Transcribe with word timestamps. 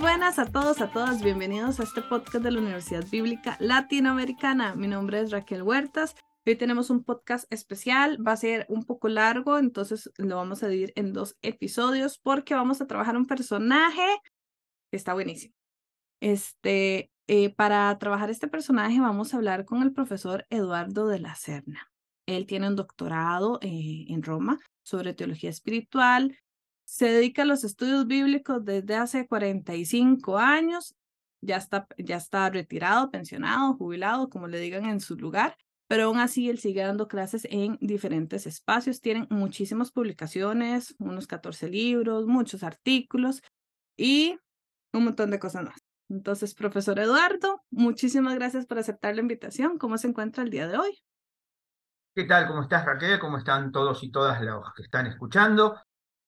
buenas 0.00 0.38
a 0.38 0.46
todos, 0.46 0.80
a 0.80 0.90
todas. 0.90 1.22
Bienvenidos 1.22 1.78
a 1.78 1.82
este 1.82 2.00
podcast 2.00 2.42
de 2.42 2.50
la 2.50 2.58
Universidad 2.58 3.04
Bíblica 3.10 3.58
Latinoamericana. 3.60 4.74
Mi 4.74 4.88
nombre 4.88 5.20
es 5.20 5.30
Raquel 5.30 5.62
Huertas. 5.62 6.14
Hoy 6.46 6.56
tenemos 6.56 6.88
un 6.88 7.04
podcast 7.04 7.44
especial. 7.52 8.16
Va 8.26 8.32
a 8.32 8.36
ser 8.38 8.64
un 8.70 8.84
poco 8.84 9.08
largo, 9.08 9.58
entonces 9.58 10.10
lo 10.16 10.36
vamos 10.36 10.62
a 10.62 10.68
dividir 10.68 10.94
en 10.96 11.12
dos 11.12 11.36
episodios 11.42 12.18
porque 12.18 12.54
vamos 12.54 12.80
a 12.80 12.86
trabajar 12.86 13.14
un 13.14 13.26
personaje 13.26 14.06
que 14.90 14.96
está 14.96 15.12
buenísimo. 15.12 15.54
Este, 16.22 17.10
eh, 17.26 17.54
para 17.54 17.96
trabajar 17.98 18.30
este 18.30 18.48
personaje 18.48 19.00
vamos 19.00 19.34
a 19.34 19.36
hablar 19.36 19.66
con 19.66 19.82
el 19.82 19.92
profesor 19.92 20.46
Eduardo 20.48 21.08
de 21.08 21.18
la 21.18 21.34
Serna. 21.34 21.90
Él 22.26 22.46
tiene 22.46 22.68
un 22.68 22.76
doctorado 22.76 23.58
eh, 23.60 24.06
en 24.08 24.22
Roma 24.22 24.60
sobre 24.82 25.12
teología 25.12 25.50
espiritual, 25.50 26.38
se 26.90 27.06
dedica 27.06 27.42
a 27.42 27.44
los 27.44 27.62
estudios 27.62 28.08
bíblicos 28.08 28.64
desde 28.64 28.96
hace 28.96 29.28
45 29.28 30.38
años. 30.38 30.96
Ya 31.40 31.56
está, 31.56 31.86
ya 31.96 32.16
está 32.16 32.50
retirado, 32.50 33.12
pensionado, 33.12 33.74
jubilado, 33.74 34.28
como 34.28 34.48
le 34.48 34.58
digan 34.58 34.84
en 34.86 34.98
su 34.98 35.14
lugar, 35.14 35.56
pero 35.86 36.06
aún 36.06 36.18
así 36.18 36.50
él 36.50 36.58
sigue 36.58 36.82
dando 36.82 37.06
clases 37.06 37.46
en 37.48 37.78
diferentes 37.80 38.44
espacios. 38.44 39.00
Tienen 39.00 39.28
muchísimas 39.30 39.92
publicaciones, 39.92 40.96
unos 40.98 41.28
14 41.28 41.68
libros, 41.68 42.26
muchos 42.26 42.64
artículos 42.64 43.40
y 43.96 44.36
un 44.92 45.04
montón 45.04 45.30
de 45.30 45.38
cosas 45.38 45.62
más. 45.62 45.78
Entonces, 46.08 46.56
profesor 46.56 46.98
Eduardo, 46.98 47.62
muchísimas 47.70 48.34
gracias 48.34 48.66
por 48.66 48.80
aceptar 48.80 49.14
la 49.14 49.20
invitación. 49.20 49.78
¿Cómo 49.78 49.96
se 49.96 50.08
encuentra 50.08 50.42
el 50.42 50.50
día 50.50 50.66
de 50.66 50.76
hoy? 50.76 50.98
¿Qué 52.16 52.24
tal? 52.24 52.48
¿Cómo 52.48 52.62
estás, 52.62 52.84
Raquel? 52.84 53.20
¿Cómo 53.20 53.38
están 53.38 53.70
todos 53.70 54.02
y 54.02 54.10
todas 54.10 54.42
los 54.42 54.74
que 54.74 54.82
están 54.82 55.06
escuchando? 55.06 55.76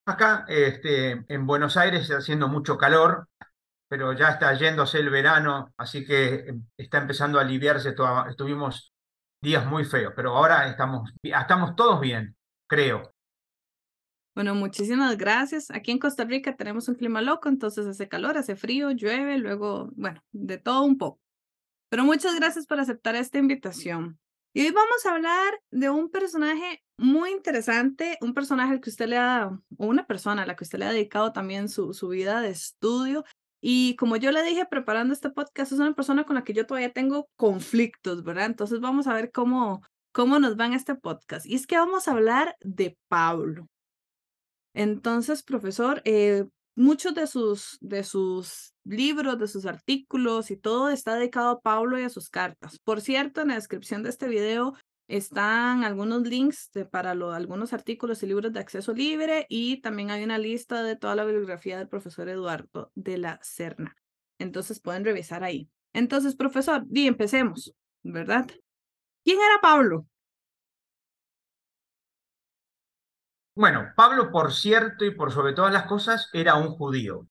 Acá 0.04 0.44
este, 0.48 1.24
en 1.28 1.46
Buenos 1.46 1.76
Aires 1.76 2.02
está 2.02 2.16
haciendo 2.16 2.48
mucho 2.48 2.76
calor, 2.76 3.28
pero 3.88 4.12
ya 4.14 4.30
está 4.30 4.52
yéndose 4.54 4.98
el 4.98 5.10
verano, 5.10 5.72
así 5.76 6.04
que 6.04 6.46
em, 6.48 6.66
está 6.76 6.98
empezando 6.98 7.38
a 7.38 7.42
aliviarse. 7.42 7.94
estuvimos 8.28 8.92
días 9.40 9.64
muy 9.66 9.84
feos, 9.84 10.12
pero 10.16 10.36
ahora 10.36 10.68
estamos, 10.68 11.12
estamos 11.22 11.76
todos 11.76 12.00
bien, 12.00 12.34
creo. 12.66 13.14
Bueno, 14.34 14.54
muchísimas 14.54 15.16
gracias. 15.18 15.70
Aquí 15.70 15.90
en 15.90 15.98
Costa 15.98 16.24
Rica 16.24 16.56
tenemos 16.56 16.88
un 16.88 16.94
clima 16.94 17.20
loco, 17.20 17.48
entonces 17.48 17.86
hace 17.86 18.08
calor, 18.08 18.38
hace 18.38 18.56
frío, 18.56 18.90
llueve, 18.90 19.38
luego, 19.38 19.90
bueno, 19.94 20.22
de 20.32 20.58
todo 20.58 20.82
un 20.84 20.96
poco. 20.96 21.20
Pero 21.90 22.04
muchas 22.04 22.34
gracias 22.34 22.66
por 22.66 22.80
aceptar 22.80 23.14
esta 23.14 23.38
invitación. 23.38 24.18
Y 24.54 24.60
hoy 24.66 24.70
vamos 24.70 25.06
a 25.06 25.14
hablar 25.14 25.60
de 25.70 25.88
un 25.88 26.10
personaje 26.10 26.82
muy 26.98 27.30
interesante, 27.30 28.18
un 28.20 28.34
personaje 28.34 28.72
al 28.72 28.80
que 28.80 28.90
usted 28.90 29.06
le 29.06 29.16
ha, 29.16 29.46
o 29.78 29.86
una 29.86 30.06
persona 30.06 30.42
a 30.42 30.46
la 30.46 30.56
que 30.56 30.64
usted 30.64 30.78
le 30.78 30.84
ha 30.84 30.92
dedicado 30.92 31.32
también 31.32 31.70
su, 31.70 31.94
su 31.94 32.08
vida 32.08 32.42
de 32.42 32.50
estudio. 32.50 33.24
Y 33.62 33.96
como 33.96 34.16
yo 34.16 34.30
le 34.30 34.42
dije 34.42 34.66
preparando 34.66 35.14
este 35.14 35.30
podcast, 35.30 35.72
es 35.72 35.78
una 35.78 35.94
persona 35.94 36.24
con 36.24 36.36
la 36.36 36.44
que 36.44 36.52
yo 36.52 36.66
todavía 36.66 36.92
tengo 36.92 37.30
conflictos, 37.36 38.24
¿verdad? 38.24 38.46
Entonces 38.46 38.80
vamos 38.80 39.06
a 39.06 39.14
ver 39.14 39.32
cómo, 39.32 39.82
cómo 40.12 40.38
nos 40.38 40.58
va 40.58 40.66
en 40.66 40.74
este 40.74 40.96
podcast. 40.96 41.46
Y 41.46 41.54
es 41.54 41.66
que 41.66 41.78
vamos 41.78 42.06
a 42.06 42.12
hablar 42.12 42.56
de 42.60 42.98
Pablo. 43.08 43.68
Entonces, 44.74 45.42
profesor, 45.42 46.02
eh, 46.04 46.44
muchos 46.74 47.14
de 47.14 47.26
sus, 47.26 47.78
de 47.80 48.04
sus 48.04 48.74
libros, 48.84 49.38
de 49.38 49.48
sus 49.48 49.66
artículos 49.66 50.50
y 50.50 50.56
todo 50.56 50.90
está 50.90 51.14
dedicado 51.16 51.50
a 51.50 51.60
Pablo 51.60 51.98
y 51.98 52.04
a 52.04 52.08
sus 52.08 52.30
cartas. 52.30 52.78
Por 52.80 53.00
cierto, 53.00 53.42
en 53.42 53.48
la 53.48 53.54
descripción 53.54 54.02
de 54.02 54.10
este 54.10 54.28
video 54.28 54.74
están 55.08 55.84
algunos 55.84 56.22
links 56.22 56.70
para 56.90 57.10
algunos 57.10 57.72
artículos 57.72 58.22
y 58.22 58.26
libros 58.26 58.52
de 58.52 58.60
acceso 58.60 58.94
libre 58.94 59.46
y 59.48 59.80
también 59.80 60.10
hay 60.10 60.24
una 60.24 60.38
lista 60.38 60.82
de 60.82 60.96
toda 60.96 61.14
la 61.14 61.24
bibliografía 61.24 61.78
del 61.78 61.88
profesor 61.88 62.28
Eduardo 62.28 62.90
de 62.94 63.18
la 63.18 63.38
Serna. 63.42 63.96
Entonces 64.38 64.80
pueden 64.80 65.04
revisar 65.04 65.44
ahí. 65.44 65.68
Entonces, 65.92 66.34
profesor, 66.34 66.84
y 66.90 67.06
empecemos, 67.06 67.74
¿verdad? 68.02 68.46
¿Quién 69.24 69.38
era 69.38 69.60
Pablo? 69.60 70.06
Bueno, 73.54 73.92
Pablo, 73.96 74.30
por 74.32 74.52
cierto 74.52 75.04
y 75.04 75.10
por 75.10 75.30
sobre 75.30 75.52
todas 75.52 75.72
las 75.72 75.84
cosas, 75.84 76.30
era 76.32 76.54
un 76.54 76.68
judío. 76.68 77.26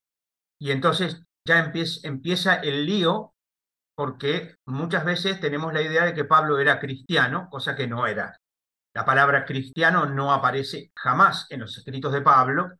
Y 0.60 0.72
entonces 0.72 1.24
ya 1.46 1.60
empieza, 2.04 2.56
el 2.56 2.86
lío 2.86 3.34
porque 3.96 4.58
muchas 4.66 5.06
veces 5.06 5.40
tenemos 5.40 5.74
la 5.74 5.82
idea 5.82 6.06
de 6.06 6.14
que 6.14 6.26
Pablo 6.26 6.60
era 6.60 6.80
cristiano, 6.80 7.50
cosa 7.50 7.76
que 7.76 7.88
no 7.88 8.06
era. 8.08 8.40
La 8.94 9.06
palabra 9.06 9.46
cristiano 9.46 10.06
no 10.06 10.34
aparece 10.34 10.92
jamás 10.96 11.48
en 11.50 11.62
los 11.62 11.78
escritos 11.78 12.14
de 12.14 12.22
Pablo, 12.22 12.72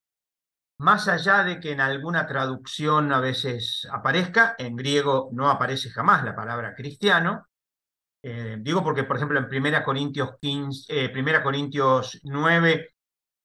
más 0.80 1.08
allá 1.08 1.44
de 1.44 1.60
que 1.60 1.72
en 1.72 1.82
alguna 1.82 2.28
traducción 2.28 3.12
a 3.14 3.20
veces 3.20 3.88
aparezca, 3.92 4.56
en 4.58 4.76
griego 4.76 5.30
no 5.34 5.50
aparece 5.50 5.90
jamás 5.90 6.24
la 6.24 6.36
palabra 6.36 6.76
cristiano. 6.76 7.48
Eh, 8.24 8.58
digo 8.62 8.84
porque, 8.84 9.04
por 9.04 9.18
ejemplo, 9.18 9.40
en 9.40 9.46
1 9.46 9.84
Corintios, 9.84 10.32
15, 10.40 11.12
1 11.16 11.32
eh, 11.32 11.44
Corintios 11.44 12.20
9 12.24 12.96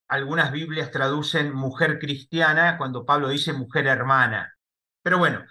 algunas 0.08 0.52
Biblias 0.52 0.90
traducen 0.90 1.52
mujer 1.52 1.98
cristiana 1.98 2.78
cuando 2.78 3.04
Pablo 3.04 3.28
dice 3.28 3.52
mujer 3.52 3.86
hermana. 3.86 4.54
Pero 5.02 5.18
bueno, 5.18 5.44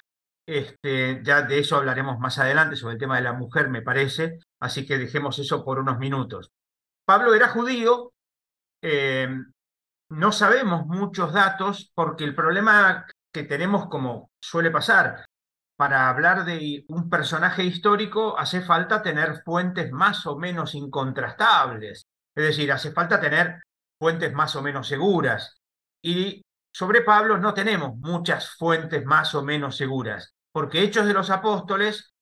este, 0.48 1.22
ya 1.24 1.42
de 1.42 1.60
eso 1.60 1.76
hablaremos 1.76 2.20
más 2.20 2.38
adelante, 2.40 2.76
sobre 2.76 2.94
el 2.94 3.00
tema 3.00 3.18
de 3.18 3.24
la 3.24 3.34
mujer, 3.34 3.70
me 3.70 3.82
parece, 3.82 4.40
así 4.60 4.86
que 4.86 4.98
dejemos 4.98 5.40
eso 5.40 5.64
por 5.64 5.80
unos 5.80 5.98
minutos. 5.98 6.52
Pablo 7.06 7.34
era 7.34 7.50
judío, 7.50 8.12
eh, 8.82 9.28
no 10.10 10.32
sabemos 10.32 10.86
muchos 10.86 11.34
datos 11.34 11.92
porque 11.96 12.24
el 12.24 12.36
problema 12.36 13.06
que 13.34 13.44
tenemos, 13.44 13.88
como 13.88 14.30
suele 14.40 14.72
pasar, 14.72 15.26
para 15.78 16.10
hablar 16.10 16.46
de 16.46 16.86
un 16.88 17.10
personaje 17.10 17.64
histórico 17.64 18.38
hace 18.38 18.62
falta 18.62 19.02
tener 19.02 19.42
fuentes 19.44 19.92
más 19.92 20.26
o 20.26 20.38
menos 20.38 20.74
incontrastables. 20.74 22.06
Es 22.36 22.44
decir, 22.44 22.72
hace 22.72 22.92
falta 22.92 23.20
tener 23.20 23.62
fuentes 24.00 24.34
más 24.34 24.56
o 24.56 24.62
menos 24.62 24.88
seguras. 24.88 25.58
Y 26.04 26.42
sobre 26.74 27.02
Pablo 27.02 27.38
no 27.38 27.54
tenemos 27.54 27.96
muchas 27.98 28.56
fuentes 28.56 29.06
más 29.06 29.34
o 29.36 29.44
menos 29.44 29.78
seguras, 29.78 30.34
porque 30.52 30.82
Hechos 30.84 31.06
de 31.06 31.14
los 31.14 31.30
Apóstoles 31.30 32.14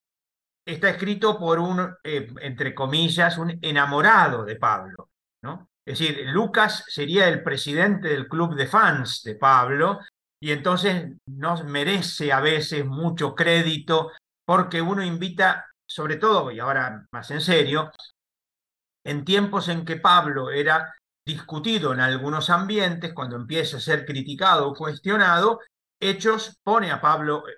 está 0.66 0.90
escrito 0.90 1.38
por 1.38 1.60
un, 1.60 1.96
eh, 2.04 2.28
entre 2.42 2.74
comillas, 2.74 3.38
un 3.38 3.58
enamorado 3.62 4.46
de 4.46 4.56
Pablo. 4.56 5.10
¿no? 5.42 5.70
Es 5.86 6.00
decir, 6.00 6.26
Lucas 6.28 6.86
sería 6.88 7.28
el 7.28 7.44
presidente 7.44 8.10
del 8.10 8.28
club 8.28 8.56
de 8.56 8.68
fans 8.68 9.22
de 9.24 9.36
Pablo 9.36 10.00
y 10.40 10.52
entonces 10.52 11.14
nos 11.26 11.66
merece 11.66 12.32
a 12.32 12.40
veces 12.40 12.86
mucho 12.86 13.36
crédito 13.36 14.12
porque 14.46 14.82
uno 14.82 15.04
invita, 15.04 15.66
sobre 15.86 16.18
todo, 16.18 16.52
y 16.52 16.60
ahora 16.60 17.06
más 17.12 17.32
en 17.32 17.42
serio, 17.42 17.92
en 19.06 19.26
tiempos 19.26 19.68
en 19.68 19.84
que 19.86 19.98
Pablo 19.98 20.50
era 20.52 20.94
discutido 21.26 21.94
en 21.94 22.00
algunos 22.00 22.50
ambientes, 22.50 23.14
cuando 23.14 23.36
empieza 23.36 23.78
a 23.78 23.82
ser 23.82 24.06
criticado 24.06 24.68
o 24.68 24.76
cuestionado, 24.76 25.60
Hechos 26.00 26.60
pone 26.64 26.92
a 26.92 27.00
Pablo 27.00 27.48
eh, 27.48 27.54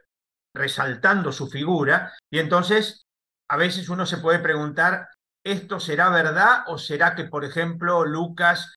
resaltando 0.53 1.31
su 1.31 1.48
figura 1.48 2.14
y 2.30 2.40
entonces 2.40 3.06
a 3.50 3.58
veces 3.58 3.90
uno 3.90 4.06
se 4.06 4.18
puede 4.18 4.40
preguntar, 4.40 5.08
¿esto 5.44 5.80
será 5.80 6.09
verdad 6.09 6.64
o 6.68 6.78
será 6.78 7.16
que, 7.16 7.26
por 7.26 7.44
ejemplo, 7.44 8.06
Lucas 8.06 8.76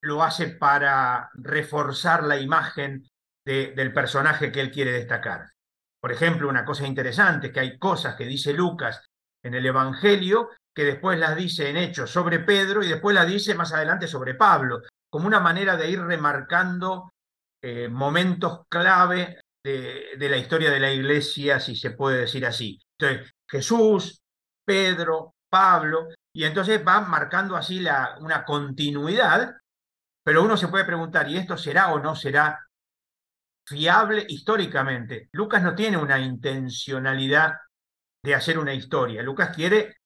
lo 0.00 0.22
hace 0.22 0.48
para 0.48 1.30
reforzar 1.34 2.24
la 2.24 2.38
imagen 2.38 3.08
del 3.44 3.92
personaje 3.92 4.50
que 4.50 4.60
él 4.60 4.70
quiere 4.70 4.92
destacar? 4.92 5.50
Por 6.00 6.12
ejemplo, 6.12 6.48
una 6.48 6.64
cosa 6.64 6.86
interesante 6.86 7.48
es 7.48 7.52
que 7.52 7.60
hay 7.60 7.78
cosas 7.78 8.16
que 8.16 8.26
dice 8.26 8.52
Lucas 8.52 9.00
en 9.42 9.54
el 9.54 9.64
Evangelio 9.66 10.50
que 10.74 10.84
después 10.84 11.18
las 11.18 11.36
dice 11.36 11.70
en 11.70 11.76
Hechos 11.76 12.10
sobre 12.10 12.40
Pedro 12.40 12.82
y 12.82 12.88
después 12.88 13.14
las 13.14 13.26
dice 13.26 13.54
más 13.54 13.72
adelante 13.72 14.08
sobre 14.08 14.34
Pablo, 14.34 14.82
como 15.08 15.26
una 15.26 15.40
manera 15.40 15.76
de 15.76 15.88
ir 15.88 16.00
remarcando 16.00 17.12
eh, 17.62 17.88
momentos 17.88 18.62
clave 18.68 19.38
de, 19.62 20.16
la 20.18 20.36
historia 20.36 20.70
de 20.70 20.80
la 20.80 20.90
iglesia, 20.90 21.60
si 21.60 21.76
se 21.76 21.92
puede 21.92 22.22
decir 22.22 22.44
así. 22.44 22.78
Entonces, 22.98 23.32
Jesús, 23.48 24.20
Pedro, 24.64 25.34
Pablo, 25.48 26.08
y 26.34 26.44
entonces 26.44 26.82
va 26.86 27.00
marcando 27.00 27.56
así 27.56 27.80
la, 27.80 28.16
una 28.20 28.44
continuidad, 28.44 29.54
pero 30.22 30.42
uno 30.42 30.56
se 30.56 30.68
puede 30.68 30.84
preguntar, 30.84 31.28
¿y 31.28 31.36
esto 31.36 31.56
será 31.56 31.92
o 31.92 32.00
no 32.00 32.16
será 32.16 32.66
fiable 33.66 34.26
históricamente? 34.28 35.28
Lucas 35.32 35.62
no 35.62 35.74
tiene 35.74 35.96
una 35.96 36.18
intencionalidad 36.18 37.54
de 38.22 38.34
hacer 38.34 38.58
una 38.58 38.74
historia. 38.74 39.22
Lucas 39.22 39.54
quiere 39.54 39.98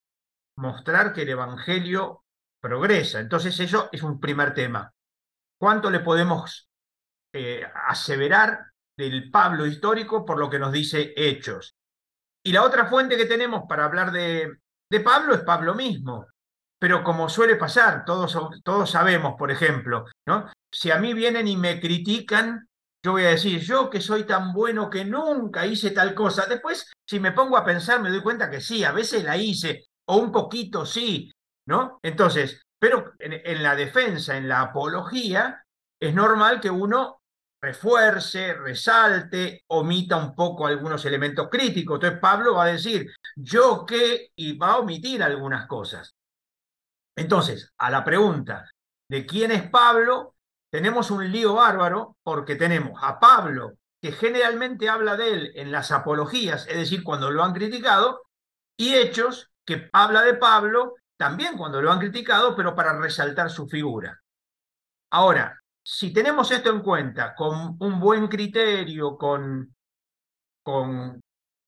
mostrar 0.59 1.13
que 1.13 1.23
el 1.23 1.31
Evangelio 1.31 2.25
progresa. 2.61 3.21
Entonces 3.21 3.59
eso 3.61 3.89
es 3.93 4.03
un 4.03 4.21
primer 4.21 4.55
tema. 4.55 4.93
¿Cuánto 5.59 5.91
le 5.91 6.01
podemos 6.01 6.69
eh, 7.33 7.65
aseverar 7.87 8.67
del 8.97 9.31
Pablo 9.31 9.67
histórico 9.67 10.25
por 10.25 10.39
lo 10.39 10.51
que 10.51 10.59
nos 10.59 10.73
dice 10.73 11.13
Hechos? 11.17 11.75
Y 12.45 12.53
la 12.53 12.63
otra 12.63 12.87
fuente 12.87 13.17
que 13.17 13.27
tenemos 13.27 13.65
para 13.69 13.85
hablar 13.85 14.13
de, 14.13 14.59
de 14.91 15.01
Pablo 15.01 15.35
es 15.35 15.41
Pablo 15.41 15.75
mismo. 15.75 16.27
Pero 16.81 17.03
como 17.03 17.29
suele 17.29 17.57
pasar, 17.57 18.05
todos, 18.05 18.39
todos 18.63 18.91
sabemos, 18.91 19.35
por 19.37 19.51
ejemplo, 19.51 20.05
¿no? 20.27 20.51
si 20.71 20.91
a 20.91 20.99
mí 20.99 21.13
vienen 21.13 21.49
y 21.49 21.57
me 21.57 21.81
critican 21.81 22.69
yo 23.03 23.13
voy 23.13 23.25
a 23.25 23.31
decir, 23.31 23.61
yo 23.61 23.89
que 23.89 24.01
soy 24.01 24.25
tan 24.25 24.53
bueno 24.53 24.91
que 24.91 25.05
nunca 25.05 25.65
hice 25.65 25.93
tal 25.93 26.15
cosa. 26.15 26.47
Después, 26.47 26.91
si 27.07 27.21
me 27.21 27.33
pongo 27.33 27.57
a 27.57 27.65
pensar, 27.65 28.03
me 28.03 28.11
doy 28.11 28.21
cuenta 28.23 28.51
que 28.51 28.61
sí, 28.61 28.83
a 28.85 28.93
veces 28.93 29.23
la 29.25 29.37
hice, 29.37 29.87
o 30.09 30.17
un 30.17 30.33
poquito 30.33 30.87
sí, 30.87 31.31
¿no? 31.67 31.99
Entonces, 32.03 32.63
pero 32.79 33.13
en, 33.19 33.63
la 33.63 33.77
defensa, 33.77 34.37
en 34.37 34.49
la 34.49 34.63
apología, 34.63 35.65
es 36.01 36.15
normal 36.15 36.61
que 36.61 36.71
uno 36.71 37.21
refuerce, 37.61 38.55
resalte, 38.55 39.65
omita 39.69 40.17
un 40.17 40.35
poco 40.35 40.67
algunos 40.67 41.05
elementos 41.05 41.49
críticos. 41.51 41.97
Entonces 41.97 42.21
Pablo 42.21 42.55
va 42.55 42.65
a 42.65 42.73
decir, 42.73 43.11
yo 43.37 43.85
qué, 43.85 44.31
y 44.37 44.57
va 44.57 44.73
a 44.73 44.79
omitir 44.79 45.23
algunas 45.23 45.67
cosas. 45.67 46.15
Entonces, 47.17 47.73
a 47.79 47.91
la 47.91 48.05
pregunta 48.05 48.71
de 49.11 49.27
quién 49.27 49.51
es 49.51 49.69
Pablo, 49.69 50.37
tenemos 50.71 51.11
un 51.11 51.31
lío 51.31 51.55
bárbaro 51.55 52.17
porque 52.23 52.55
tenemos 52.55 53.01
a 53.03 53.19
Pablo, 53.19 53.75
que 54.01 54.13
generalmente 54.13 54.89
habla 54.89 55.17
de 55.17 55.33
él 55.33 55.53
en 55.57 55.73
las 55.73 55.91
apologías, 55.91 56.67
es 56.69 56.77
decir, 56.77 57.03
cuando 57.03 57.31
lo 57.31 57.43
han 57.43 57.53
criticado, 57.53 58.23
y 58.77 58.95
Hechos, 58.95 59.51
que 59.69 59.91
habla 59.93 60.23
de 60.23 60.33
Pablo 60.33 60.95
también 61.19 61.59
cuando 61.59 61.83
lo 61.83 61.93
han 61.93 61.99
criticado, 61.99 62.57
pero 62.57 62.75
para 62.75 62.99
resaltar 62.99 63.51
su 63.51 63.69
figura. 63.69 64.19
Ahora, 65.11 65.61
si 65.83 66.11
tenemos 66.11 66.51
esto 66.51 66.71
en 66.71 66.81
cuenta, 66.81 67.35
con 67.35 67.77
un 67.79 68.01
buen 68.01 68.29
criterio, 68.29 69.19
con, 69.19 69.77
con, 70.63 71.21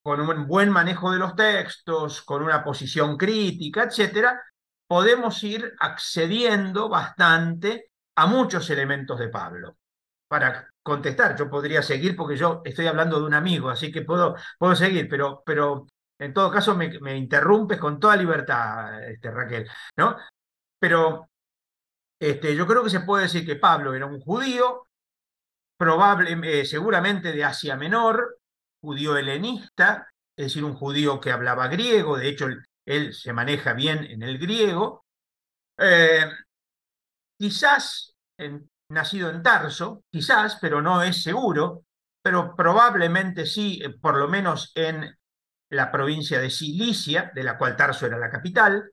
un 0.03 0.47
buen 0.47 0.71
manejo 0.71 1.11
de 1.11 1.19
los 1.19 1.37
textos, 1.37 2.23
con 2.23 2.43
una 2.43 2.65
posición 2.65 3.19
crítica, 3.19 3.83
etcétera, 3.83 4.43
podemos 4.87 5.43
ir 5.45 5.75
accediendo 5.79 6.89
bastante 6.89 7.91
a 8.17 8.27
muchos 8.27 8.71
elementos 8.71 9.19
de 9.19 9.29
Pablo. 9.29 9.77
Para 10.27 10.71
contestar, 10.83 11.37
yo 11.37 11.51
podría 11.51 11.83
seguir 11.83 12.17
porque 12.17 12.37
yo 12.37 12.63
estoy 12.65 12.87
hablando 12.87 13.21
de 13.21 13.27
un 13.27 13.35
amigo, 13.35 13.69
así 13.69 13.93
que 13.93 14.01
puedo, 14.03 14.37
puedo 14.59 14.75
seguir, 14.75 15.07
pero, 15.07 15.43
pero 15.45 15.87
en 16.21 16.35
todo 16.35 16.51
caso 16.51 16.77
me, 16.77 17.17
interrumpes 17.17 17.79
con 17.79 17.99
toda 17.99 18.17
libertad, 18.17 19.03
este, 19.09 19.31
Raquel, 19.31 19.69
¿no? 19.97 20.17
Pero 20.79 21.31
este, 22.21 22.55
yo 22.55 22.67
creo 22.67 22.85
que 22.85 22.91
se 22.91 23.01
puede 23.01 23.25
decir 23.25 23.47
que 23.47 23.57
Pablo 23.57 23.95
era 23.95 24.07
un 24.07 24.21
judío, 24.21 24.87
probable, 25.79 26.39
eh, 26.45 26.67
seguramente 26.67 27.33
de 27.33 27.43
Asia 27.43 27.77
Menor, 27.77 28.39
judío 28.83 29.17
helenista, 29.17 30.09
es 30.37 30.47
decir, 30.47 30.63
un 30.63 30.75
judío 30.75 31.21
que 31.21 31.33
hablaba 31.33 31.69
griego, 31.69 32.19
de 32.19 32.29
hecho 32.29 32.49
él, 32.87 33.15
se 33.15 33.33
maneja 33.33 33.73
bien 33.73 34.05
en 34.05 34.23
el 34.23 34.39
griego, 34.39 35.07
eh, 35.79 36.31
quizás 37.39 38.15
nacido 38.91 39.31
en 39.31 39.43
Tarso, 39.43 40.05
quizás, 40.11 40.59
pero 40.61 40.83
no 40.83 41.03
es 41.03 41.23
seguro, 41.23 41.85
pero 42.23 42.55
probablemente 42.55 43.47
sí, 43.47 43.81
eh, 43.83 43.91
por 43.91 44.19
lo 44.19 44.29
menos 44.29 44.73
en 44.75 45.17
la 45.71 45.91
provincia 45.91 46.41
de 46.41 46.51
Cilicia, 46.51 47.31
de 47.35 47.45
la 47.45 47.57
cual 47.57 47.77
Tarso 47.77 48.07
era 48.07 48.19
la 48.19 48.31
capital, 48.31 48.91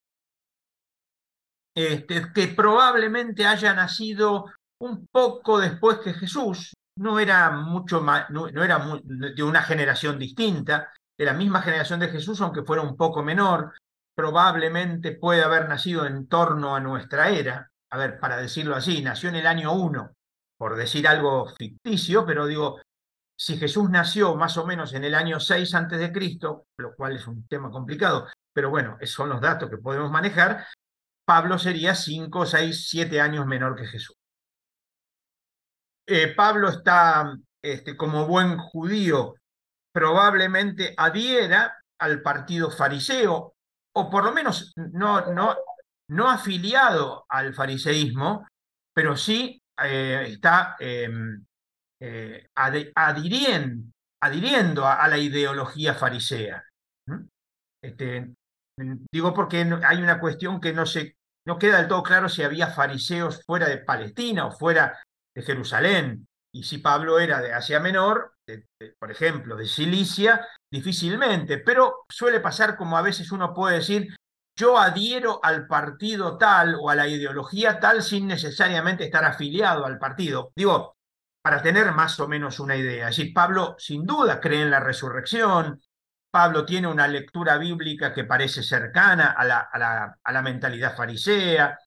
este, 1.74 2.32
que 2.32 2.48
probablemente 2.48 3.46
haya 3.46 3.74
nacido 3.74 4.46
un 4.80 5.06
poco 5.10 5.58
después 5.58 5.98
que 5.98 6.14
Jesús, 6.14 6.74
no 6.98 7.18
era 7.18 7.50
mucho 7.50 8.00
más, 8.00 8.30
no, 8.30 8.48
era 8.48 8.84
de 9.04 9.42
una 9.42 9.62
generación 9.62 10.18
distinta, 10.18 10.92
de 11.16 11.24
la 11.24 11.34
misma 11.34 11.62
generación 11.62 12.00
de 12.00 12.08
Jesús, 12.08 12.40
aunque 12.40 12.62
fuera 12.62 12.82
un 12.82 12.96
poco 12.96 13.22
menor, 13.22 13.72
probablemente 14.14 15.12
puede 15.12 15.42
haber 15.42 15.68
nacido 15.68 16.06
en 16.06 16.26
torno 16.26 16.74
a 16.74 16.80
nuestra 16.80 17.28
era, 17.30 17.70
a 17.90 17.96
ver, 17.96 18.18
para 18.18 18.36
decirlo 18.36 18.74
así, 18.74 19.02
nació 19.02 19.28
en 19.28 19.36
el 19.36 19.46
año 19.46 19.72
1, 19.72 20.10
por 20.56 20.76
decir 20.76 21.06
algo 21.06 21.48
ficticio, 21.56 22.26
pero 22.26 22.46
digo, 22.46 22.80
si 23.38 23.56
Jesús 23.56 23.88
nació 23.88 24.34
más 24.34 24.56
o 24.56 24.66
menos 24.66 24.92
en 24.94 25.04
el 25.04 25.14
año 25.14 25.38
6 25.38 25.72
antes 25.74 26.00
de 26.00 26.10
Cristo, 26.10 26.66
lo 26.76 26.96
cual 26.96 27.14
es 27.14 27.26
un 27.28 27.46
tema 27.46 27.70
complicado, 27.70 28.26
pero 28.52 28.70
bueno, 28.70 28.98
son 29.04 29.28
los 29.28 29.40
datos 29.40 29.70
que 29.70 29.78
podemos 29.78 30.10
manejar, 30.10 30.66
Pablo 31.24 31.56
sería 31.58 31.94
5, 31.94 32.46
6, 32.46 32.88
7 32.88 33.20
años 33.20 33.46
menor 33.46 33.76
que 33.76 33.86
Jesús. 33.86 34.16
Eh, 36.06 36.34
Pablo 36.34 36.68
está, 36.70 37.36
este, 37.62 37.96
como 37.96 38.26
buen 38.26 38.58
judío, 38.58 39.34
probablemente 39.92 40.94
adhiera 40.96 41.76
al 42.00 42.22
partido 42.22 42.70
fariseo, 42.70 43.54
o 43.92 44.10
por 44.10 44.24
lo 44.24 44.32
menos 44.32 44.72
no, 44.76 45.32
no, 45.32 45.54
no 46.08 46.28
afiliado 46.28 47.24
al 47.28 47.54
fariseísmo, 47.54 48.48
pero 48.92 49.16
sí 49.16 49.62
eh, 49.84 50.24
está 50.28 50.76
em, 50.80 51.44
eh, 52.00 52.48
adhiriendo, 52.94 54.86
a, 54.86 55.08
la 55.08 55.18
ideología 55.18 55.94
farisea. 55.94 56.64
Este, 57.82 58.34
digo 59.12 59.32
porque 59.34 59.58
hay 59.86 60.02
una 60.02 60.20
cuestión 60.20 60.60
que 60.60 60.72
no, 60.72 60.86
se, 60.86 61.16
no 61.46 61.58
queda 61.58 61.78
del 61.78 61.88
todo 61.88 62.02
claro 62.02 62.28
si 62.28 62.42
había 62.42 62.68
fariseos 62.68 63.42
fuera 63.44 63.68
de 63.68 63.78
Palestina 63.78 64.46
o 64.46 64.52
fuera 64.52 64.98
de 65.34 65.42
Jerusalén. 65.42 66.26
Y 66.52 66.62
si 66.64 66.78
Pablo 66.78 67.18
era 67.18 67.40
de 67.40 67.52
Asia 67.52 67.78
Menor, 67.78 68.34
por 68.98 69.10
ejemplo, 69.10 69.56
de 69.56 69.66
Cilicia, 69.66 70.46
difícilmente, 70.72 71.58
pero 71.58 72.04
suele 72.08 72.40
pasar 72.40 72.76
como 72.76 72.96
a 72.96 73.02
veces 73.02 73.30
uno 73.32 73.52
puede 73.52 73.76
decir, 73.76 74.16
yo 74.58 74.76
adhiero 74.76 75.38
al 75.42 75.66
partido 75.66 76.36
tal 76.36 76.74
o 76.80 76.90
a 76.90 76.96
la 76.96 77.06
ideología 77.06 77.78
tal 77.78 78.02
sin 78.02 78.26
necesariamente 78.26 79.04
estar 79.04 79.24
afiliado 79.24 79.86
al 79.86 79.98
partido. 79.98 80.50
Digo, 80.56 80.96
para 81.48 81.62
tener 81.62 81.92
más 81.92 82.20
o 82.20 82.28
menos 82.28 82.60
una 82.60 82.76
idea. 82.76 83.08
Pablo 83.32 83.74
sin 83.78 84.04
duda 84.04 84.38
cree 84.38 84.60
en 84.60 84.70
la 84.70 84.80
resurrección, 84.80 85.80
Pablo 86.30 86.66
tiene 86.66 86.88
una 86.88 87.08
lectura 87.08 87.56
bíblica 87.56 88.12
que 88.12 88.24
parece 88.24 88.62
cercana 88.62 89.30
a 89.30 89.46
la, 89.46 89.60
a 89.60 90.30
la, 90.30 90.42
mentalidad 90.42 90.94
farisea. 90.94 91.78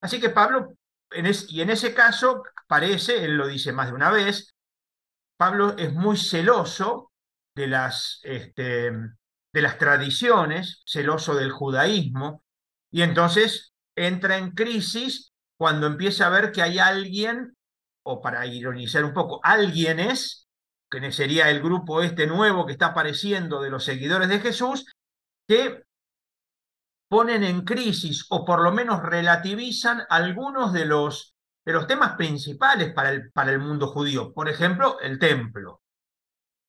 Así 0.00 0.18
que 0.18 0.30
Pablo, 0.30 0.78
y 1.10 1.60
en 1.60 1.68
ese 1.68 1.92
caso, 1.92 2.42
parece, 2.66 3.22
él 3.22 3.36
lo 3.36 3.46
dice 3.46 3.70
más 3.70 3.88
de 3.88 3.92
una 3.92 4.10
vez, 4.10 4.54
Pablo 5.36 5.76
es 5.76 5.92
muy 5.92 6.16
celoso 6.16 7.12
de 7.54 7.66
las, 7.66 8.18
este, 8.22 8.92
de 8.92 9.60
las 9.60 9.76
tradiciones, 9.76 10.84
celoso 10.86 11.34
del 11.34 11.52
judaísmo, 11.52 12.42
y 12.90 13.02
entonces 13.02 13.74
entra 13.94 14.38
en 14.38 14.52
crisis 14.52 15.34
cuando 15.58 15.86
empieza 15.86 16.28
a 16.28 16.30
ver 16.30 16.50
que 16.50 16.62
hay 16.62 16.78
alguien, 16.78 17.54
o 18.04 18.20
para 18.20 18.46
ironizar 18.46 19.04
un 19.04 19.12
poco, 19.12 19.40
alguien 19.42 20.00
es, 20.00 20.48
que 20.90 21.12
sería 21.12 21.50
el 21.50 21.62
grupo 21.62 22.02
este 22.02 22.26
nuevo 22.26 22.66
que 22.66 22.72
está 22.72 22.86
apareciendo 22.86 23.62
de 23.62 23.70
los 23.70 23.84
seguidores 23.84 24.28
de 24.28 24.40
Jesús, 24.40 24.86
que 25.48 25.82
ponen 27.08 27.44
en 27.44 27.62
crisis 27.62 28.26
o 28.30 28.44
por 28.44 28.62
lo 28.62 28.72
menos 28.72 29.02
relativizan 29.02 30.02
algunos 30.08 30.72
de 30.72 30.86
los, 30.86 31.34
de 31.64 31.72
los 31.72 31.86
temas 31.86 32.16
principales 32.16 32.92
para 32.92 33.10
el, 33.10 33.30
para 33.32 33.52
el 33.52 33.58
mundo 33.58 33.88
judío, 33.88 34.32
por 34.32 34.48
ejemplo, 34.48 34.98
el 35.00 35.18
templo. 35.18 35.82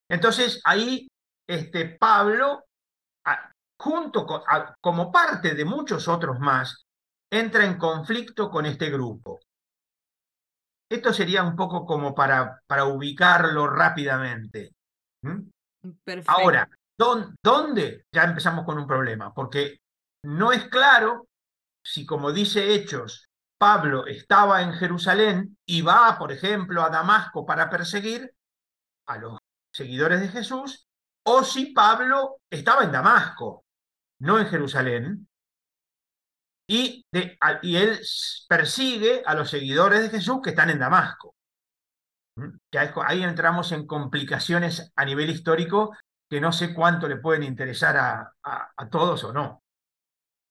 Entonces 0.09 0.61
ahí 0.63 1.07
este, 1.47 1.85
Pablo 1.97 2.65
junto 3.83 4.25
como 4.79 5.11
parte 5.11 5.55
de 5.55 5.65
muchos 5.65 6.07
otros 6.07 6.39
más, 6.39 6.85
entra 7.29 7.65
en 7.65 7.77
conflicto 7.77 8.49
con 8.49 8.65
este 8.65 8.89
grupo. 8.89 9.41
Esto 10.93 11.11
sería 11.11 11.41
un 11.41 11.55
poco 11.55 11.87
como 11.87 12.13
para, 12.13 12.61
para 12.67 12.85
ubicarlo 12.85 13.65
rápidamente. 13.65 14.75
Ahora, 16.27 16.69
¿dónde? 16.95 18.05
Ya 18.13 18.23
empezamos 18.25 18.63
con 18.63 18.77
un 18.77 18.85
problema, 18.85 19.33
porque 19.33 19.79
no 20.23 20.51
es 20.51 20.65
claro 20.69 21.27
si, 21.83 22.05
como 22.05 22.31
dice 22.31 22.75
Hechos, 22.75 23.27
Pablo 23.57 24.05
estaba 24.05 24.61
en 24.61 24.73
Jerusalén 24.73 25.57
y 25.65 25.81
va, 25.81 26.15
por 26.19 26.31
ejemplo, 26.31 26.83
a 26.83 26.89
Damasco 26.89 27.43
para 27.43 27.71
perseguir 27.71 28.31
a 29.07 29.17
los 29.17 29.39
seguidores 29.73 30.21
de 30.21 30.27
Jesús, 30.27 30.85
o 31.25 31.43
si 31.43 31.73
Pablo 31.73 32.37
estaba 32.51 32.83
en 32.83 32.91
Damasco 32.91 33.63
no 34.19 34.39
en 34.39 34.45
Jerusalén, 34.45 35.27
y, 36.73 37.05
y 37.61 37.75
él 37.75 37.99
persigue 38.49 39.21
a 39.25 39.35
los 39.35 39.51
seguidores 39.51 40.01
de 40.01 40.09
Jesús 40.09 40.39
que 40.43 40.49
están 40.49 40.71
en 40.71 40.79
Damasco. 40.79 41.35
¿Mm? 42.35 42.49
ahí 43.05 43.21
entramos 43.21 43.71
en 43.73 43.85
complicaciones 43.85 44.91
a 44.95 45.05
nivel 45.05 45.29
histórico 45.29 45.95
que 46.27 46.41
no 46.41 46.51
sé 46.51 46.73
cuánto 46.73 47.07
le 47.07 47.17
pueden 47.17 47.43
interesar 47.43 47.95
a, 48.43 48.89
todos 48.89 49.23
o 49.23 49.31
no. 49.31 49.61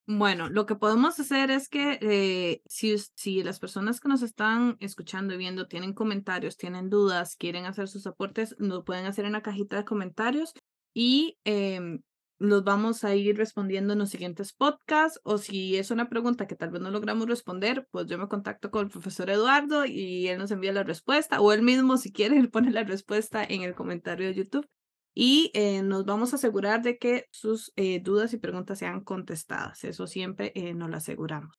Bueno, 0.06 0.48
lo 0.48 0.64
que 0.64 0.76
podemos 0.76 1.18
hacer 1.18 1.50
es 1.50 1.68
que 1.68 1.98
eh, 2.00 2.62
si, 2.66 2.96
si, 3.16 3.42
las 3.42 3.58
personas 3.58 3.98
que 3.98 4.08
nos 4.08 4.22
están 4.22 4.76
escuchando 4.78 5.34
y 5.34 5.38
viendo 5.38 5.66
tienen 5.66 5.92
comentarios, 5.92 6.56
tienen 6.56 6.88
dudas, 6.88 7.34
quieren 7.34 7.66
hacer 7.66 7.88
sus 7.88 8.06
aportes, 8.06 8.54
lo 8.58 8.84
pueden 8.84 9.06
hacer 9.06 9.24
en 9.24 9.32
la 9.32 9.42
cajita 9.42 9.76
de 9.76 9.84
comentarios 9.84 10.54
y 10.94 11.36
em, 11.44 12.02
los 12.42 12.64
vamos 12.64 13.04
a 13.04 13.14
ir 13.14 13.36
respondiendo 13.36 13.92
en 13.92 14.00
los 14.00 14.10
siguientes 14.10 14.52
podcasts 14.52 15.20
o 15.24 15.38
si 15.38 15.76
es 15.76 15.90
una 15.90 16.08
pregunta 16.08 16.46
que 16.46 16.56
tal 16.56 16.70
vez 16.70 16.82
no 16.82 16.90
logramos 16.90 17.28
responder, 17.28 17.86
pues 17.90 18.06
yo 18.06 18.18
me 18.18 18.28
contacto 18.28 18.70
con 18.70 18.86
el 18.86 18.90
profesor 18.90 19.30
Eduardo 19.30 19.86
y 19.86 20.28
él 20.28 20.38
nos 20.38 20.50
envía 20.50 20.72
la 20.72 20.82
respuesta 20.82 21.40
o 21.40 21.52
él 21.52 21.62
mismo 21.62 21.96
si 21.96 22.12
quiere 22.12 22.42
pone 22.48 22.70
la 22.70 22.84
respuesta 22.84 23.44
en 23.44 23.62
el 23.62 23.74
comentario 23.74 24.26
de 24.26 24.34
YouTube 24.34 24.68
y 25.14 25.50
eh, 25.54 25.82
nos 25.82 26.04
vamos 26.04 26.32
a 26.32 26.36
asegurar 26.36 26.82
de 26.82 26.98
que 26.98 27.26
sus 27.30 27.72
eh, 27.76 28.00
dudas 28.00 28.32
y 28.32 28.38
preguntas 28.38 28.78
sean 28.78 29.04
contestadas. 29.04 29.84
Eso 29.84 30.06
siempre 30.06 30.52
eh, 30.54 30.74
nos 30.74 30.90
lo 30.90 30.96
aseguramos. 30.96 31.54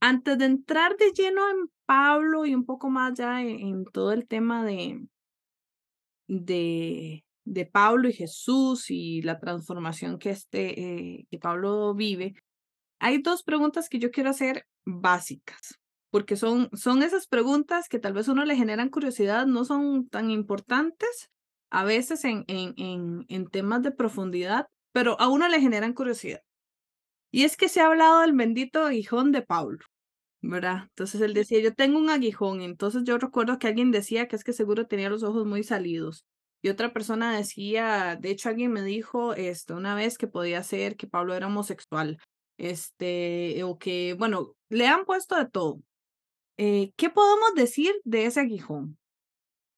Antes 0.00 0.38
de 0.38 0.46
entrar 0.46 0.96
de 0.96 1.12
lleno 1.12 1.48
en 1.50 1.70
Pablo 1.84 2.46
y 2.46 2.54
un 2.54 2.64
poco 2.64 2.88
más 2.88 3.14
ya 3.18 3.42
en, 3.42 3.84
todo 3.84 4.12
el 4.12 4.26
tema 4.26 4.64
de, 4.64 5.06
de, 6.26 7.24
de, 7.44 7.66
Pablo 7.66 8.08
y 8.08 8.12
Jesús 8.12 8.90
y 8.90 9.22
la 9.22 9.38
transformación 9.38 10.18
que, 10.18 10.30
este, 10.30 11.26
que 11.30 11.38
Pablo 11.38 11.94
vive, 11.94 12.34
hay 13.00 13.22
dos 13.22 13.42
preguntas 13.42 13.88
que 13.88 13.98
yo 13.98 14.10
quiero 14.10 14.30
hacer 14.30 14.66
básicas 14.84 15.80
porque 16.10 16.36
son, 16.36 16.68
son 16.72 17.02
esas 17.02 17.26
preguntas 17.28 17.88
que 17.88 17.98
tal 17.98 18.12
vez 18.12 18.28
uno 18.28 18.44
le 18.44 18.56
generan 18.56 18.88
curiosidad, 18.88 19.46
no 19.46 19.64
son 19.64 20.08
tan 20.08 20.30
importantes, 20.30 21.30
a 21.70 21.84
veces 21.84 22.24
en, 22.24 22.44
en, 22.48 22.74
en, 22.76 23.24
en 23.28 23.46
temas 23.48 23.82
de 23.82 23.92
profundidad, 23.92 24.66
pero 24.92 25.18
a 25.20 25.28
uno 25.28 25.48
le 25.48 25.60
generan 25.60 25.92
curiosidad. 25.94 26.40
Y 27.32 27.44
es 27.44 27.56
que 27.56 27.68
se 27.68 27.80
ha 27.80 27.86
hablado 27.86 28.20
del 28.20 28.32
bendito 28.32 28.84
aguijón 28.84 29.30
de 29.30 29.42
Pablo, 29.42 29.78
¿verdad? 30.42 30.84
Entonces 30.90 31.20
él 31.20 31.34
decía, 31.34 31.60
yo 31.60 31.74
tengo 31.74 31.98
un 31.98 32.10
aguijón. 32.10 32.60
Entonces 32.60 33.04
yo 33.04 33.18
recuerdo 33.18 33.58
que 33.58 33.68
alguien 33.68 33.92
decía 33.92 34.26
que 34.26 34.36
es 34.36 34.44
que 34.44 34.52
seguro 34.52 34.86
tenía 34.86 35.10
los 35.10 35.22
ojos 35.22 35.46
muy 35.46 35.62
salidos. 35.62 36.26
Y 36.62 36.68
otra 36.68 36.92
persona 36.92 37.36
decía, 37.36 38.16
de 38.20 38.30
hecho 38.30 38.48
alguien 38.48 38.72
me 38.72 38.82
dijo 38.82 39.34
esto 39.34 39.76
una 39.76 39.94
vez 39.94 40.18
que 40.18 40.26
podía 40.26 40.62
ser 40.62 40.96
que 40.96 41.06
Pablo 41.06 41.34
era 41.34 41.46
homosexual. 41.46 42.18
Este, 42.58 43.62
o 43.64 43.78
que, 43.78 44.14
bueno, 44.18 44.54
le 44.68 44.86
han 44.86 45.06
puesto 45.06 45.36
de 45.36 45.46
todo. 45.46 45.80
Eh, 46.58 46.92
¿Qué 46.96 47.08
podemos 47.08 47.54
decir 47.54 47.94
de 48.04 48.26
ese 48.26 48.40
aguijón? 48.40 48.98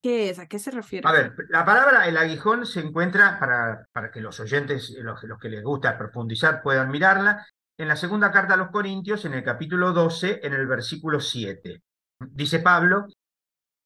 ¿Qué 0.02 0.30
es? 0.30 0.40
¿A 0.40 0.48
qué 0.48 0.58
se 0.58 0.72
refiere? 0.72 1.08
A 1.08 1.12
ver, 1.12 1.32
la 1.48 1.64
palabra 1.64 2.08
el 2.08 2.16
aguijón 2.16 2.66
se 2.66 2.80
encuentra, 2.80 3.38
para, 3.38 3.86
para 3.92 4.10
que 4.10 4.20
los 4.20 4.40
oyentes, 4.40 4.90
los, 5.00 5.22
los, 5.22 5.38
que 5.38 5.48
les 5.48 5.62
gusta 5.62 5.96
profundizar, 5.96 6.60
puedan 6.60 6.90
mirarla, 6.90 7.46
en 7.78 7.86
la 7.86 7.94
segunda 7.94 8.32
carta 8.32 8.54
a 8.54 8.56
los 8.56 8.70
Corintios, 8.70 9.24
en 9.24 9.34
el 9.34 9.44
capítulo 9.44 9.92
12, 9.92 10.40
en 10.42 10.54
el 10.54 10.66
versículo 10.66 11.20
7. 11.20 11.82
Dice 12.18 12.58
Pablo, 12.58 13.06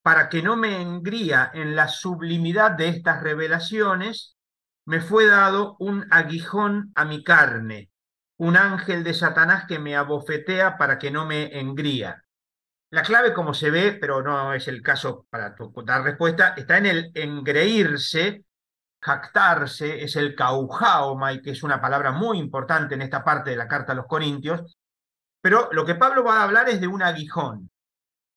para 0.07 0.29
que 0.29 0.41
no 0.41 0.55
me 0.55 0.81
engría 0.81 1.51
en 1.53 1.75
la 1.75 1.89
sublimidad 1.89 2.71
de 2.71 2.91
estas 2.91 3.25
revelaciones, 3.25 4.37
me 4.85 5.01
fue 5.01 5.27
dado 5.27 5.75
un 5.81 6.07
aguijón 6.13 6.93
a 6.95 7.05
mi 7.05 7.25
carne, 7.25 7.91
un 8.37 8.57
ángel 8.57 9.03
de 9.03 9.15
Satanás 9.15 9.65
que 9.67 9.81
me 9.81 9.97
abofetea 9.97 10.79
para 10.79 10.97
que 10.97 11.11
no 11.11 11.27
me 11.27 11.59
engría. 11.59 12.23
La 12.91 13.03
clave, 13.03 13.35
como 13.35 13.53
se 13.53 13.69
ve, 13.71 13.99
pero 14.01 14.23
no 14.23 14.55
es 14.55 14.69
el 14.69 14.81
caso 14.81 15.27
para 15.29 15.57
dar 15.85 16.05
respuesta, 16.05 16.55
está 16.57 16.79
en 16.79 16.87
el 16.87 17.11
engreírse, 17.13 18.45
jactarse, 19.01 20.05
es 20.05 20.15
el 20.15 20.37
caujaoma, 20.37 21.43
que 21.43 21.51
es 21.51 21.65
una 21.65 21.81
palabra 21.81 22.13
muy 22.13 22.39
importante 22.39 22.95
en 22.95 23.03
esta 23.03 23.25
parte 23.25 23.51
de 23.51 23.57
la 23.57 23.67
carta 23.67 23.91
a 23.91 23.97
los 23.97 24.07
Corintios. 24.07 24.77
Pero 25.41 25.69
lo 25.73 25.85
que 25.85 25.97
Pablo 25.97 26.23
va 26.23 26.43
a 26.43 26.45
hablar 26.45 26.69
es 26.69 26.81
de 26.81 26.87
un 26.87 27.03
aguijón. 27.03 27.71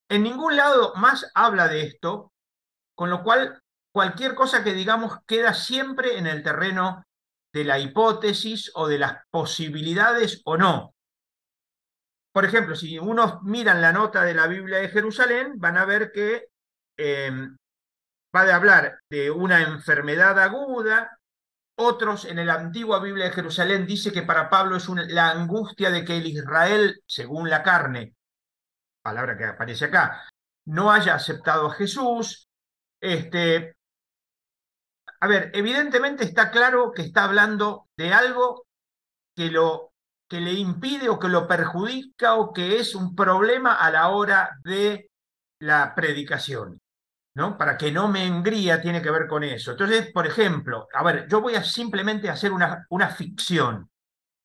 En 0.09 0.23
ningún 0.23 0.55
lado 0.55 0.93
más 0.95 1.31
habla 1.35 1.67
de 1.67 1.83
esto, 1.83 2.33
con 2.95 3.11
lo 3.11 3.23
cual 3.23 3.61
cualquier 3.93 4.33
cosa 4.33 4.63
que 4.63 4.73
digamos 4.73 5.19
queda 5.27 5.53
siempre 5.53 6.17
en 6.17 6.25
el 6.25 6.41
terreno 6.43 7.05
de 7.53 7.63
la 7.63 7.79
hipótesis 7.79 8.71
o 8.73 8.87
de 8.87 8.97
las 8.97 9.23
posibilidades 9.29 10.41
o 10.45 10.57
no. 10.57 10.95
Por 12.31 12.45
ejemplo, 12.45 12.75
si 12.75 12.97
uno 12.97 13.39
miran 13.43 13.81
la 13.81 13.91
nota 13.91 14.23
de 14.23 14.33
la 14.33 14.47
Biblia 14.47 14.79
de 14.79 14.89
Jerusalén, 14.89 15.53
van 15.57 15.77
a 15.77 15.85
ver 15.85 16.11
que 16.11 16.47
em, 16.97 17.55
va 18.35 18.41
a 18.41 18.55
hablar 18.55 18.99
de 19.09 19.31
una 19.31 19.61
enfermedad 19.61 20.39
aguda. 20.39 21.19
Otros 21.75 22.25
en 22.25 22.45
la 22.45 22.55
antigua 22.55 22.99
Biblia 22.99 23.25
de 23.25 23.31
Jerusalén 23.31 23.87
dice 23.87 24.11
que 24.11 24.23
para 24.23 24.49
Pablo 24.49 24.77
es 24.77 24.87
la 24.89 25.31
angustia 25.31 25.89
de 25.91 26.03
que 26.03 26.17
el 26.17 26.27
Israel, 26.27 27.01
según 27.05 27.49
la 27.49 27.63
carne, 27.63 28.15
palabra 29.09 29.35
que 29.35 29.45
aparece 29.45 29.85
acá, 29.85 30.23
no 30.67 30.91
haya 30.91 31.15
aceptado 31.15 31.67
a 31.67 31.73
Jesús. 31.73 32.47
Este, 33.01 33.75
a 35.19 35.27
ver, 35.27 35.49
evidentemente 35.53 36.23
está 36.23 36.51
claro 36.51 36.91
que 36.91 37.01
está 37.01 37.23
hablando 37.23 37.87
de 37.97 38.13
algo 38.13 38.65
que 39.35 39.49
lo 39.49 39.89
que 40.29 40.39
le 40.39 40.53
impide 40.53 41.09
o 41.09 41.17
que 41.17 41.27
lo 41.27 41.47
perjudica 41.47 42.35
o 42.35 42.53
que 42.53 42.79
es 42.79 42.93
un 42.93 43.15
problema 43.15 43.73
a 43.73 43.89
la 43.89 44.09
hora 44.09 44.59
de 44.63 45.09
la 45.59 45.95
predicación. 45.95 46.79
¿no? 47.35 47.57
Para 47.57 47.77
que 47.77 47.91
no 47.91 48.09
me 48.09 48.25
engría 48.25 48.79
tiene 48.79 49.01
que 49.01 49.09
ver 49.09 49.27
con 49.27 49.43
eso. 49.43 49.71
Entonces, 49.71 50.11
por 50.11 50.27
ejemplo, 50.27 50.87
a 50.93 51.03
ver, 51.03 51.27
yo 51.27 51.41
voy 51.41 51.55
a 51.55 51.63
simplemente 51.63 52.29
hacer 52.29 52.51
una, 52.51 52.85
una 52.89 53.09
ficción, 53.09 53.89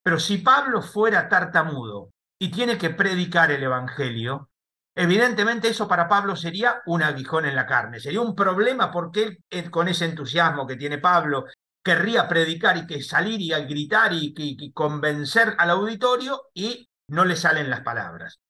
pero 0.02 0.18
si 0.18 0.38
Pablo 0.38 0.80
fuera 0.80 1.28
tartamudo 1.28 2.11
y 2.38 2.50
tiene 2.50 2.78
que 2.78 2.90
predicar 2.90 3.50
el 3.50 3.62
Evangelio, 3.62 4.49
evidentemente 4.95 5.69
eso 5.69 5.89
para 5.89 6.09
Pablo 6.09 6.37
sería 6.37 6.83
un 6.87 7.03
aguijón 7.03 7.47
en 7.47 7.57
la 7.57 7.67
carne, 7.67 8.01
sería 8.01 8.21
un 8.21 8.35
problema 8.35 8.91
porque 8.91 9.39
él, 9.51 9.71
con 9.71 9.89
ese 9.89 10.05
entusiasmo 10.05 10.67
que 10.67 10.77
tiene 10.77 10.99
Pablo 10.99 11.47
querría 11.85 12.27
predicar 12.29 12.77
y 12.79 12.87
que 12.87 13.03
salir 13.03 13.41
y 13.41 13.51
gritar 13.51 14.13
y, 14.13 14.73
convencer 14.73 15.55
al 15.59 15.71
auditorio 15.71 16.43
y 16.55 16.89
no 17.09 17.25
le 17.25 17.37
salen 17.37 17.69
las 17.69 17.83
palabras. 17.83 18.41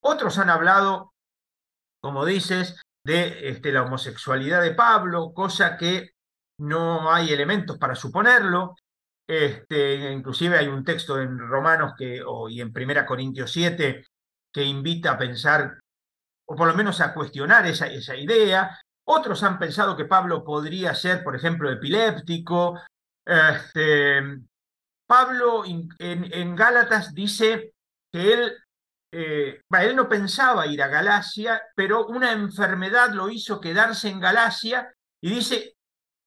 Otros 0.00 0.38
han 0.38 0.48
hablado, 0.48 1.12
como 2.00 2.24
dices, 2.24 2.80
de 3.04 3.48
este, 3.48 3.72
la 3.72 3.82
homosexualidad 3.82 4.62
de 4.62 4.74
Pablo, 4.74 5.32
cosa 5.34 5.76
que 5.76 6.10
no 6.58 7.12
hay 7.12 7.32
elementos 7.32 7.78
para 7.78 7.96
suponerlo. 7.96 8.76
Este, 9.26 10.12
inclusive 10.12 10.58
hay 10.58 10.68
un 10.68 10.84
texto 10.84 11.20
en 11.20 11.38
Romanos 11.38 11.94
y 11.98 12.60
en 12.60 12.72
Primera 12.72 13.04
Corintios 13.04 13.50
7 13.50 14.04
que 14.52 14.62
invita 14.62 15.12
a 15.12 15.18
pensar, 15.18 15.80
o 16.46 16.56
por 16.56 16.68
lo 16.68 16.74
menos 16.74 17.00
a 17.00 17.14
cuestionar 17.14 17.66
esa, 17.66 17.86
esa 17.86 18.16
idea. 18.16 18.78
Otros 19.06 19.42
han 19.42 19.58
pensado 19.58 19.96
que 19.96 20.06
Pablo 20.06 20.44
podría 20.44 20.94
ser, 20.94 21.22
por 21.22 21.36
ejemplo, 21.36 21.70
epiléptico. 21.70 22.80
Este, 23.24 24.22
Pablo 25.06 25.64
en, 25.66 26.56
Gálatas 26.56 27.12
dice 27.14 27.74
que 28.10 28.32
él, 28.32 28.52
eh, 29.12 29.60
él 29.80 29.96
no 29.96 30.08
pensaba 30.08 30.66
ir 30.66 30.82
a 30.82 30.88
Galacia, 30.88 31.62
pero 31.76 32.06
una 32.06 32.32
enfermedad 32.32 33.10
lo 33.12 33.28
hizo 33.28 33.60
quedarse 33.60 34.08
en 34.08 34.20
Galacia 34.20 34.92
y 35.20 35.30
dice, 35.30 35.74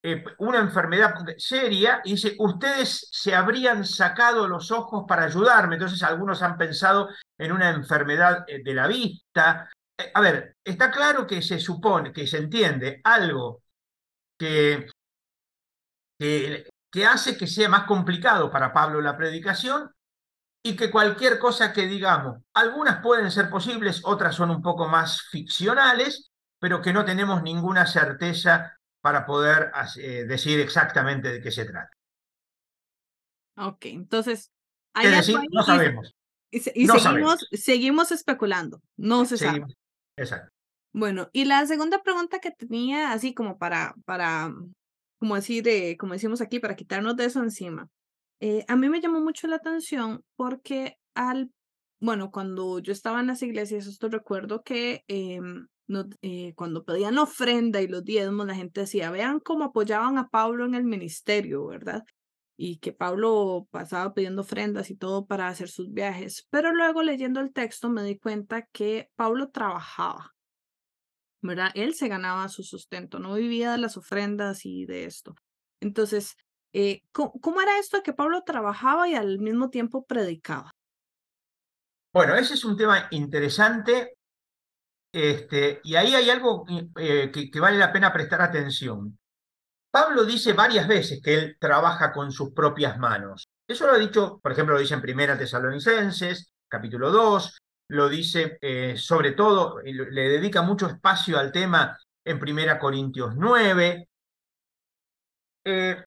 eh, 0.04 0.24
una 0.38 0.60
enfermedad 0.60 1.16
seria, 1.38 2.02
y 2.04 2.12
dice, 2.12 2.36
ustedes 2.40 3.10
se 3.12 3.36
habrían 3.36 3.84
sacado 3.84 4.48
los 4.48 4.72
ojos 4.72 5.06
para 5.08 5.26
ayudarme. 5.26 5.76
Entonces 5.76 6.04
algunos 6.04 6.42
han 6.44 6.58
pensado 6.58 7.10
en 7.38 7.52
una 7.52 7.70
enfermedad 7.72 8.46
eh, 8.48 8.62
de 8.64 8.74
la 8.74 8.88
vista, 8.88 9.70
a 10.14 10.22
ver, 10.22 10.58
está 10.64 10.92
claro 10.92 11.26
que 11.26 11.42
se 11.42 11.60
supone, 11.60 12.12
que 12.12 12.28
se 12.28 12.38
entiende 12.38 13.02
algo 13.04 13.64
que, 14.38 14.88
que, 16.20 17.06
hace 17.06 17.38
que 17.38 17.48
sea 17.48 17.70
más 17.70 17.86
complicado 17.86 18.52
para 18.52 18.74
Pablo 18.74 19.02
la 19.02 19.18
predicación 19.18 19.92
y 20.64 20.76
que 20.76 20.92
cualquier 20.92 21.40
cosa 21.40 21.74
que 21.74 21.88
digamos, 21.88 22.40
algunas 22.54 23.02
pueden 23.02 23.32
ser 23.32 23.50
posibles, 23.50 24.02
otras 24.04 24.36
son 24.36 24.52
un 24.52 24.62
poco 24.62 24.88
más 24.88 25.22
ficcionales, 25.32 26.32
pero 26.60 26.82
que 26.82 26.94
no 26.94 27.06
tenemos 27.06 27.42
ninguna 27.42 27.86
certeza 27.86 28.78
para 29.02 29.26
poder 29.26 29.72
eh, 29.98 30.26
decir 30.26 30.60
exactamente 30.60 31.32
de 31.32 31.42
qué 31.42 31.52
se 31.52 31.66
trata. 31.66 31.92
Ok, 33.58 33.86
entonces... 33.86 34.52
Hay 34.94 35.12
decir, 35.12 35.38
no 35.52 35.64
sabemos. 35.64 36.14
Y, 36.50 36.60
seguimos, 36.60 37.48
seguimos 37.52 38.12
especulando, 38.12 38.82
no 38.96 39.26
se 39.26 39.38
sabe. 39.38 39.66
Exacto. 40.18 40.52
Bueno, 40.94 41.30
y 41.32 41.46
la 41.46 41.66
segunda 41.68 42.02
pregunta 42.02 42.40
que 42.40 42.52
tenía, 42.52 43.12
así 43.12 43.34
como 43.34 43.58
para, 43.58 43.94
para, 44.06 44.52
como 45.20 45.36
decir, 45.36 45.68
eh, 45.68 45.96
como 45.98 46.14
decimos 46.14 46.42
aquí, 46.42 46.60
para 46.60 46.76
quitarnos 46.76 47.16
de 47.16 47.26
eso 47.26 47.44
encima. 47.44 47.88
Eh, 48.40 48.66
a 48.68 48.76
mí 48.76 48.90
me 48.90 49.02
llamó 49.02 49.22
mucho 49.22 49.48
la 49.48 49.58
atención 49.58 50.24
porque 50.36 50.98
al, 51.16 51.52
bueno, 52.00 52.32
cuando 52.32 52.80
yo 52.80 52.94
estaba 52.94 53.20
en 53.20 53.28
las 53.28 53.42
iglesias, 53.44 53.88
esto 53.88 54.10
recuerdo 54.10 54.64
que 54.64 55.04
em, 55.08 55.68
no, 55.88 56.06
eh, 56.22 56.54
cuando 56.56 56.84
pedían 56.84 57.18
ofrenda 57.18 57.82
y 57.82 57.88
los 57.88 58.04
diezmos, 58.04 58.48
la 58.48 58.56
gente 58.56 58.82
decía, 58.82 59.12
vean 59.12 59.40
cómo 59.40 59.66
apoyaban 59.66 60.18
a 60.18 60.30
Pablo 60.30 60.66
en 60.66 60.76
el 60.76 60.84
ministerio, 60.84 61.68
¿verdad? 61.68 62.04
Y 62.58 62.80
que 62.80 62.92
Pablo 62.92 63.68
pasaba 63.72 64.14
pidiendo 64.14 64.42
ofrendas 64.42 64.90
y 64.90 64.96
todo 64.96 65.28
para 65.28 65.48
hacer 65.48 65.70
sus 65.70 65.94
viajes. 65.94 66.48
Pero 66.50 66.74
luego 66.74 67.04
leyendo 67.04 67.40
el 67.40 67.54
texto 67.54 67.90
me 67.90 68.04
di 68.04 68.18
cuenta 68.18 68.64
que 68.74 69.10
Pablo 69.16 69.52
trabajaba, 69.52 70.36
¿verdad? 71.42 71.72
Él 71.76 71.94
se 71.94 72.08
ganaba 72.08 72.50
su 72.50 72.64
sustento, 72.64 73.20
no 73.20 73.36
vivía 73.36 73.72
de 73.72 73.78
las 73.78 73.96
ofrendas 73.96 74.66
y 74.66 74.86
de 74.86 75.06
esto. 75.06 75.36
Entonces, 75.80 76.36
Eh, 76.74 77.02
¿cómo, 77.12 77.62
era 77.62 77.80
esto 77.80 77.98
de 77.98 78.04
que 78.04 78.14
Pablo 78.14 78.44
trabajaba 78.44 79.08
y 79.08 79.16
al 79.16 79.40
mismo 79.40 79.70
tiempo 79.70 80.06
predicaba? 80.06 80.76
Bueno, 82.14 82.36
ese 82.36 82.54
es 82.54 82.66
un 82.66 82.76
tema 82.76 83.08
interesante 83.12 84.18
este, 85.12 85.80
y 85.84 85.96
ahí 85.96 86.14
hay 86.14 86.30
algo 86.30 86.66
eh, 86.98 87.32
que, 87.32 87.60
vale 87.60 87.78
la 87.78 87.92
pena 87.92 88.14
prestar 88.14 88.42
atención. 88.42 89.18
Pablo 89.92 90.26
dice 90.26 90.54
varias 90.54 90.88
veces 90.88 91.22
que 91.22 91.34
él 91.34 91.58
trabaja 91.60 92.12
con 92.12 92.32
sus 92.32 92.52
propias 92.54 92.98
manos. 92.98 93.48
Eso 93.68 93.88
lo 93.88 93.94
ha 93.94 93.98
dicho, 93.98 94.40
por 94.42 94.52
ejemplo, 94.52 94.76
lo 94.76 94.82
dice 94.82 94.94
en 94.94 95.02
Primera 95.02 95.38
Tesalonicenses, 95.38 96.54
capítulo 96.68 97.12
2, 97.12 97.58
lo 97.90 98.10
dice 98.10 98.58
eh, 98.62 98.96
sobre 98.98 99.32
todo, 99.32 99.80
le 99.82 100.30
dedica 100.30 100.62
mucho 100.62 100.88
espacio 100.88 101.38
al 101.40 101.52
tema 101.52 101.98
en 102.26 102.40
Primera 102.40 102.78
Corintios 102.78 103.36
9. 103.36 104.08
Eh, 105.66 106.04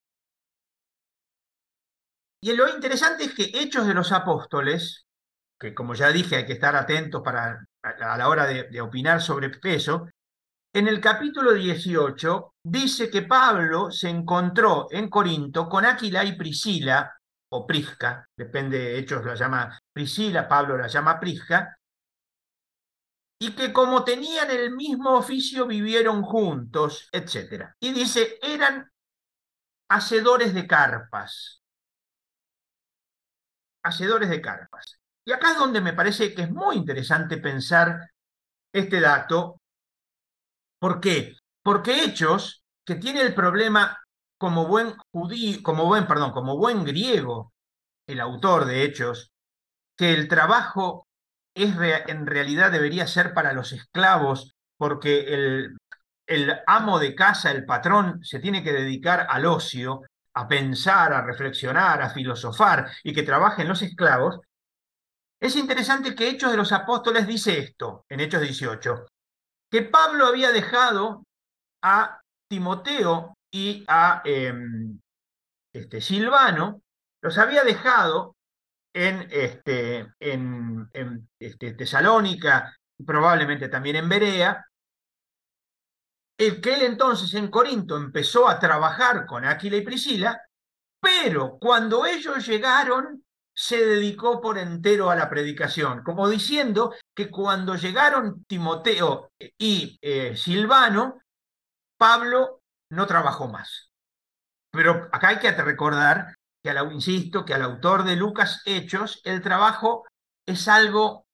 y 2.42 2.52
lo 2.52 2.68
interesante 2.68 3.24
es 3.24 3.34
que 3.34 3.50
Hechos 3.54 3.86
de 3.86 3.94
los 3.94 4.12
Apóstoles, 4.12 5.06
que 5.58 5.74
como 5.74 5.94
ya 5.94 6.10
dije 6.10 6.36
hay 6.36 6.46
que 6.46 6.54
estar 6.54 6.74
atentos 6.74 7.22
para, 7.22 7.66
a, 7.82 8.16
la 8.16 8.28
hora 8.28 8.46
de, 8.46 8.80
opinar 8.80 9.20
sobre 9.20 9.50
peso, 9.50 10.08
en 10.72 10.88
el 10.88 11.00
capítulo 11.00 11.52
18 11.52 12.54
dice 12.62 13.10
que 13.10 13.22
Pablo 13.22 13.90
se 13.90 14.08
encontró 14.08 14.86
en 14.90 15.08
Corinto 15.08 15.68
con 15.68 15.84
Aquila 15.84 16.24
y 16.24 16.36
Priscila, 16.36 17.12
o 17.52 17.66
Prisca, 17.66 18.28
depende, 18.36 18.96
Hechos 18.96 19.24
la 19.24 19.34
llama 19.34 19.80
Priscila, 19.92 20.46
Pablo 20.48 20.76
la 20.76 20.86
llama 20.86 21.18
Prisca, 21.18 21.76
y 23.42 23.52
que 23.52 23.72
como 23.72 24.04
tenían 24.04 24.50
el 24.50 24.70
mismo 24.72 25.14
oficio 25.14 25.66
vivieron 25.66 26.22
juntos, 26.22 27.08
etc. 27.10 27.74
Y 27.80 27.92
dice, 27.92 28.38
eran 28.42 28.90
hacedores 29.88 30.54
de 30.54 30.66
carpas. 30.66 31.62
Hacedores 33.82 34.28
de 34.28 34.42
carpas. 34.42 35.00
Y 35.24 35.32
acá 35.32 35.52
es 35.52 35.58
donde 35.58 35.80
me 35.80 35.94
parece 35.94 36.34
que 36.34 36.42
es 36.42 36.50
muy 36.50 36.76
interesante 36.76 37.38
pensar 37.38 38.10
este 38.72 39.00
dato. 39.00 39.59
¿Por 40.80 41.00
qué? 41.00 41.36
Porque 41.62 42.02
Hechos, 42.04 42.64
que 42.84 42.96
tiene 42.96 43.20
el 43.20 43.34
problema 43.34 44.00
como 44.38 44.66
buen 44.66 44.94
judío, 45.12 45.62
como 45.62 45.84
buen, 45.84 46.06
perdón, 46.08 46.32
como 46.32 46.56
buen 46.56 46.84
griego, 46.84 47.52
el 48.08 48.20
autor 48.20 48.64
de 48.64 48.82
Hechos, 48.82 49.30
que 49.96 50.12
el 50.12 50.26
trabajo 50.26 51.06
es 51.54 51.74
en 52.08 52.26
realidad 52.26 52.72
debería 52.72 53.06
ser 53.06 53.34
para 53.34 53.52
los 53.52 53.72
esclavos, 53.72 54.54
porque 54.78 55.20
el, 55.34 55.76
el 56.26 56.58
amo 56.66 56.98
de 56.98 57.14
casa, 57.14 57.50
el 57.50 57.66
patrón, 57.66 58.24
se 58.24 58.40
tiene 58.40 58.64
que 58.64 58.72
dedicar 58.72 59.26
al 59.28 59.44
ocio, 59.46 60.02
a 60.34 60.48
pensar, 60.48 61.12
a 61.12 61.22
reflexionar, 61.22 62.00
a 62.02 62.10
filosofar 62.10 62.90
y 63.04 63.12
que 63.12 63.22
trabajen 63.22 63.68
los 63.68 63.82
esclavos, 63.82 64.40
es 65.40 65.56
interesante 65.56 66.14
que 66.14 66.28
Hechos 66.28 66.50
de 66.50 66.56
los 66.56 66.72
Apóstoles 66.72 67.26
dice 67.26 67.58
esto, 67.58 68.04
en 68.08 68.20
Hechos 68.20 68.42
18, 68.42 69.06
que 69.70 69.82
Pablo 69.82 70.26
había 70.26 70.50
dejado 70.52 71.24
a 71.82 72.20
Timoteo 72.48 73.36
y 73.52 73.84
a 73.88 74.22
em, 74.24 75.00
este, 75.72 76.00
Silvano, 76.00 76.82
los 77.22 77.38
había 77.38 77.62
dejado 77.62 78.36
en, 78.92 79.28
este, 79.30 80.12
en, 80.18 80.88
este, 81.38 81.74
Tesalónica, 81.74 82.76
probablemente 83.06 83.68
también 83.68 83.96
en 83.96 84.08
Berea, 84.08 84.66
el 86.38 86.60
que 86.60 86.74
él 86.74 86.82
entonces 86.82 87.34
en 87.34 87.48
Corinto 87.48 87.96
empezó 87.96 88.48
a 88.48 88.58
trabajar 88.58 89.26
con 89.26 89.44
Aquila 89.44 89.76
y 89.76 89.82
Priscila, 89.82 90.40
pero 91.00 91.58
cuando 91.58 92.06
ellos 92.06 92.46
llegaron 92.46 93.24
se 93.60 93.84
dedicó 93.84 94.40
por 94.40 94.56
entero 94.56 95.10
a 95.10 95.14
la 95.14 95.28
predicación, 95.28 96.02
como 96.02 96.30
diciendo 96.30 96.94
que 97.14 97.30
cuando 97.30 97.74
llegaron 97.74 98.42
Timoteo 98.44 99.32
y 99.58 99.98
eh, 100.00 100.34
Silvano, 100.34 101.20
Pablo 101.98 102.62
no 102.90 103.06
trabajó 103.06 103.48
más. 103.48 103.90
Pero 104.72 105.10
acá 105.12 105.28
hay 105.28 105.38
que 105.40 105.52
recordar 105.52 106.34
que, 106.64 106.70
al, 106.70 106.90
insisto, 106.90 107.44
que 107.44 107.52
al 107.52 107.60
autor 107.60 108.04
de 108.04 108.16
Lucas 108.16 108.62
Hechos, 108.64 109.20
el 109.24 109.42
trabajo 109.42 110.06
es 110.46 110.66
algo 110.66 111.26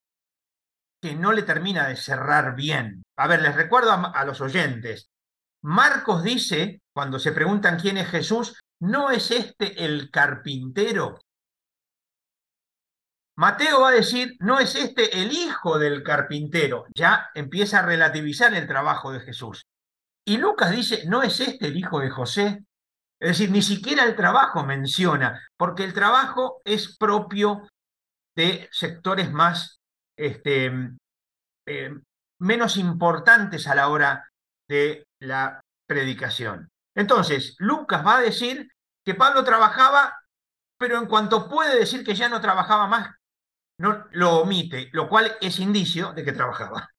que 1.01 1.15
no 1.15 1.31
le 1.31 1.45
termina 1.45 1.87
de 1.87 1.95
cerrar 1.95 2.57
bien. 2.57 3.05
A 3.17 3.29
ver, 3.29 3.41
les 3.41 3.55
recuerdo 3.55 3.93
a 3.93 4.25
los 4.25 4.41
oyentes. 4.41 5.11
Marcos 5.63 6.25
dice, 6.25 6.81
cuando 6.93 7.21
se 7.21 7.31
preguntan 7.31 7.79
quién 7.79 7.99
es 7.99 8.09
Jesús, 8.09 8.59
¿no 8.81 9.13
es 9.13 9.31
este 9.31 9.85
el 9.85 10.11
carpintero? 10.11 11.21
Mateo 13.37 13.83
va 13.83 13.91
a 13.91 13.93
decir, 13.93 14.37
no 14.41 14.59
es 14.59 14.75
este 14.75 15.21
el 15.21 15.31
hijo 15.33 15.79
del 15.79 16.03
carpintero, 16.03 16.87
ya 16.95 17.31
empieza 17.35 17.81
a 17.81 17.87
relativizar 17.87 18.55
el 18.55 18.67
trabajo 18.67 19.13
de 19.13 19.21
Jesús. 19.21 19.67
Y 20.25 20.39
Lucas 20.39 20.71
dice, 20.71 21.05
no 21.07 21.23
es 21.23 21.41
este 21.41 21.67
el 21.67 21.77
hijo 21.77 22.01
de 22.01 22.11
José. 22.11 22.65
Es 23.21 23.29
decir, 23.31 23.51
ni 23.51 23.63
siquiera 23.63 24.05
el 24.05 24.17
trabajo 24.17 24.65
menciona, 24.65 25.41
porque 25.57 25.85
el 25.85 25.93
trabajo 25.93 26.61
es 26.65 26.97
propio 26.97 27.69
de 28.35 28.69
sectores 28.73 29.31
más, 29.31 29.81
este, 30.19 30.73
eh, 31.67 31.95
menos 32.41 32.77
importantes 32.77 33.67
a 33.67 33.75
la 33.75 33.89
hora 33.89 34.29
de 34.69 35.07
la 35.21 35.61
predicación. 35.87 36.69
Entonces, 36.95 37.55
Lucas 37.59 38.05
va 38.05 38.19
a 38.19 38.23
decir 38.23 38.71
que 39.05 39.15
Pablo 39.15 39.45
trabajaba, 39.45 40.19
pero 40.79 40.99
en 40.99 41.07
cuanto 41.07 41.49
puede 41.49 41.79
decir 41.79 42.05
que 42.05 42.15
ya 42.15 42.29
no 42.29 42.41
trabajaba 42.41 42.87
más, 42.87 43.15
no 43.79 44.07
lo 44.13 44.41
omite, 44.41 44.89
lo 44.93 45.09
cual 45.09 45.37
es 45.41 45.59
indicio 45.59 46.13
de 46.13 46.25
que 46.25 46.33
trabajaba. 46.33 46.91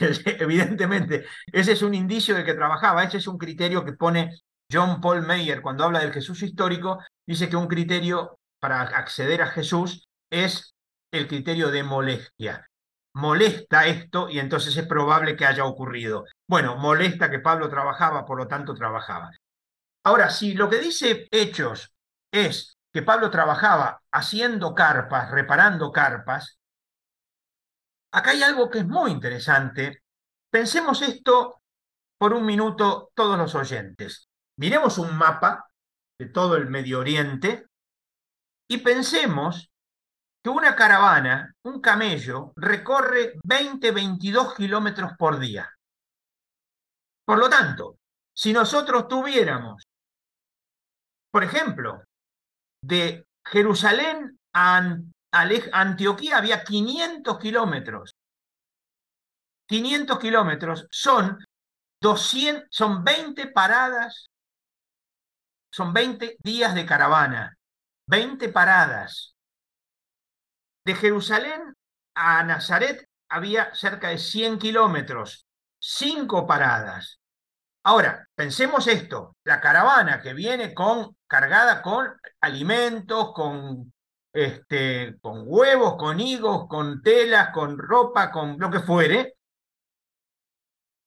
Evidentemente, 0.00 1.26
ese 1.52 1.72
es 1.72 1.82
un 1.82 1.94
indicio 1.94 2.34
de 2.34 2.44
que 2.44 2.54
trabajaba, 2.54 3.04
ese 3.04 3.18
es 3.18 3.26
un 3.26 3.38
criterio 3.38 3.84
que 3.84 3.92
pone 3.92 4.30
John 4.70 5.00
Paul 5.00 5.26
Mayer 5.26 5.62
cuando 5.62 5.84
habla 5.84 6.00
del 6.00 6.12
Jesús 6.12 6.42
histórico, 6.42 6.98
dice 7.26 7.48
que 7.48 7.56
un 7.56 7.68
criterio 7.68 8.38
para 8.58 8.82
acceder 8.82 9.42
a 9.42 9.46
Jesús 9.46 10.08
es 10.30 10.74
el 11.12 11.28
criterio 11.28 11.70
de 11.70 11.82
molestia. 11.82 12.68
Molesta 13.14 13.86
esto 13.86 14.28
y 14.28 14.40
entonces 14.40 14.76
es 14.76 14.86
probable 14.86 15.36
que 15.36 15.46
haya 15.46 15.64
ocurrido. 15.64 16.24
Bueno, 16.48 16.76
molesta 16.76 17.30
que 17.30 17.38
Pablo 17.38 17.68
trabajaba, 17.68 18.24
por 18.24 18.38
lo 18.38 18.48
tanto 18.48 18.74
trabajaba. 18.74 19.30
Ahora, 20.04 20.30
si 20.30 20.54
lo 20.54 20.68
que 20.68 20.78
dice 20.78 21.28
Hechos 21.30 21.92
es 22.32 22.73
que 22.94 23.02
Pablo 23.02 23.28
trabajaba 23.28 24.00
haciendo 24.12 24.72
carpas, 24.72 25.28
reparando 25.32 25.90
carpas, 25.90 26.60
acá 28.12 28.30
hay 28.30 28.44
algo 28.44 28.70
que 28.70 28.78
es 28.78 28.86
muy 28.86 29.10
interesante. 29.10 30.04
Pensemos 30.48 31.02
esto 31.02 31.60
por 32.16 32.32
un 32.32 32.46
minuto 32.46 33.10
todos 33.14 33.36
los 33.36 33.56
oyentes. 33.56 34.28
Miremos 34.58 34.98
un 34.98 35.16
mapa 35.16 35.68
de 36.20 36.26
todo 36.26 36.56
el 36.56 36.70
Medio 36.70 37.00
Oriente 37.00 37.66
y 38.68 38.78
pensemos 38.78 39.72
que 40.40 40.50
una 40.50 40.76
caravana, 40.76 41.52
un 41.64 41.80
camello, 41.80 42.52
recorre 42.54 43.32
20, 43.42 43.90
22 43.90 44.54
kilómetros 44.54 45.14
por 45.18 45.40
día. 45.40 45.68
Por 47.24 47.38
lo 47.38 47.50
tanto, 47.50 47.98
si 48.32 48.52
nosotros 48.52 49.08
tuviéramos, 49.08 49.82
por 51.32 51.42
ejemplo, 51.42 52.04
de 52.86 53.26
Jerusalén 53.44 54.38
a 54.52 54.98
Antioquía 55.72 56.38
había 56.38 56.62
500 56.62 57.38
kilómetros. 57.38 58.14
500 59.66 60.18
kilómetros 60.18 60.86
son 60.90 61.38
200, 62.00 62.68
son 62.70 63.02
20 63.02 63.46
paradas, 63.48 64.28
son 65.72 65.92
20 65.92 66.36
días 66.38 66.74
de 66.74 66.84
caravana, 66.84 67.56
20 68.06 68.50
paradas. 68.50 69.34
De 70.84 70.94
Jerusalén 70.94 71.74
a 72.14 72.44
Nazaret 72.44 73.08
había 73.30 73.74
cerca 73.74 74.10
de 74.10 74.18
100 74.18 74.58
kilómetros, 74.58 75.46
5 75.80 76.46
paradas. 76.46 77.18
Ahora, 77.86 78.26
pensemos 78.34 78.86
esto, 78.86 79.36
la 79.44 79.60
caravana 79.60 80.22
que 80.22 80.32
viene 80.32 80.72
con, 80.72 81.16
cargada 81.26 81.82
con 81.82 82.18
alimentos, 82.40 83.32
con, 83.34 83.92
este, 84.32 85.18
con 85.20 85.42
huevos, 85.44 85.96
con 85.96 86.18
higos, 86.18 86.66
con 86.66 87.02
telas, 87.02 87.50
con 87.52 87.76
ropa, 87.78 88.30
con 88.30 88.58
lo 88.58 88.70
que 88.70 88.80
fuere, 88.80 89.36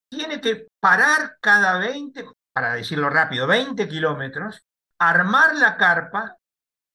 tiene 0.08 0.40
que 0.40 0.68
parar 0.80 1.38
cada 1.42 1.80
20, 1.80 2.26
para 2.54 2.76
decirlo 2.76 3.10
rápido, 3.10 3.48
20 3.48 3.88
kilómetros, 3.88 4.64
armar 5.00 5.56
la 5.56 5.78
carpa, 5.78 6.38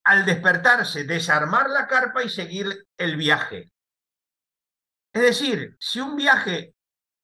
al 0.05 0.25
despertarse, 0.25 1.05
desarmar 1.05 1.69
la 1.71 1.89
carpa 1.89 2.23
y 2.23 2.29
seguir 2.29 2.87
el 2.97 3.17
viaje. 3.17 3.73
Es 5.13 5.23
decir, 5.23 5.77
si 5.79 6.01
un 6.01 6.17
viaje 6.17 6.75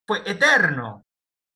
fue 0.06 0.22
eterno, 0.28 1.06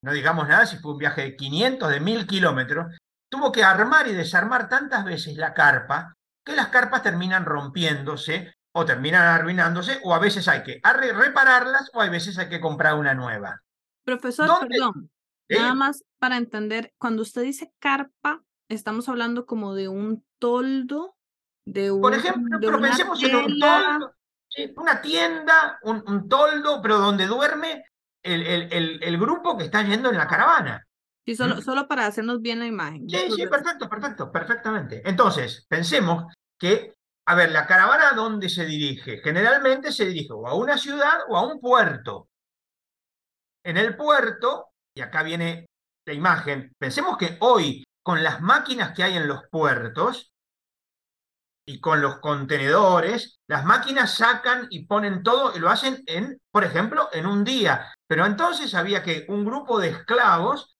no 0.02 0.12
digamos 0.12 0.48
nada 0.48 0.66
si 0.66 0.78
fue 0.78 0.92
un 0.92 0.98
viaje 0.98 1.22
de 1.22 1.36
500, 1.36 1.88
de 1.88 2.00
1000 2.00 2.26
kilómetros, 2.26 2.96
tuvo 3.30 3.50
que 3.52 3.64
armar 3.64 4.08
y 4.08 4.12
desarmar 4.12 4.68
tantas 4.68 5.04
veces 5.04 5.36
la 5.36 5.54
carpa 5.54 6.14
que 6.44 6.54
las 6.54 6.68
carpas 6.68 7.02
terminan 7.02 7.44
rompiéndose 7.44 8.54
o 8.74 8.84
terminan 8.84 9.22
arruinándose 9.22 10.00
o 10.02 10.14
a 10.14 10.18
veces 10.18 10.48
hay 10.48 10.62
que 10.62 10.80
repararlas 10.82 11.90
o 11.94 12.00
a 12.00 12.08
veces 12.08 12.38
hay 12.38 12.48
que 12.48 12.60
comprar 12.60 12.94
una 12.94 13.14
nueva. 13.14 13.62
Profesor, 14.04 14.48
perdón, 14.68 15.10
nada 15.48 15.74
más 15.74 16.04
para 16.18 16.36
entender, 16.36 16.92
cuando 16.98 17.22
usted 17.22 17.42
dice 17.42 17.72
carpa, 17.78 18.42
estamos 18.68 19.08
hablando 19.08 19.46
como 19.46 19.74
de 19.74 19.88
un 19.88 20.24
toldo, 20.38 21.16
de 21.64 21.92
un... 21.92 22.00
Por 22.00 22.14
ejemplo, 22.14 22.58
pero 22.60 22.80
pensemos 22.80 23.22
en 23.22 23.36
un 23.36 23.58
toldo, 23.58 24.14
una 24.76 25.00
tienda, 25.00 25.78
un, 25.82 26.28
toldo, 26.28 26.82
pero 26.82 26.98
donde 26.98 27.26
duerme 27.26 27.84
el, 28.22 28.42
el, 28.72 29.02
el, 29.02 29.18
grupo 29.18 29.56
que 29.56 29.64
está 29.64 29.82
yendo 29.82 30.10
en 30.10 30.16
la 30.16 30.26
caravana. 30.26 30.86
Sí, 31.24 31.36
solo, 31.36 31.56
¿Mm? 31.56 31.62
solo 31.62 31.88
para 31.88 32.06
hacernos 32.06 32.40
bien 32.40 32.58
la 32.58 32.66
imagen. 32.66 33.08
Sí, 33.08 33.30
sí, 33.34 33.46
perfecto, 33.46 33.88
perfecto, 33.88 34.32
perfectamente. 34.32 35.02
Entonces, 35.04 35.66
pensemos 35.68 36.32
que, 36.58 36.94
a 37.26 37.34
ver, 37.34 37.52
la 37.52 37.66
caravana 37.66 38.10
a 38.10 38.14
dónde 38.14 38.48
se 38.48 38.64
dirige? 38.64 39.18
Generalmente 39.18 39.92
se 39.92 40.06
dirige 40.06 40.32
o 40.32 40.46
a 40.46 40.54
una 40.54 40.76
ciudad 40.76 41.20
o 41.28 41.36
a 41.36 41.46
un 41.46 41.60
puerto. 41.60 42.28
En 43.64 43.76
el 43.76 43.96
puerto, 43.96 44.70
y 44.96 45.00
acá 45.00 45.22
viene 45.22 45.66
la 46.06 46.12
imagen, 46.12 46.72
pensemos 46.78 47.16
que 47.16 47.36
hoy, 47.40 47.84
con 48.02 48.24
las 48.24 48.40
máquinas 48.40 48.92
que 48.92 49.04
hay 49.04 49.16
en 49.16 49.28
los 49.28 49.42
puertos 49.50 50.31
y 51.72 51.80
con 51.80 52.02
los 52.02 52.18
contenedores, 52.18 53.40
las 53.46 53.64
máquinas 53.64 54.14
sacan 54.14 54.66
y 54.68 54.84
ponen 54.84 55.22
todo 55.22 55.56
y 55.56 55.58
lo 55.58 55.70
hacen 55.70 56.02
en, 56.06 56.38
por 56.50 56.64
ejemplo, 56.64 57.08
en 57.12 57.24
un 57.24 57.44
día. 57.44 57.90
Pero 58.06 58.26
entonces 58.26 58.74
había 58.74 59.02
que 59.02 59.24
un 59.28 59.42
grupo 59.42 59.80
de 59.80 59.88
esclavos 59.88 60.76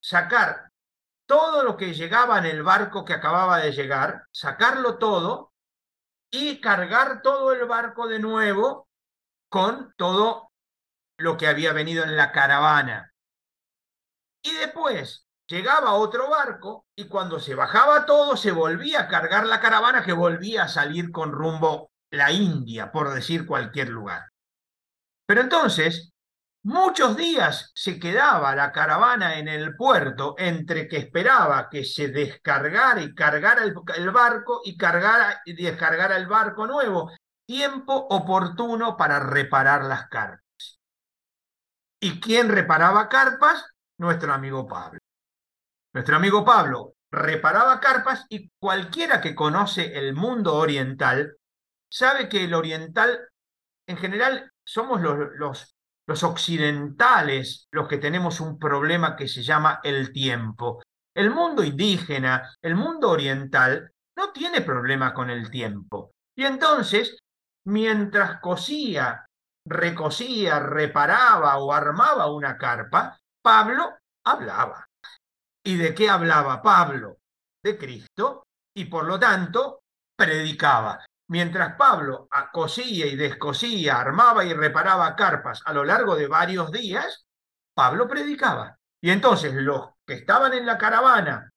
sacar 0.00 0.68
todo 1.26 1.62
lo 1.62 1.78
que 1.78 1.94
llegaba 1.94 2.38
en 2.38 2.44
el 2.44 2.62
barco 2.62 3.06
que 3.06 3.14
acababa 3.14 3.58
de 3.58 3.72
llegar, 3.72 4.24
sacarlo 4.30 4.98
todo 4.98 5.54
y 6.30 6.60
cargar 6.60 7.22
todo 7.22 7.54
el 7.54 7.64
barco 7.66 8.06
de 8.06 8.18
nuevo 8.18 8.86
con 9.48 9.94
todo 9.96 10.50
lo 11.16 11.38
que 11.38 11.46
había 11.46 11.72
venido 11.72 12.04
en 12.04 12.16
la 12.16 12.32
caravana. 12.32 13.14
Y 14.42 14.52
después 14.52 15.23
llegaba 15.46 15.94
otro 15.94 16.30
barco 16.30 16.86
y 16.96 17.06
cuando 17.06 17.40
se 17.40 17.54
bajaba 17.54 18.06
todo 18.06 18.36
se 18.36 18.52
volvía 18.52 19.02
a 19.02 19.08
cargar 19.08 19.46
la 19.46 19.60
caravana 19.60 20.04
que 20.04 20.12
volvía 20.12 20.64
a 20.64 20.68
salir 20.68 21.10
con 21.10 21.32
rumbo 21.32 21.90
la 22.10 22.32
India, 22.32 22.92
por 22.92 23.12
decir 23.12 23.46
cualquier 23.46 23.88
lugar. 23.88 24.28
Pero 25.26 25.40
entonces, 25.40 26.14
Muchos 26.66 27.14
días 27.18 27.72
se 27.74 28.00
quedaba 28.00 28.56
la 28.56 28.72
caravana 28.72 29.38
en 29.38 29.48
el 29.48 29.76
puerto 29.76 30.34
entre 30.38 30.88
que 30.88 30.96
esperaba 30.96 31.68
que 31.68 31.84
se 31.84 32.08
descargara 32.08 33.02
y 33.02 33.14
cargara 33.14 33.62
el, 33.62 34.10
barco 34.10 34.62
y, 34.64 34.74
cargara, 34.74 35.42
y 35.44 35.52
descargara 35.62 36.16
el 36.16 36.26
barco 36.26 36.66
nuevo. 36.66 37.12
Tiempo 37.46 37.94
oportuno 38.08 38.96
para 38.96 39.20
reparar 39.20 39.84
las 39.84 40.08
carpas. 40.08 40.80
¿Y 42.00 42.18
quién 42.18 42.48
reparaba 42.48 43.10
carpas? 43.10 43.66
Nuestro 43.98 44.32
amigo 44.32 44.66
Pablo. 44.66 45.03
Nuestro 45.94 46.16
amigo 46.16 46.44
Pablo 46.44 46.94
reparaba 47.12 47.78
carpas 47.78 48.26
y 48.28 48.50
cualquiera 48.58 49.20
que 49.20 49.36
conoce 49.36 49.96
el 49.96 50.12
mundo 50.12 50.56
oriental 50.56 51.36
sabe 51.88 52.28
que 52.28 52.42
el 52.42 52.54
oriental 52.54 53.28
en 53.86 53.96
general 53.96 54.50
somos 54.66 55.00
los, 55.00 55.76
los 56.06 56.22
occidentales 56.24 57.68
los 57.70 57.86
que 57.86 57.98
tenemos 57.98 58.40
un 58.40 58.58
problema 58.58 59.14
que 59.14 59.28
se 59.28 59.44
llama 59.44 59.78
el 59.84 60.12
tiempo. 60.12 60.82
El 61.14 61.30
mundo 61.30 61.62
indígena, 61.62 62.50
el 62.60 62.74
mundo 62.74 63.10
oriental, 63.10 63.92
no 64.16 64.32
tiene 64.32 64.62
problema 64.62 65.14
con 65.14 65.30
el 65.30 65.48
tiempo. 65.48 66.10
Y 66.36 66.44
entonces, 66.44 67.18
mientras 67.66 68.40
cosía, 68.40 69.26
recosía, 69.64 70.58
reparaba 70.58 71.58
o 71.58 71.72
armaba 71.72 72.32
una 72.32 72.58
carpa, 72.58 73.16
Pablo 73.40 73.94
hablaba. 74.24 74.88
¿Y 75.64 75.76
de 75.76 75.94
qué 75.94 76.10
hablaba 76.10 76.60
Pablo? 76.62 77.18
De 77.62 77.78
Cristo 77.78 78.44
y 78.76 78.84
por 78.84 79.04
lo 79.04 79.18
tanto 79.18 79.82
predicaba. 80.16 81.04
Mientras 81.28 81.74
Pablo 81.76 82.28
cosía 82.52 83.06
y 83.06 83.16
descosía, 83.16 83.98
armaba 83.98 84.44
y 84.44 84.52
reparaba 84.52 85.16
carpas 85.16 85.62
a 85.64 85.72
lo 85.72 85.84
largo 85.84 86.16
de 86.16 86.26
varios 86.26 86.70
días, 86.70 87.24
Pablo 87.74 88.06
predicaba. 88.06 88.76
Y 89.00 89.10
entonces 89.10 89.54
los 89.54 89.90
que 90.06 90.14
estaban 90.14 90.52
en 90.52 90.66
la 90.66 90.76
caravana, 90.76 91.50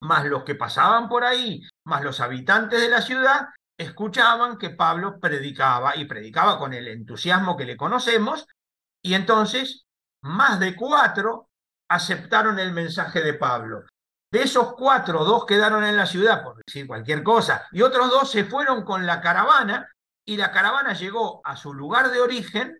más 0.00 0.24
los 0.24 0.42
que 0.42 0.56
pasaban 0.56 1.08
por 1.08 1.24
ahí, 1.24 1.62
más 1.84 2.02
los 2.02 2.18
habitantes 2.20 2.80
de 2.80 2.88
la 2.88 3.02
ciudad, 3.02 3.48
escuchaban 3.78 4.58
que 4.58 4.70
Pablo 4.70 5.20
predicaba 5.20 5.96
y 5.96 6.04
predicaba 6.06 6.58
con 6.58 6.74
el 6.74 6.88
entusiasmo 6.88 7.56
que 7.56 7.64
le 7.64 7.76
conocemos, 7.76 8.46
y 9.00 9.14
entonces 9.14 9.86
más 10.22 10.58
de 10.58 10.74
cuatro 10.74 11.50
aceptaron 11.92 12.58
el 12.58 12.72
mensaje 12.72 13.20
de 13.22 13.34
Pablo. 13.34 13.84
De 14.30 14.42
esos 14.42 14.72
cuatro, 14.74 15.24
dos 15.24 15.44
quedaron 15.44 15.84
en 15.84 15.96
la 15.96 16.06
ciudad, 16.06 16.42
por 16.42 16.56
decir 16.64 16.86
cualquier 16.86 17.22
cosa, 17.22 17.66
y 17.70 17.82
otros 17.82 18.10
dos 18.10 18.30
se 18.30 18.44
fueron 18.44 18.82
con 18.82 19.04
la 19.06 19.20
caravana 19.20 19.88
y 20.24 20.36
la 20.38 20.50
caravana 20.52 20.94
llegó 20.94 21.42
a 21.44 21.54
su 21.54 21.74
lugar 21.74 22.10
de 22.10 22.20
origen 22.20 22.78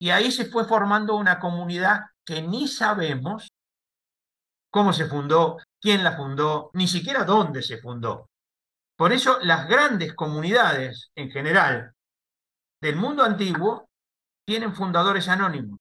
y 0.00 0.10
ahí 0.10 0.32
se 0.32 0.46
fue 0.46 0.64
formando 0.64 1.14
una 1.14 1.38
comunidad 1.38 2.00
que 2.26 2.42
ni 2.42 2.66
sabemos 2.66 3.52
cómo 4.70 4.92
se 4.92 5.06
fundó, 5.06 5.58
quién 5.80 6.02
la 6.02 6.16
fundó, 6.16 6.70
ni 6.72 6.88
siquiera 6.88 7.22
dónde 7.24 7.62
se 7.62 7.78
fundó. 7.78 8.28
Por 8.96 9.12
eso 9.12 9.38
las 9.42 9.68
grandes 9.68 10.14
comunidades 10.14 11.12
en 11.14 11.30
general 11.30 11.92
del 12.80 12.96
mundo 12.96 13.22
antiguo 13.22 13.88
tienen 14.44 14.74
fundadores 14.74 15.28
anónimos. 15.28 15.78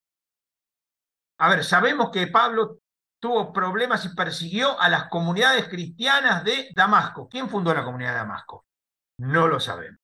A 1.40 1.50
ver, 1.50 1.64
sabemos 1.64 2.10
que 2.12 2.28
Pablo 2.28 2.80
tuvo 3.20 3.54
problemas 3.54 4.06
y 4.06 4.10
persiguió 4.10 4.80
a 4.80 4.90
las 4.90 5.08
comunidades 5.10 5.68
cristianas 5.68 6.44
de 6.44 6.70
Damasco. 6.76 7.28
¿Quién 7.30 7.50
fundó 7.50 7.74
la 7.74 7.84
comunidad 7.84 8.12
de 8.12 8.18
Damasco? 8.18 8.66
No 9.20 9.48
lo 9.48 9.60
sabemos. 9.60 10.00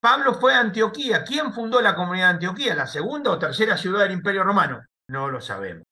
Pablo 0.00 0.34
fue 0.34 0.54
a 0.54 0.60
Antioquía. 0.60 1.24
¿Quién 1.24 1.52
fundó 1.52 1.80
la 1.80 1.94
comunidad 1.94 2.26
de 2.26 2.34
Antioquía? 2.34 2.74
¿La 2.74 2.86
segunda 2.86 3.30
o 3.30 3.38
tercera 3.38 3.76
ciudad 3.76 4.00
del 4.00 4.12
Imperio 4.12 4.44
Romano? 4.44 4.84
No 5.08 5.30
lo 5.30 5.40
sabemos. 5.40 5.84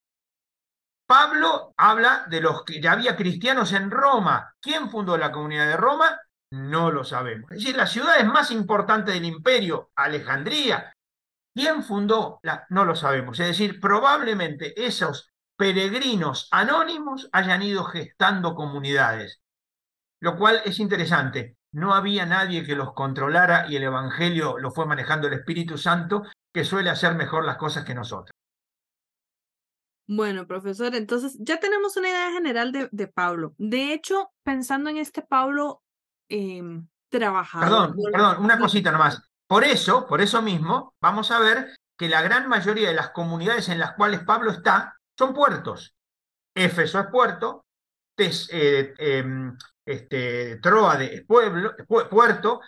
Pablo 1.07 1.73
habla 1.77 2.25
de 2.29 2.41
los 2.41 2.63
que 2.63 2.79
ya 2.79 2.91
había 2.91 3.15
cristianos 3.15 3.73
en 3.73 3.89
Roma. 3.89 4.53
¿Quién 4.61 4.89
fundó 4.89 5.17
la 5.17 5.31
comunidad 5.31 5.67
de 5.67 5.77
Roma? 5.77 6.19
No 6.51 6.91
lo 6.91 7.03
sabemos. 7.03 7.51
Es 7.51 7.59
decir, 7.59 7.75
las 7.75 7.91
ciudades 7.91 8.25
más 8.25 8.51
importantes 8.51 9.15
del 9.15 9.25
imperio, 9.25 9.89
Alejandría, 9.95 10.92
¿quién 11.53 11.83
fundó? 11.83 12.39
La? 12.43 12.65
No 12.69 12.85
lo 12.85 12.95
sabemos. 12.95 13.39
Es 13.39 13.47
decir, 13.47 13.79
probablemente 13.79 14.85
esos 14.85 15.31
peregrinos 15.55 16.47
anónimos 16.51 17.29
hayan 17.31 17.61
ido 17.61 17.83
gestando 17.85 18.55
comunidades, 18.55 19.41
lo 20.19 20.37
cual 20.37 20.61
es 20.65 20.79
interesante. 20.79 21.57
No 21.71 21.93
había 21.93 22.25
nadie 22.25 22.65
que 22.65 22.75
los 22.75 22.93
controlara 22.93 23.65
y 23.69 23.75
el 23.75 23.83
Evangelio 23.83 24.59
lo 24.59 24.71
fue 24.71 24.85
manejando 24.85 25.27
el 25.27 25.33
Espíritu 25.33 25.77
Santo, 25.77 26.23
que 26.53 26.63
suele 26.63 26.89
hacer 26.89 27.15
mejor 27.15 27.45
las 27.45 27.57
cosas 27.57 27.83
que 27.83 27.95
nosotros. 27.95 28.31
Bueno, 30.05 30.45
profesor, 30.45 30.93
entonces 30.95 31.37
ya 31.39 31.59
tenemos 31.59 31.97
una 31.97 32.09
idea 32.09 32.31
general 32.31 32.71
de, 32.71 33.07
Pablo. 33.07 33.55
De 33.57 33.93
hecho, 33.93 34.31
pensando 34.43 34.89
en 34.89 34.97
este 34.97 35.21
Pablo 35.21 35.81
eh, 36.29 36.61
Perdón, 37.09 37.95
perdón, 38.11 38.43
una 38.43 38.57
cosita 38.57 38.91
nomás. 38.91 39.21
Por 39.53 39.65
eso, 39.65 40.07
por 40.07 40.19
eso 40.19 40.41
mismo, 40.41 40.95
vamos 40.99 41.29
a 41.29 41.37
ver 41.37 41.75
que 41.95 42.09
la 42.09 42.23
gran 42.23 42.49
mayoría 42.49 42.87
de 42.87 42.95
las 42.95 43.11
comunidades 43.11 43.69
en 43.69 43.77
las 43.77 43.93
cuales 43.93 44.21
Pablo 44.21 44.49
está 44.49 44.97
son 45.15 45.31
puertos. 45.31 45.93
Éfeso 46.55 46.99
es 46.99 47.05
puerto, 47.11 47.63
eh, 48.17 48.95
em, 48.97 49.55
este, 49.85 50.55
Troade 50.55 51.13
es 51.13 51.23
pueblo, 51.27 51.75
puerto, 52.09 52.61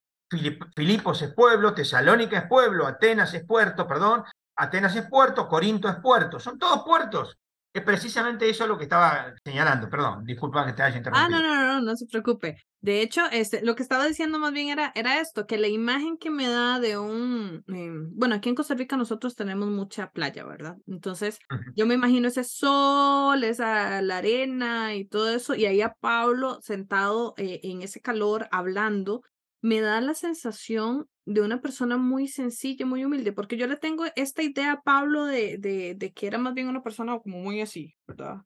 Filipos 0.75 1.23
es 1.23 1.33
pueblo, 1.33 1.73
Tesalónica 1.73 2.37
es 2.37 2.47
pueblo, 2.47 2.85
Atenas 2.85 3.33
es 3.33 3.43
puerto, 3.47 3.87
perdón, 3.87 4.23
Atenas 4.55 4.95
es 4.95 5.09
puerto, 5.09 5.47
Corinto 5.47 5.89
es 5.89 5.95
puerto, 5.95 6.39
son 6.39 6.59
todos 6.59 6.83
puertos. 6.83 7.35
Es 7.75 7.83
precisamente 7.83 8.49
eso 8.49 8.65
lo 8.67 8.77
que 8.77 8.85
estaba 8.85 9.33
señalando, 9.43 9.89
perdón, 9.89 10.23
disculpa 10.23 10.65
que 10.65 10.71
te 10.71 10.81
haya 10.81 10.95
interrumpido. 10.95 11.25
Ah, 11.37 11.41
no, 11.41 11.43
no, 11.45 11.73
no, 11.73 11.81
no 11.81 11.95
se 11.97 12.05
preocupe. 12.05 12.55
De 12.79 13.01
hecho, 13.01 13.23
este, 13.33 13.65
lo 13.65 13.75
que 13.75 13.83
estaba 13.83 14.07
diciendo 14.07 14.39
más 14.39 14.53
bien 14.53 14.69
era, 14.69 14.93
era 14.95 15.19
esto, 15.19 15.45
que 15.45 15.57
la 15.57 15.67
imagen 15.67 16.17
que 16.17 16.29
me 16.29 16.47
da 16.47 16.79
de 16.79 16.97
un, 16.97 17.65
em, 17.67 18.11
bueno, 18.15 18.35
aquí 18.35 18.47
en 18.47 18.55
Costa 18.55 18.75
Rica 18.75 18.95
nosotros 18.95 19.35
tenemos 19.35 19.67
mucha 19.67 20.09
playa, 20.11 20.45
¿verdad? 20.45 20.77
Entonces, 20.87 21.37
yo 21.75 21.85
me 21.85 21.95
imagino 21.95 22.29
ese 22.29 22.45
sol, 22.45 23.43
esa, 23.43 24.01
la 24.01 24.19
arena 24.19 24.95
y 24.95 25.05
todo 25.05 25.29
eso, 25.29 25.53
y 25.53 25.65
ahí 25.65 25.81
a 25.81 25.95
Pablo 25.99 26.59
sentado 26.61 27.33
eh, 27.35 27.59
en 27.63 27.81
ese 27.81 27.99
calor 27.99 28.47
hablando, 28.51 29.21
me 29.65 29.81
da 29.81 29.99
la 30.01 30.13
sensación 30.13 31.07
de 31.25 31.41
una 31.41 31.61
persona 31.61 31.97
muy 31.97 32.27
sencilla, 32.27 32.85
muy 32.85 33.03
humilde, 33.03 33.33
porque 33.33 33.57
yo 33.57 33.67
le 33.67 33.77
tengo 33.77 34.05
esta 34.15 34.43
idea 34.43 34.81
Pablo 34.83 35.25
de, 35.25 35.57
de, 35.57 35.95
de 35.95 36.13
que 36.13 36.27
era 36.27 36.37
más 36.37 36.53
bien 36.53 36.67
una 36.67 36.83
persona 36.83 37.17
como 37.19 37.39
muy 37.39 37.61
así, 37.61 37.95
¿verdad? 38.07 38.43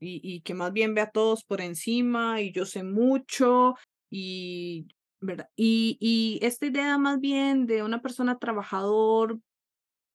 y, 0.00 0.40
que 0.42 0.54
más 0.54 0.72
bien 0.72 0.94
ve 0.94 1.02
a 1.02 1.10
todos 1.10 1.44
por 1.44 1.60
encima 1.60 2.40
y 2.40 2.52
yo 2.52 2.64
sé 2.64 2.82
mucho 2.82 3.74
y, 4.10 4.88
¿verdad? 5.20 5.48
Y, 5.56 5.98
y 6.00 6.44
esta 6.44 6.66
idea 6.66 6.96
más 6.98 7.20
bien 7.20 7.66
de 7.66 7.82
una 7.82 8.00
persona 8.00 8.38
trabajador 8.38 9.38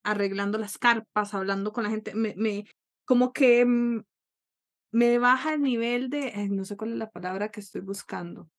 arreglando 0.03 0.57
las 0.57 0.77
carpas, 0.77 1.33
hablando 1.33 1.71
con 1.71 1.83
la 1.83 1.91
gente, 1.91 2.15
me, 2.15 2.33
me 2.35 2.65
como 3.05 3.31
que 3.31 3.65
mm, 3.65 4.03
me 4.91 5.19
baja 5.19 5.53
el 5.53 5.61
nivel 5.61 6.09
de, 6.09 6.47
no 6.49 6.65
sé 6.65 6.77
cuál 6.77 6.93
es 6.93 6.97
la 6.97 7.11
palabra 7.11 7.49
que 7.51 7.59
estoy 7.59 7.81
buscando. 7.81 8.49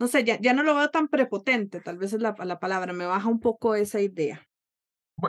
No 0.00 0.08
sé, 0.08 0.24
ya, 0.24 0.40
ya 0.40 0.54
no 0.54 0.62
lo 0.62 0.74
veo 0.74 0.88
tan 0.88 1.08
prepotente, 1.08 1.80
tal 1.80 1.98
vez 1.98 2.14
es 2.14 2.22
la, 2.22 2.34
la 2.38 2.58
palabra, 2.58 2.94
me 2.94 3.04
baja 3.04 3.28
un 3.28 3.38
poco 3.38 3.74
esa 3.74 4.00
idea. 4.00 4.48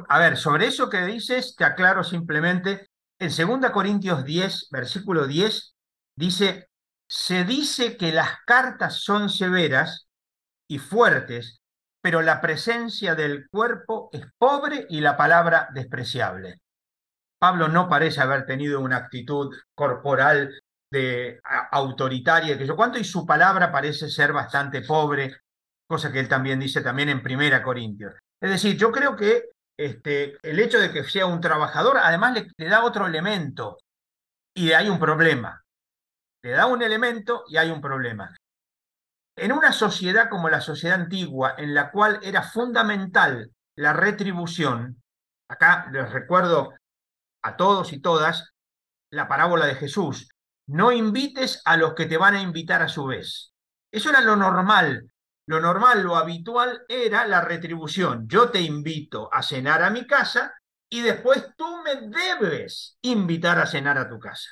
A 0.08 0.18
ver, 0.18 0.38
sobre 0.38 0.68
eso 0.68 0.90
que 0.90 1.06
dices, 1.06 1.58
te 1.58 1.66
aclaro 1.66 2.06
simplemente, 2.06 2.88
en 3.20 3.30
2 3.30 3.72
Corintios 3.72 4.24
10, 4.24 4.70
versículo 4.72 5.28
10, 5.28 5.76
dice, 6.16 6.70
se 7.06 7.44
dice 7.44 7.98
que 7.98 8.14
las 8.14 8.30
cartas 8.46 9.02
son 9.02 9.30
severas 9.30 10.08
y 10.70 10.80
fuertes, 10.80 11.60
pero 12.02 12.22
la 12.22 12.40
presencia 12.40 13.14
del 13.14 13.50
cuerpo 13.50 14.10
es 14.14 14.26
pobre 14.38 14.88
y 14.90 15.02
la 15.02 15.18
palabra 15.18 15.68
despreciable. 15.74 16.62
Pablo 17.38 17.68
no 17.68 17.90
parece 17.90 18.22
haber 18.22 18.46
tenido 18.46 18.80
una 18.80 18.96
actitud 18.96 19.54
corporal 19.76 20.50
de 20.92 21.40
autoritaria, 21.72 22.58
que 22.58 22.68
yo 22.68 22.76
cuánto, 22.76 23.00
y 23.00 23.04
su 23.04 23.26
palabra 23.26 23.72
parece 23.72 24.10
ser 24.10 24.34
bastante 24.34 24.82
pobre, 24.82 25.38
cosa 25.88 26.12
que 26.12 26.20
él 26.20 26.28
también 26.28 26.60
dice 26.60 26.82
también 26.82 27.10
en 27.10 27.24
Primera 27.24 27.64
Corintios. 27.64 28.14
Es 28.42 28.50
decir, 28.50 28.78
yo 28.78 28.92
creo 28.92 29.16
que 29.16 29.52
este, 29.78 30.38
el 30.44 30.60
hecho 30.60 30.80
de 30.80 30.92
que 30.92 31.04
sea 31.04 31.26
un 31.26 31.42
trabajador, 31.42 31.98
además 31.98 32.46
le, 32.58 32.70
da 32.70 32.84
otro 32.84 33.08
elemento 33.08 33.78
y 34.54 34.74
hay 34.74 34.90
un 34.90 35.00
problema. 35.00 35.64
Le 36.44 36.52
da 36.52 36.66
un 36.66 36.82
elemento 36.82 37.44
y 37.48 37.58
hay 37.58 37.70
un 37.72 37.82
problema. 37.82 38.36
En 39.38 39.52
una 39.52 39.72
sociedad 39.72 40.30
como 40.30 40.50
la 40.50 40.60
sociedad 40.60 41.00
antigua, 41.00 41.56
en 41.58 41.74
la 41.74 41.92
cual 41.92 42.20
era 42.22 42.44
fundamental 42.44 43.52
la 43.78 43.94
retribución, 43.94 45.02
acá 45.50 45.88
les 45.92 46.12
recuerdo 46.12 46.74
a 47.44 47.56
todos 47.56 47.94
y 47.94 48.02
todas 48.02 48.52
la 49.12 49.28
parábola 49.28 49.66
de 49.66 49.76
Jesús, 49.76 50.30
no 50.72 50.92
invites 50.92 51.62
a 51.66 51.78
los 51.78 51.94
que 51.94 52.06
te 52.06 52.18
van 52.18 52.36
a 52.36 52.42
invitar 52.42 52.82
a 52.82 52.88
su 52.90 53.06
vez. 53.06 53.54
Eso 53.92 54.10
era 54.10 54.22
lo 54.22 54.36
normal 54.36 55.12
lo 55.52 55.60
normal, 55.60 56.02
lo 56.02 56.16
habitual 56.16 56.86
era 56.88 57.28
la 57.28 57.42
retribución. 57.42 58.26
Yo 58.30 58.52
te 58.52 58.62
invito 58.62 59.28
a 59.34 59.44
cenar 59.44 59.84
a 59.84 59.90
mi 59.90 60.08
casa 60.08 60.54
y 60.90 61.02
después 61.02 61.46
tú 61.58 61.82
me 61.84 62.08
debes 62.08 62.98
invitar 63.02 63.60
a 63.60 63.66
cenar 63.66 63.98
a 63.98 64.08
tu 64.08 64.18
casa. 64.18 64.50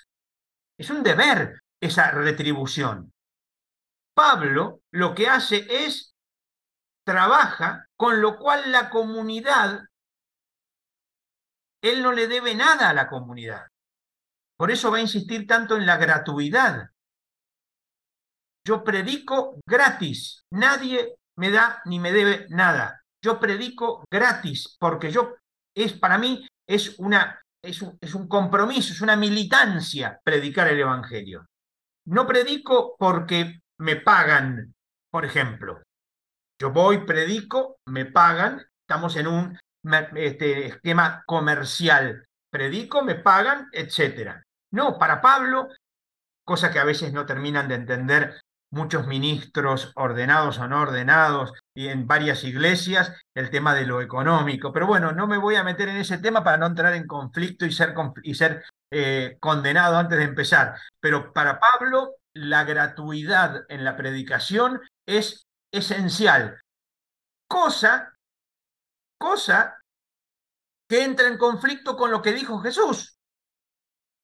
Es 0.77 0.89
un 0.89 1.01
deber 1.01 1.61
esa 1.79 2.11
retribución. 2.11 3.13
Pablo 4.13 4.81
lo 4.91 5.15
que 5.15 5.29
hace 5.29 5.65
es 5.69 6.13
trabaja, 7.05 7.87
con 7.95 8.19
lo 8.19 8.37
cual 8.37 8.69
la 8.69 8.89
comunidad, 8.89 9.85
él 11.81 12.03
no 12.03 12.11
le 12.11 12.27
debe 12.27 12.55
nada 12.55 12.89
a 12.89 12.93
la 12.93 13.07
comunidad. 13.07 13.68
Por 14.59 14.71
eso 14.71 14.91
va 14.91 14.97
a 14.97 15.01
insistir 15.01 15.47
tanto 15.47 15.77
en 15.77 15.85
la 15.85 15.95
gratuidad. 15.95 16.89
Yo 18.67 18.83
predico 18.83 19.57
gratis. 19.65 20.43
Nadie 20.51 21.15
me 21.37 21.49
da 21.49 21.81
ni 21.85 21.97
me 21.97 22.11
debe 22.11 22.45
nada. 22.49 23.01
Yo 23.23 23.39
predico 23.39 24.03
gratis 24.11 24.75
porque 24.77 25.11
yo 25.11 25.35
es 25.73 25.93
para 25.93 26.17
mí 26.17 26.45
es 26.67 26.99
una 26.99 27.41
es 27.63 27.81
un, 27.81 27.97
es 28.01 28.13
un 28.13 28.27
compromiso, 28.27 28.91
es 28.91 29.01
una 29.01 29.15
militancia 29.15 30.19
predicar 30.23 30.67
el 30.67 30.79
evangelio. 30.79 31.45
No 32.07 32.27
predico 32.27 32.95
porque 32.97 33.61
me 33.79 33.95
pagan, 33.95 34.73
por 35.09 35.25
ejemplo. 35.25 35.83
Yo 36.61 36.71
voy, 36.71 37.05
predico, 37.05 37.77
me 37.85 38.05
pagan, 38.05 38.61
estamos 38.81 39.15
en 39.15 39.27
un 39.27 39.59
este, 40.15 40.67
esquema 40.67 41.23
comercial. 41.25 42.25
Predico, 42.51 43.03
me 43.03 43.15
pagan, 43.15 43.69
etc. 43.71 44.41
No, 44.71 44.97
para 44.97 45.21
Pablo, 45.21 45.69
cosa 46.43 46.71
que 46.71 46.79
a 46.79 46.83
veces 46.83 47.13
no 47.13 47.25
terminan 47.25 47.67
de 47.67 47.75
entender 47.75 48.41
muchos 48.71 49.07
ministros 49.07 49.91
ordenados 49.95 50.59
o 50.59 50.67
no 50.67 50.81
ordenados 50.81 51.53
y 51.73 51.87
en 51.87 52.07
varias 52.07 52.43
iglesias 52.43 53.13
el 53.33 53.49
tema 53.49 53.73
de 53.73 53.85
lo 53.85 54.01
económico. 54.01 54.71
Pero 54.71 54.87
bueno, 54.87 55.11
no 55.11 55.27
me 55.27 55.37
voy 55.37 55.55
a 55.55 55.63
meter 55.63 55.89
en 55.89 55.97
ese 55.97 56.19
tema 56.19 56.43
para 56.43 56.57
no 56.57 56.67
entrar 56.67 56.93
en 56.93 57.07
conflicto 57.07 57.65
y 57.65 57.71
ser, 57.71 57.93
y 58.23 58.35
ser 58.35 58.63
eh, 58.91 59.37
condenado 59.39 59.97
antes 59.97 60.17
de 60.17 60.25
empezar. 60.25 60.75
Pero 60.99 61.33
para 61.33 61.59
Pablo, 61.59 62.15
la 62.33 62.63
gratuidad 62.63 63.63
en 63.69 63.83
la 63.83 63.95
predicación 63.95 64.81
es 65.07 65.47
esencial. 65.71 66.59
Cosa, 67.47 68.13
cosa 69.17 69.77
que 70.87 71.03
entra 71.03 71.27
en 71.27 71.37
conflicto 71.37 71.95
con 71.97 72.11
lo 72.11 72.21
que 72.21 72.33
dijo 72.33 72.59
Jesús. 72.59 73.18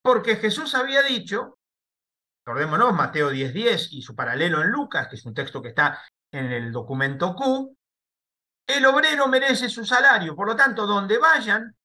Porque 0.06 0.36
Jesús 0.36 0.76
había 0.76 1.02
dicho 1.02 1.58
Recordémonos, 2.46 2.94
Mateo 2.94 3.32
10.10 3.32 3.88
y 3.90 4.04
su 4.04 4.16
paralelo 4.16 4.62
en 4.62 4.70
Lucas, 4.70 5.08
que 5.08 5.16
es 5.16 5.26
un 5.26 5.34
texto 5.34 5.64
que 5.64 5.70
está 5.70 6.00
en 6.32 6.52
el 6.52 6.72
documento 6.72 7.34
Q, 7.34 7.76
el 8.68 8.86
obrero 8.86 9.28
merece 9.28 9.68
su 9.68 9.84
salario, 9.84 10.36
por 10.36 10.46
lo 10.46 10.56
tanto, 10.56 10.86
donde 10.86 11.18
vayan, 11.18 11.76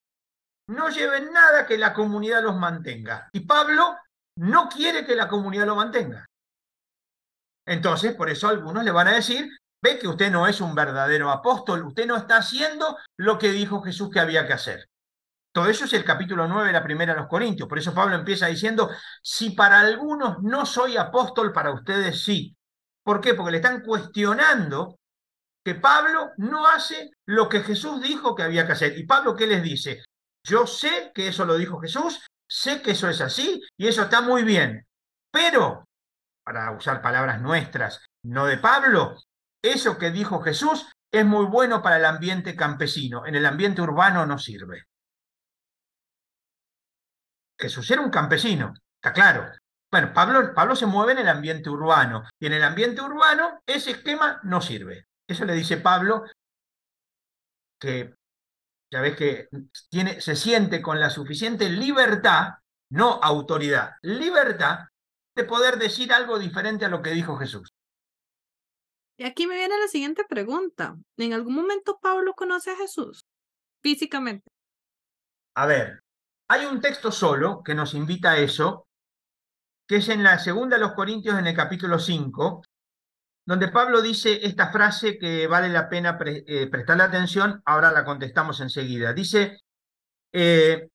no 0.68 0.90
lleven 0.90 1.32
nada 1.32 1.64
que 1.64 1.78
la 1.78 1.94
comunidad 1.94 2.42
los 2.42 2.56
mantenga. 2.56 3.30
Y 3.32 3.40
Pablo 3.40 3.96
no 4.36 4.68
quiere 4.68 5.06
que 5.06 5.16
la 5.16 5.26
comunidad 5.26 5.64
lo 5.64 5.76
mantenga. 5.76 6.26
Entonces, 7.66 8.14
por 8.14 8.28
eso 8.28 8.48
algunos 8.48 8.84
le 8.84 8.90
van 8.90 9.08
a 9.08 9.14
decir, 9.14 9.48
ve 9.82 9.98
que 9.98 10.08
usted 10.08 10.30
no 10.30 10.46
es 10.46 10.60
un 10.60 10.74
verdadero 10.74 11.30
apóstol, 11.30 11.86
usted 11.86 12.06
no 12.06 12.18
está 12.18 12.36
haciendo 12.36 12.98
lo 13.16 13.38
que 13.38 13.48
dijo 13.48 13.80
Jesús 13.80 14.10
que 14.10 14.20
había 14.20 14.46
que 14.46 14.52
hacer. 14.52 14.89
Todo 15.52 15.68
eso 15.68 15.84
es 15.84 15.92
el 15.94 16.04
capítulo 16.04 16.46
9 16.46 16.68
de 16.68 16.72
la 16.72 16.84
primera 16.84 17.12
de 17.12 17.20
los 17.20 17.28
Corintios. 17.28 17.68
Por 17.68 17.78
eso 17.78 17.92
Pablo 17.92 18.14
empieza 18.14 18.46
diciendo, 18.46 18.90
si 19.22 19.50
para 19.50 19.80
algunos 19.80 20.42
no 20.42 20.64
soy 20.64 20.96
apóstol, 20.96 21.52
para 21.52 21.72
ustedes 21.72 22.22
sí. 22.22 22.56
¿Por 23.02 23.20
qué? 23.20 23.34
Porque 23.34 23.50
le 23.50 23.56
están 23.56 23.82
cuestionando 23.82 24.98
que 25.64 25.74
Pablo 25.74 26.30
no 26.36 26.68
hace 26.68 27.10
lo 27.26 27.48
que 27.48 27.60
Jesús 27.60 28.00
dijo 28.00 28.34
que 28.34 28.44
había 28.44 28.66
que 28.66 28.72
hacer. 28.72 28.96
¿Y 28.96 29.06
Pablo 29.06 29.34
qué 29.34 29.46
les 29.46 29.62
dice? 29.62 30.04
Yo 30.44 30.66
sé 30.66 31.10
que 31.14 31.28
eso 31.28 31.44
lo 31.44 31.56
dijo 31.56 31.80
Jesús, 31.80 32.24
sé 32.48 32.80
que 32.80 32.92
eso 32.92 33.08
es 33.08 33.20
así 33.20 33.60
y 33.76 33.88
eso 33.88 34.02
está 34.02 34.20
muy 34.20 34.44
bien. 34.44 34.86
Pero, 35.32 35.84
para 36.44 36.70
usar 36.70 37.02
palabras 37.02 37.40
nuestras, 37.40 38.04
no 38.22 38.46
de 38.46 38.58
Pablo, 38.58 39.16
eso 39.62 39.98
que 39.98 40.10
dijo 40.10 40.40
Jesús 40.40 40.86
es 41.12 41.26
muy 41.26 41.46
bueno 41.46 41.82
para 41.82 41.96
el 41.96 42.04
ambiente 42.04 42.54
campesino. 42.54 43.26
En 43.26 43.34
el 43.34 43.46
ambiente 43.46 43.82
urbano 43.82 44.24
no 44.26 44.38
sirve. 44.38 44.84
Jesús 47.60 47.90
era 47.90 48.00
un 48.00 48.10
campesino, 48.10 48.74
está 48.96 49.12
claro. 49.12 49.50
Bueno, 49.90 50.12
Pablo, 50.14 50.54
Pablo 50.54 50.76
se 50.76 50.86
mueve 50.86 51.12
en 51.12 51.18
el 51.18 51.28
ambiente 51.28 51.68
urbano 51.68 52.24
y 52.38 52.46
en 52.46 52.52
el 52.54 52.62
ambiente 52.62 53.00
urbano 53.00 53.60
ese 53.66 53.92
esquema 53.92 54.40
no 54.44 54.60
sirve. 54.60 55.06
Eso 55.28 55.44
le 55.44 55.54
dice 55.54 55.76
Pablo, 55.76 56.24
que 57.78 58.14
ya 58.92 59.00
ves 59.00 59.16
que 59.16 59.48
tiene, 59.88 60.20
se 60.20 60.36
siente 60.36 60.82
con 60.82 61.00
la 61.00 61.10
suficiente 61.10 61.68
libertad, 61.68 62.54
no 62.90 63.20
autoridad, 63.22 63.92
libertad 64.02 64.88
de 65.36 65.44
poder 65.44 65.76
decir 65.76 66.12
algo 66.12 66.38
diferente 66.38 66.84
a 66.84 66.88
lo 66.88 67.02
que 67.02 67.10
dijo 67.10 67.36
Jesús. 67.36 67.72
Y 69.16 69.24
aquí 69.24 69.46
me 69.46 69.56
viene 69.56 69.78
la 69.78 69.88
siguiente 69.88 70.24
pregunta. 70.24 70.96
¿En 71.16 71.32
algún 71.34 71.54
momento 71.54 71.98
Pablo 72.00 72.34
conoce 72.34 72.70
a 72.70 72.76
Jesús 72.76 73.26
físicamente? 73.82 74.50
A 75.54 75.66
ver, 75.66 76.02
hay 76.50 76.66
un 76.66 76.80
texto 76.80 77.12
solo 77.12 77.62
que 77.62 77.76
nos 77.76 77.94
invita 77.94 78.32
a 78.32 78.38
eso, 78.38 78.88
que 79.86 79.96
es 79.96 80.08
en 80.08 80.24
la 80.24 80.36
segunda 80.40 80.76
de 80.76 80.82
los 80.82 80.94
Corintios 80.94 81.38
en 81.38 81.46
el 81.46 81.54
capítulo 81.54 81.96
5, 81.96 82.62
donde 83.46 83.68
Pablo 83.68 84.02
dice 84.02 84.44
esta 84.44 84.72
frase 84.72 85.16
que 85.16 85.46
vale 85.46 85.68
la 85.68 85.88
pena 85.88 86.18
eh, 86.26 86.66
prestarle 86.68 87.04
atención, 87.04 87.62
ahora 87.64 87.92
la 87.92 88.04
contestamos 88.04 88.60
enseguida. 88.60 89.12
Dice, 89.12 89.58
eh, 90.32 90.88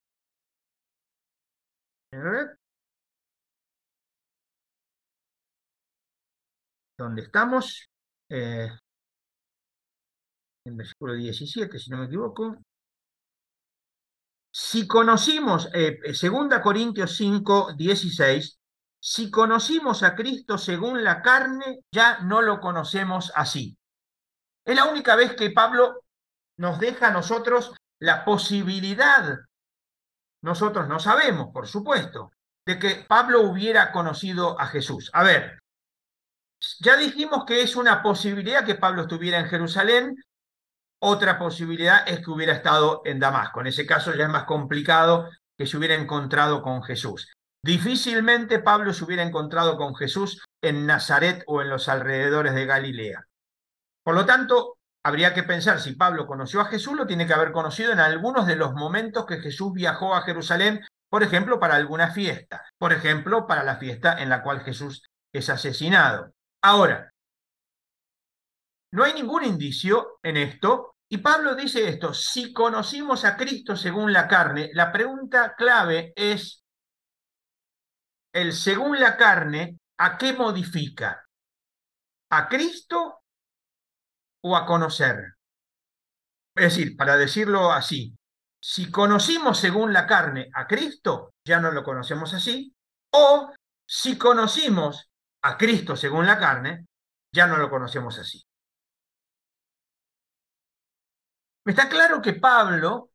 ¿dónde 6.98 7.22
estamos? 7.22 7.88
Eh, 8.30 8.70
en 10.66 10.76
versículo 10.76 11.14
17, 11.14 11.80
si 11.80 11.90
no 11.92 12.00
me 12.00 12.06
equivoco. 12.08 12.58
Si 14.58 14.88
conocimos, 14.88 15.68
eh, 15.74 16.00
2 16.02 16.62
Corintios 16.62 17.18
5, 17.18 17.74
16, 17.74 18.58
si 19.02 19.30
conocimos 19.30 20.02
a 20.02 20.16
Cristo 20.16 20.58
según 20.58 21.04
la 21.04 21.22
carne, 21.22 21.82
ya 21.92 22.20
no 22.20 22.42
lo 22.42 22.62
conocemos 22.62 23.34
así. 23.36 23.78
Es 24.64 24.74
la 24.78 24.86
única 24.86 25.18
vez 25.18 25.36
que 25.36 25.50
Pablo 25.50 26.06
nos 26.56 26.80
deja 26.80 27.10
a 27.10 27.12
nosotros 27.12 27.74
la 28.00 28.24
posibilidad. 28.24 29.40
Nosotros 30.42 30.88
no 30.88 31.00
sabemos, 31.00 31.50
por 31.52 31.68
supuesto, 31.68 32.32
de 32.66 32.80
que 32.80 33.06
Pablo 33.10 33.42
hubiera 33.42 33.92
conocido 33.92 34.58
a 34.58 34.68
Jesús. 34.68 35.12
A 35.12 35.24
ver, 35.24 35.60
ya 36.80 36.96
dijimos 36.96 37.44
que 37.44 37.62
es 37.62 37.76
una 37.76 38.02
posibilidad 38.02 38.66
que 38.66 38.76
Pablo 38.76 39.02
estuviera 39.02 39.38
en 39.38 39.48
Jerusalén, 39.48 40.16
otra 41.00 41.38
posibilidad 41.38 42.08
es 42.08 42.20
que 42.20 42.32
hubiera 42.32 42.54
estado 42.54 43.02
en 43.06 43.20
Damasco. 43.20 43.62
En 43.62 43.68
ese 43.68 43.86
caso 43.86 44.14
ya 44.14 44.26
es 44.26 44.30
más 44.30 44.46
complicado 44.46 45.30
que 45.58 45.66
se 45.66 45.78
hubiera 45.78 45.96
encontrado 45.96 46.62
con 46.62 46.84
Jesús. 46.84 47.32
Difícilmente 47.64 48.60
Pablo 48.60 48.94
se 48.94 49.04
hubiera 49.04 49.24
encontrado 49.24 49.78
con 49.78 49.96
Jesús 49.96 50.44
en 50.62 50.86
Nazaret 50.86 51.44
o 51.48 51.62
en 51.62 51.70
los 51.70 51.90
alrededores 51.90 52.54
de 52.54 52.66
Galilea. 52.66 53.26
Por 54.04 54.14
lo 54.14 54.26
tanto, 54.26 54.78
habría 55.04 55.34
que 55.34 55.44
pensar 55.44 55.80
si 55.80 55.94
Pablo 55.94 56.28
conoció 56.28 56.62
a 56.62 56.66
Jesús, 56.66 56.96
lo 56.96 57.08
tiene 57.08 57.26
que 57.26 57.34
haber 57.34 57.52
conocido 57.52 57.92
en 57.92 58.00
algunos 58.00 58.46
de 58.46 58.56
los 58.56 58.74
momentos 58.74 59.26
que 59.26 59.40
Jesús 59.40 59.74
viajó 59.74 60.14
a 60.14 60.22
Jerusalén, 60.22 60.82
por 61.10 61.24
ejemplo, 61.24 61.60
para 61.60 61.76
alguna 61.76 62.12
fiesta, 62.12 62.64
por 62.78 62.94
ejemplo, 62.94 63.48
para 63.48 63.64
la 63.64 63.78
fiesta 63.78 64.16
en 64.22 64.30
la 64.30 64.44
cual 64.44 64.62
Jesús 64.62 65.04
es 65.34 65.50
asesinado. 65.50 66.34
Ahora, 66.62 67.14
no 68.96 69.04
hay 69.04 69.14
ningún 69.14 69.44
indicio 69.44 70.20
en 70.24 70.38
esto, 70.38 70.96
y 71.10 71.18
Pablo 71.18 71.54
dice 71.54 71.88
esto, 71.88 72.14
si 72.14 72.54
conocimos 72.54 73.26
a 73.26 73.36
Cristo 73.36 73.76
según 73.76 74.14
la 74.14 74.26
carne, 74.26 74.70
la 74.74 74.90
pregunta 74.92 75.54
clave 75.54 76.14
es, 76.16 76.64
el 78.34 78.54
según 78.54 78.98
la 79.00 79.18
carne, 79.18 79.80
¿a 79.98 80.18
qué 80.18 80.32
modifica? 80.32 81.28
¿A 82.30 82.48
Cristo 82.48 83.20
o 84.42 84.56
a 84.56 84.66
conocer? 84.66 85.36
Es 86.56 86.64
decir, 86.64 86.96
para 86.96 87.18
decirlo 87.18 87.74
así, 87.74 88.18
si 88.62 88.90
conocimos 88.90 89.60
según 89.60 89.92
la 89.92 90.08
carne 90.08 90.50
a 90.54 90.66
Cristo, 90.68 91.34
ya 91.44 91.60
no 91.60 91.72
lo 91.72 91.84
conocemos 91.84 92.34
así, 92.34 92.74
o 93.12 93.54
si 93.86 94.18
conocimos 94.18 95.12
a 95.42 95.58
Cristo 95.58 95.98
según 95.98 96.26
la 96.26 96.40
carne, 96.40 96.88
ya 97.34 97.46
no 97.46 97.58
lo 97.58 97.70
conocemos 97.70 98.18
así. 98.18 98.45
Está 101.66 101.90
claro 101.90 102.22
que 102.22 102.34
Pablo 102.34 103.10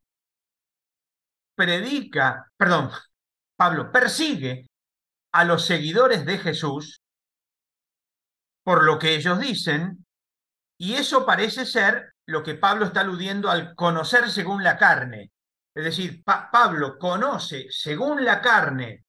predica, 1.55 2.51
perdón, 2.57 2.91
Pablo 3.57 3.93
persigue 3.93 4.67
a 5.33 5.45
los 5.45 5.65
seguidores 5.65 6.27
de 6.27 6.39
Jesús 6.39 7.01
por 8.65 8.85
lo 8.85 8.99
que 8.99 9.15
ellos 9.15 9.39
dicen, 9.39 10.05
y 10.79 10.95
eso 10.95 11.25
parece 11.25 11.65
ser 11.65 12.15
lo 12.27 12.43
que 12.43 12.55
Pablo 12.55 12.87
está 12.87 13.01
aludiendo 13.01 13.51
al 13.51 13.75
conocer 13.75 14.31
según 14.31 14.65
la 14.65 14.77
carne. 14.79 15.31
Es 15.75 15.85
decir, 15.85 16.23
Pablo 16.25 16.99
conoce 16.99 17.67
según 17.71 18.25
la 18.25 18.41
carne, 18.41 19.05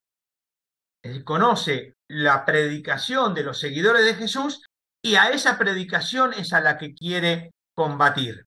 conoce 1.24 1.96
la 2.08 2.46
predicación 2.46 3.34
de 3.34 3.44
los 3.44 3.60
seguidores 3.60 4.06
de 4.06 4.16
Jesús 4.16 4.64
y 5.02 5.16
a 5.16 5.30
esa 5.30 5.58
predicación 5.58 6.34
es 6.34 6.54
a 6.54 6.62
la 6.62 6.78
que 6.78 6.94
quiere 6.94 7.54
combatir. 7.74 8.46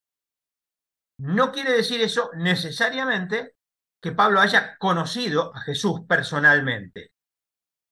No 1.17 1.51
quiere 1.51 1.71
decir 1.71 2.01
eso 2.01 2.31
necesariamente 2.35 3.55
que 4.01 4.11
Pablo 4.11 4.39
haya 4.39 4.77
conocido 4.77 5.55
a 5.55 5.61
Jesús 5.61 6.01
personalmente. 6.07 7.11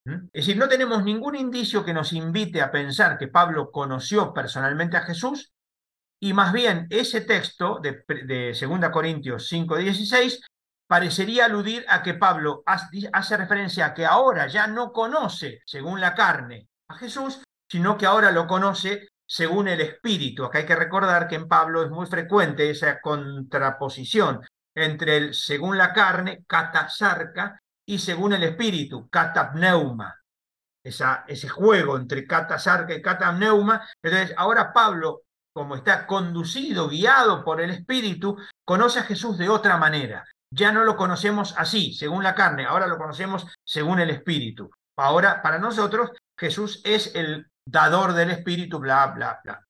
¿Mm? 0.05 0.25
Es 0.33 0.45
decir, 0.45 0.57
no 0.57 0.67
tenemos 0.67 1.03
ningún 1.03 1.35
indicio 1.35 1.83
que 1.83 1.93
nos 1.93 2.13
invite 2.13 2.61
a 2.61 2.71
pensar 2.71 3.17
que 3.17 3.29
Pablo 3.29 3.71
conoció 3.71 4.33
personalmente 4.33 4.97
a 4.97 5.03
Jesús, 5.03 5.53
y 6.21 6.33
más 6.33 6.53
bien 6.53 6.87
ese 6.89 7.21
texto 7.21 7.79
de, 7.81 8.03
de 8.25 8.57
2 8.59 8.89
Corintios 8.91 9.51
5:16 9.51 10.39
parecería 10.87 11.45
aludir 11.45 11.85
a 11.89 12.03
que 12.03 12.13
Pablo 12.13 12.63
hace 12.65 13.37
referencia 13.37 13.87
a 13.87 13.93
que 13.93 14.05
ahora 14.05 14.47
ya 14.47 14.67
no 14.67 14.91
conoce, 14.91 15.61
según 15.65 15.99
la 15.99 16.13
carne, 16.13 16.69
a 16.87 16.95
Jesús, 16.95 17.43
sino 17.67 17.97
que 17.97 18.05
ahora 18.05 18.31
lo 18.31 18.45
conoce 18.47 19.07
según 19.33 19.67
el 19.67 19.81
espíritu. 19.81 20.45
Acá 20.45 20.59
hay 20.59 20.65
que 20.67 20.75
recordar 20.75 21.27
que 21.27 21.33
en 21.33 21.47
Pablo 21.47 21.83
es 21.83 21.89
muy 21.89 22.05
frecuente 22.05 22.69
esa 22.69 23.01
contraposición 23.01 24.41
entre 24.75 25.17
el 25.17 25.33
según 25.33 25.75
la 25.75 25.91
carne, 25.91 26.43
katasarca, 26.45 27.59
y 27.83 27.97
según 27.97 28.33
el 28.33 28.43
espíritu, 28.43 29.09
katapneuma. 29.09 30.21
Esa, 30.83 31.25
ese 31.27 31.49
juego 31.49 31.97
entre 31.97 32.27
katasarca 32.27 32.93
y 32.93 33.01
katapneuma. 33.01 33.81
Entonces, 34.03 34.35
ahora 34.37 34.71
Pablo, 34.71 35.23
como 35.51 35.77
está 35.77 36.05
conducido, 36.05 36.87
guiado 36.87 37.43
por 37.43 37.59
el 37.59 37.71
espíritu, 37.71 38.37
conoce 38.63 38.99
a 38.99 39.03
Jesús 39.03 39.39
de 39.39 39.49
otra 39.49 39.77
manera 39.77 40.23
ya 40.55 40.71
no 40.71 40.83
lo 40.83 40.95
conocemos 40.95 41.55
así, 41.57 41.93
según 41.93 42.21
la 42.21 42.35
carne, 42.35 42.65
ahora 42.65 42.85
lo 42.85 42.99
conocemos 42.99 43.47
según 43.63 43.99
el 43.99 44.11
Espíritu. 44.11 44.69
Ahora, 44.95 45.41
para 45.41 45.57
nosotros, 45.57 46.11
Jesús 46.37 46.79
es 46.85 47.15
el 47.15 47.47
dador 47.65 48.13
del 48.13 48.31
Espíritu, 48.31 48.79
bla, 48.79 49.07
bla, 49.07 49.39
bla. 49.43 49.61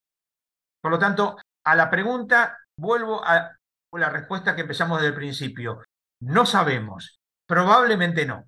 Por 0.81 0.91
lo 0.91 0.99
tanto, 0.99 1.37
a 1.63 1.75
la 1.75 1.89
pregunta, 1.89 2.57
vuelvo 2.77 3.23
a 3.25 3.51
la 3.91 4.09
respuesta 4.09 4.55
que 4.55 4.61
empezamos 4.61 4.99
desde 4.99 5.09
el 5.09 5.15
principio. 5.15 5.81
No 6.21 6.45
sabemos, 6.45 7.19
probablemente 7.45 8.25
no, 8.25 8.47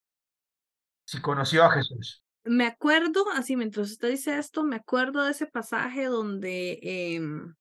si 1.05 1.21
conoció 1.21 1.63
a 1.63 1.71
Jesús. 1.71 2.23
Me 2.43 2.67
acuerdo, 2.67 3.25
así 3.33 3.55
mientras 3.55 3.91
usted 3.91 4.09
dice 4.09 4.37
esto, 4.37 4.63
me 4.63 4.75
acuerdo 4.75 5.23
de 5.23 5.31
ese 5.31 5.47
pasaje 5.47 6.05
donde 6.05 6.79
em, 6.81 7.55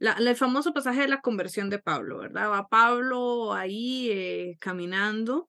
el 0.00 0.36
famoso 0.36 0.72
pasaje 0.72 1.02
de 1.02 1.08
la 1.08 1.20
conversión 1.20 1.70
de 1.70 1.78
Pablo, 1.78 2.18
¿verdad? 2.18 2.50
Va 2.50 2.68
Pablo 2.68 3.52
ahí 3.52 4.10
eh, 4.10 4.56
caminando 4.60 5.48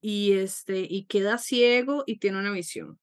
y, 0.00 0.34
este, 0.34 0.86
y 0.88 1.06
queda 1.06 1.38
ciego 1.38 2.04
y 2.06 2.18
tiene 2.18 2.38
una 2.38 2.52
visión. 2.52 2.98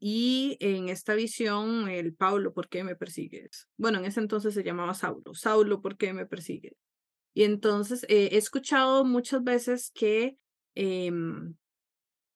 Y 0.00 0.56
en 0.60 0.88
esta 0.88 1.14
visión, 1.14 1.88
el 1.88 2.14
Pablo, 2.14 2.52
¿por 2.52 2.68
qué 2.68 2.84
me 2.84 2.94
persigues? 2.94 3.68
Bueno, 3.76 3.98
en 3.98 4.04
ese 4.04 4.20
entonces 4.20 4.54
se 4.54 4.62
llamaba 4.62 4.94
Saulo. 4.94 5.34
Saulo, 5.34 5.80
¿por 5.80 5.96
qué 5.96 6.12
me 6.12 6.26
persigues? 6.26 6.74
Y 7.34 7.44
entonces 7.44 8.04
eh, 8.04 8.30
he 8.32 8.36
escuchado 8.36 9.04
muchas 9.04 9.42
veces 9.42 9.90
que 9.94 10.36
em, 10.74 11.54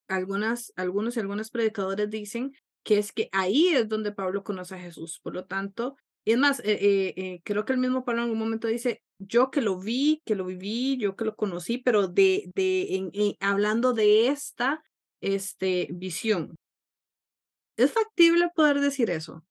algunas, 0.09 0.72
algunos 0.77 1.16
y 1.16 1.20
algunos 1.20 1.51
predicadores 1.51 2.11
dicen 2.11 2.53
que 2.85 2.98
es 2.98 3.12
que 3.12 3.29
ahí 3.33 3.68
es 3.68 3.88
donde 3.88 4.12
Pablo 4.12 4.42
conoce 4.42 4.75
a 4.75 4.81
Jesús. 4.81 5.20
Por 5.22 5.35
lo 5.35 5.44
tanto, 5.44 5.96
y 6.25 6.33
es 6.33 6.38
más, 6.38 6.61
eh, 6.61 6.79
eh, 6.81 7.14
eh, 7.16 7.40
creo 7.44 7.64
que 7.64 7.72
el 7.72 7.79
mismo 7.79 8.05
Pablo 8.05 8.20
en 8.20 8.25
algún 8.25 8.38
momento 8.38 8.68
dice, 8.68 9.03
yo 9.18 9.51
que 9.51 9.61
lo 9.61 9.79
vi, 9.79 10.22
que 10.25 10.35
lo 10.35 10.44
viví, 10.44 10.96
yo 10.98 11.16
que 11.16 11.25
lo 11.25 11.35
conocí, 11.35 11.79
pero 11.79 12.09
de, 12.09 12.51
de 12.55 13.37
hablando 13.40 13.92
de 13.92 14.29
esta 14.29 14.83
este, 15.20 15.88
visión. 15.92 16.57
¿Es 17.77 17.93
factible 17.93 18.51
poder 18.55 18.81
decir 18.81 19.11
eso? 19.11 19.45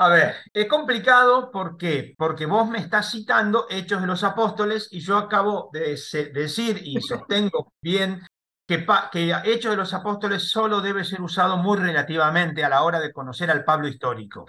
A 0.00 0.08
ver, 0.08 0.36
es 0.52 0.66
complicado, 0.68 1.50
¿por 1.50 1.76
qué? 1.76 2.14
Porque 2.16 2.46
vos 2.46 2.68
me 2.68 2.78
estás 2.78 3.10
citando 3.10 3.66
Hechos 3.68 4.00
de 4.00 4.06
los 4.06 4.22
Apóstoles 4.22 4.88
y 4.92 5.00
yo 5.00 5.16
acabo 5.16 5.70
de 5.72 5.98
decir 6.32 6.80
y 6.84 7.00
sostengo 7.00 7.72
bien 7.82 8.22
que, 8.66 8.86
que 9.10 9.34
Hechos 9.44 9.72
de 9.72 9.76
los 9.76 9.92
Apóstoles 9.94 10.50
solo 10.50 10.80
debe 10.80 11.04
ser 11.04 11.20
usado 11.20 11.56
muy 11.56 11.78
relativamente 11.78 12.64
a 12.64 12.68
la 12.68 12.84
hora 12.84 13.00
de 13.00 13.12
conocer 13.12 13.50
al 13.50 13.64
Pablo 13.64 13.88
histórico. 13.88 14.46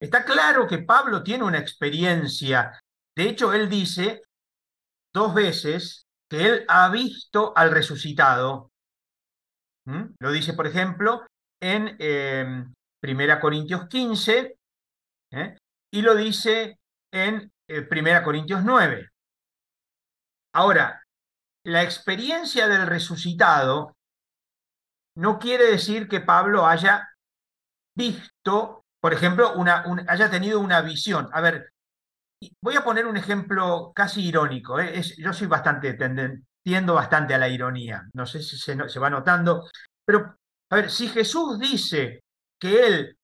Está 0.00 0.24
claro 0.24 0.66
que 0.66 0.78
Pablo 0.78 1.22
tiene 1.22 1.44
una 1.44 1.58
experiencia. 1.58 2.80
De 3.14 3.28
hecho, 3.28 3.52
él 3.52 3.68
dice 3.68 4.22
dos 5.12 5.34
veces 5.34 6.06
que 6.30 6.46
él 6.46 6.64
ha 6.68 6.88
visto 6.88 7.52
al 7.56 7.72
resucitado. 7.72 8.67
Lo 10.20 10.32
dice, 10.32 10.52
por 10.52 10.66
ejemplo, 10.66 11.26
en 11.60 11.96
eh, 11.98 12.64
1 13.02 13.40
Corintios 13.40 13.88
15 13.88 14.58
¿eh? 15.32 15.56
y 15.92 16.02
lo 16.02 16.14
dice 16.14 16.78
en 17.12 17.34
1 17.34 17.50
eh, 17.68 18.22
Corintios 18.22 18.62
9. 18.64 19.08
Ahora, 20.54 21.02
la 21.64 21.82
experiencia 21.82 22.68
del 22.68 22.86
resucitado 22.86 23.96
no 25.16 25.38
quiere 25.38 25.64
decir 25.70 26.08
que 26.08 26.20
Pablo 26.20 26.66
haya 26.66 27.08
visto 27.96 28.84
por 29.00 29.12
ejemplo, 29.14 29.54
una, 29.54 29.84
haya 30.08 30.30
tenido 30.30 30.60
una 30.60 30.80
visión. 30.80 31.28
A 31.32 31.40
ver, 31.40 31.72
voy 32.60 32.76
a 32.76 32.84
poner 32.84 33.06
un 33.06 33.16
ejemplo 33.16 33.92
casi 33.94 34.26
irónico. 34.26 34.80
¿eh? 34.80 35.02
yo 35.18 35.32
soy 35.32 35.46
bastante, 35.46 35.96
tiendo 36.62 36.94
bastante 36.94 37.34
a 37.34 37.38
la 37.38 37.48
ironía. 37.48 38.08
No 38.12 38.26
sé 38.26 38.42
si 38.42 38.58
se, 38.58 38.74
va 38.74 39.10
notando. 39.10 39.68
Pero, 40.08 40.38
a 40.70 40.76
ver, 40.76 40.90
si 40.90 41.06
Jesús 41.06 41.58
dice 41.58 42.24
que 42.58 42.86
Él, 42.86 43.18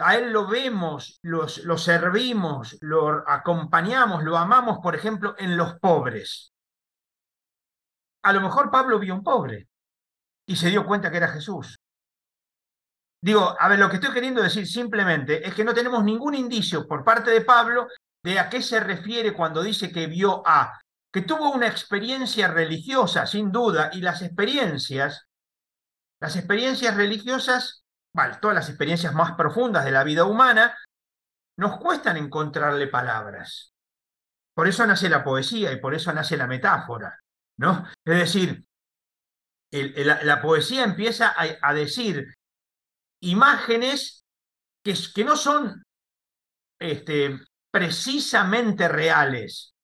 a 0.00 0.16
Él 0.16 0.32
lo 0.32 0.48
vemos, 0.48 1.18
los, 1.20 1.58
lo 1.64 1.76
servimos, 1.76 2.78
lo 2.80 3.28
acompañamos, 3.28 4.24
lo 4.24 4.38
amamos, 4.38 4.78
por 4.82 4.94
ejemplo, 4.94 5.34
en 5.36 5.58
los 5.58 5.78
pobres. 5.78 6.54
A 8.24 8.32
lo 8.32 8.40
mejor 8.40 8.70
Pablo 8.70 8.98
vio 8.98 9.14
un 9.14 9.22
pobre 9.22 9.68
y 10.46 10.56
se 10.56 10.70
dio 10.70 10.86
cuenta 10.86 11.10
que 11.10 11.18
era 11.18 11.28
Jesús. 11.28 11.78
Digo, 13.22 13.54
a 13.60 13.68
ver, 13.68 13.78
lo 13.78 13.90
que 13.90 13.96
estoy 13.96 14.14
queriendo 14.14 14.42
decir 14.42 14.66
simplemente 14.66 15.46
es 15.46 15.54
que 15.54 15.64
no 15.64 15.74
tenemos 15.74 16.02
ningún 16.02 16.34
indicio 16.34 16.88
por 16.88 17.04
parte 17.04 17.30
de 17.30 17.42
Pablo 17.42 17.86
de 18.24 18.38
a 18.38 18.48
qué 18.48 18.62
se 18.62 18.80
refiere 18.80 19.34
cuando 19.34 19.62
dice 19.62 19.92
que 19.92 20.06
vio 20.06 20.42
a. 20.46 20.80
que 21.12 21.20
tuvo 21.20 21.50
una 21.50 21.66
experiencia 21.66 22.48
religiosa, 22.48 23.26
sin 23.26 23.52
duda, 23.52 23.90
y 23.92 24.00
las 24.00 24.22
experiencias, 24.22 25.27
las 26.20 26.36
experiencias 26.36 26.96
religiosas, 26.96 27.84
todas 28.40 28.54
las 28.54 28.68
experiencias 28.68 29.14
más 29.14 29.32
profundas 29.32 29.84
de 29.84 29.92
la 29.92 30.04
vida 30.04 30.24
humana, 30.24 30.76
nos 31.58 31.78
cuestan 31.78 32.16
encontrarle 32.16 32.86
palabras. 32.86 33.72
Por 34.54 34.66
eso 34.66 34.86
nace 34.86 35.08
la 35.08 35.22
poesía 35.22 35.72
y 35.72 35.80
por 35.80 35.94
eso 35.94 36.12
nace 36.12 36.36
la 36.36 36.46
metáfora, 36.46 37.18
¿no? 37.58 37.86
Es 38.04 38.18
decir, 38.18 38.64
la 39.70 40.40
poesía 40.42 40.84
empieza 40.84 41.34
a, 41.36 41.74
decir 41.74 42.34
imágenes 43.20 44.24
que, 44.82 44.94
que 45.14 45.24
no 45.24 45.36
son 45.36 45.82
este, 46.80 47.38
precisamente 47.70 48.88
reales, 48.88 49.74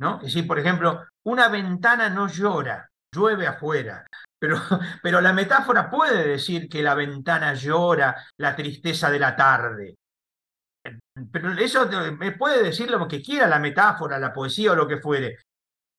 ¿no? 0.00 0.18
Es 0.18 0.26
decir, 0.34 0.46
por 0.46 0.58
ejemplo, 0.58 1.06
una 1.24 1.48
ventana 1.48 2.08
no 2.08 2.28
llora, 2.28 2.88
llueve 3.12 3.46
afuera. 3.46 4.06
Pero, 4.40 4.56
pero, 5.02 5.20
la 5.20 5.32
metáfora 5.32 5.90
puede 5.90 6.26
decir 6.26 6.68
que 6.68 6.82
la 6.82 6.94
ventana 6.94 7.54
llora 7.54 8.16
la 8.38 8.56
tristeza 8.56 9.10
de 9.10 9.18
la 9.18 9.36
tarde. 9.36 9.96
Pero 11.30 11.52
eso 11.52 11.88
puede 12.38 12.62
decir 12.62 12.90
lo 12.90 13.06
que 13.06 13.22
quiera 13.22 13.46
la 13.46 13.58
metáfora, 13.58 14.18
la 14.18 14.32
poesía 14.32 14.72
o 14.72 14.76
lo 14.76 14.88
que 14.88 14.98
fuere. 14.98 15.36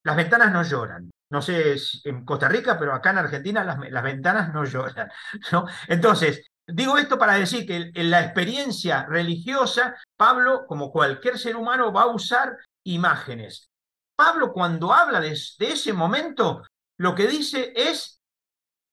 Las 0.03 0.15
ventanas 0.15 0.51
no 0.51 0.63
lloran. 0.63 1.11
No 1.29 1.41
sé 1.41 1.75
en 2.03 2.25
Costa 2.25 2.49
Rica, 2.49 2.77
pero 2.77 2.93
acá 2.93 3.11
en 3.11 3.19
Argentina 3.19 3.63
las, 3.63 3.77
las 3.89 4.03
ventanas 4.03 4.53
no 4.53 4.65
lloran. 4.65 5.09
¿no? 5.51 5.65
Entonces, 5.87 6.47
digo 6.67 6.97
esto 6.97 7.17
para 7.17 7.35
decir 7.35 7.65
que 7.65 7.91
en 7.93 8.11
la 8.11 8.21
experiencia 8.21 9.05
religiosa, 9.05 9.95
Pablo, 10.17 10.65
como 10.67 10.91
cualquier 10.91 11.37
ser 11.37 11.55
humano, 11.55 11.93
va 11.93 12.03
a 12.03 12.07
usar 12.07 12.57
imágenes. 12.83 13.69
Pablo, 14.15 14.53
cuando 14.53 14.93
habla 14.93 15.19
de, 15.19 15.31
ese 15.31 15.93
momento, 15.93 16.63
lo 16.97 17.15
que 17.15 17.27
dice 17.27 17.73
es 17.75 18.20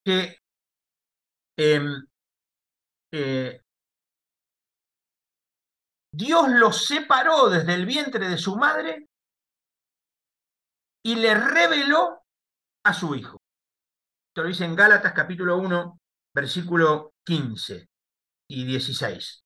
que 0.09 0.38
em, 1.59 2.02
eh, 3.12 3.61
Dios 6.11 6.48
lo 6.48 6.72
separó 6.72 7.50
desde 7.50 7.74
el 7.74 7.84
vientre 7.84 8.26
de 8.26 8.38
su 8.38 8.56
madre 8.56 9.06
y 11.04 11.14
le 11.14 11.34
reveló 11.34 12.22
a 12.86 12.94
su 12.94 13.14
hijo. 13.14 13.36
Esto 14.30 14.44
lo 14.44 14.48
dice 14.48 14.64
en 14.64 14.74
Gálatas 14.74 15.12
capítulo 15.12 15.59
1, 15.59 16.00
versículo 16.34 17.12
15 17.26 17.90
y 18.48 18.64
16. 18.64 19.44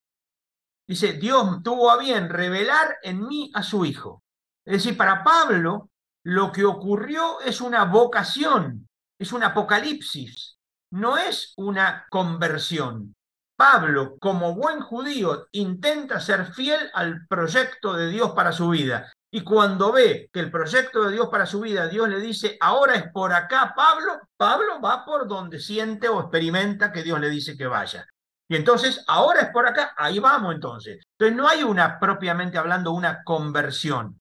Dice, 0.86 1.14
Dios 1.14 1.60
tuvo 1.64 1.90
a 1.90 1.98
bien 1.98 2.28
revelar 2.28 2.98
en 3.02 3.26
mí 3.26 3.50
a 3.52 3.64
su 3.64 3.84
hijo. 3.84 4.22
Es 4.64 4.74
decir, 4.74 4.96
para 4.96 5.24
Pablo 5.24 5.90
lo 6.22 6.52
que 6.52 6.64
ocurrió 6.64 7.40
es 7.40 7.60
una 7.60 7.84
vocación, 7.84 8.88
es 9.22 9.32
un 9.32 9.42
apocalipsis, 9.42 10.58
no 10.90 11.16
es 11.16 11.54
una 11.56 12.06
conversión. 12.10 13.14
Pablo, 13.56 14.16
como 14.18 14.54
buen 14.54 14.80
judío, 14.80 15.46
intenta 15.52 16.20
ser 16.20 16.52
fiel 16.52 16.90
al 16.94 17.26
proyecto 17.28 17.94
de 17.94 18.08
Dios 18.08 18.32
para 18.32 18.52
su 18.52 18.70
vida. 18.70 19.12
Y 19.30 19.42
cuando 19.42 19.92
ve 19.92 20.28
que 20.32 20.40
el 20.40 20.50
proyecto 20.50 21.04
de 21.04 21.12
Dios 21.12 21.28
para 21.28 21.46
su 21.46 21.60
vida, 21.60 21.86
Dios 21.86 22.08
le 22.08 22.20
dice, 22.20 22.58
ahora 22.60 22.96
es 22.96 23.10
por 23.12 23.32
acá, 23.32 23.72
Pablo, 23.76 24.20
Pablo 24.36 24.80
va 24.80 25.04
por 25.04 25.28
donde 25.28 25.58
siente 25.58 26.08
o 26.08 26.20
experimenta 26.20 26.92
que 26.92 27.02
Dios 27.02 27.20
le 27.20 27.30
dice 27.30 27.56
que 27.56 27.66
vaya. 27.66 28.06
Y 28.48 28.56
entonces, 28.56 29.02
ahora 29.06 29.40
es 29.40 29.48
por 29.50 29.66
acá, 29.66 29.94
ahí 29.96 30.18
vamos 30.18 30.54
entonces. 30.54 31.02
Entonces, 31.12 31.36
no 31.36 31.48
hay 31.48 31.62
una, 31.62 31.98
propiamente 31.98 32.58
hablando, 32.58 32.92
una 32.92 33.22
conversión. 33.22 34.20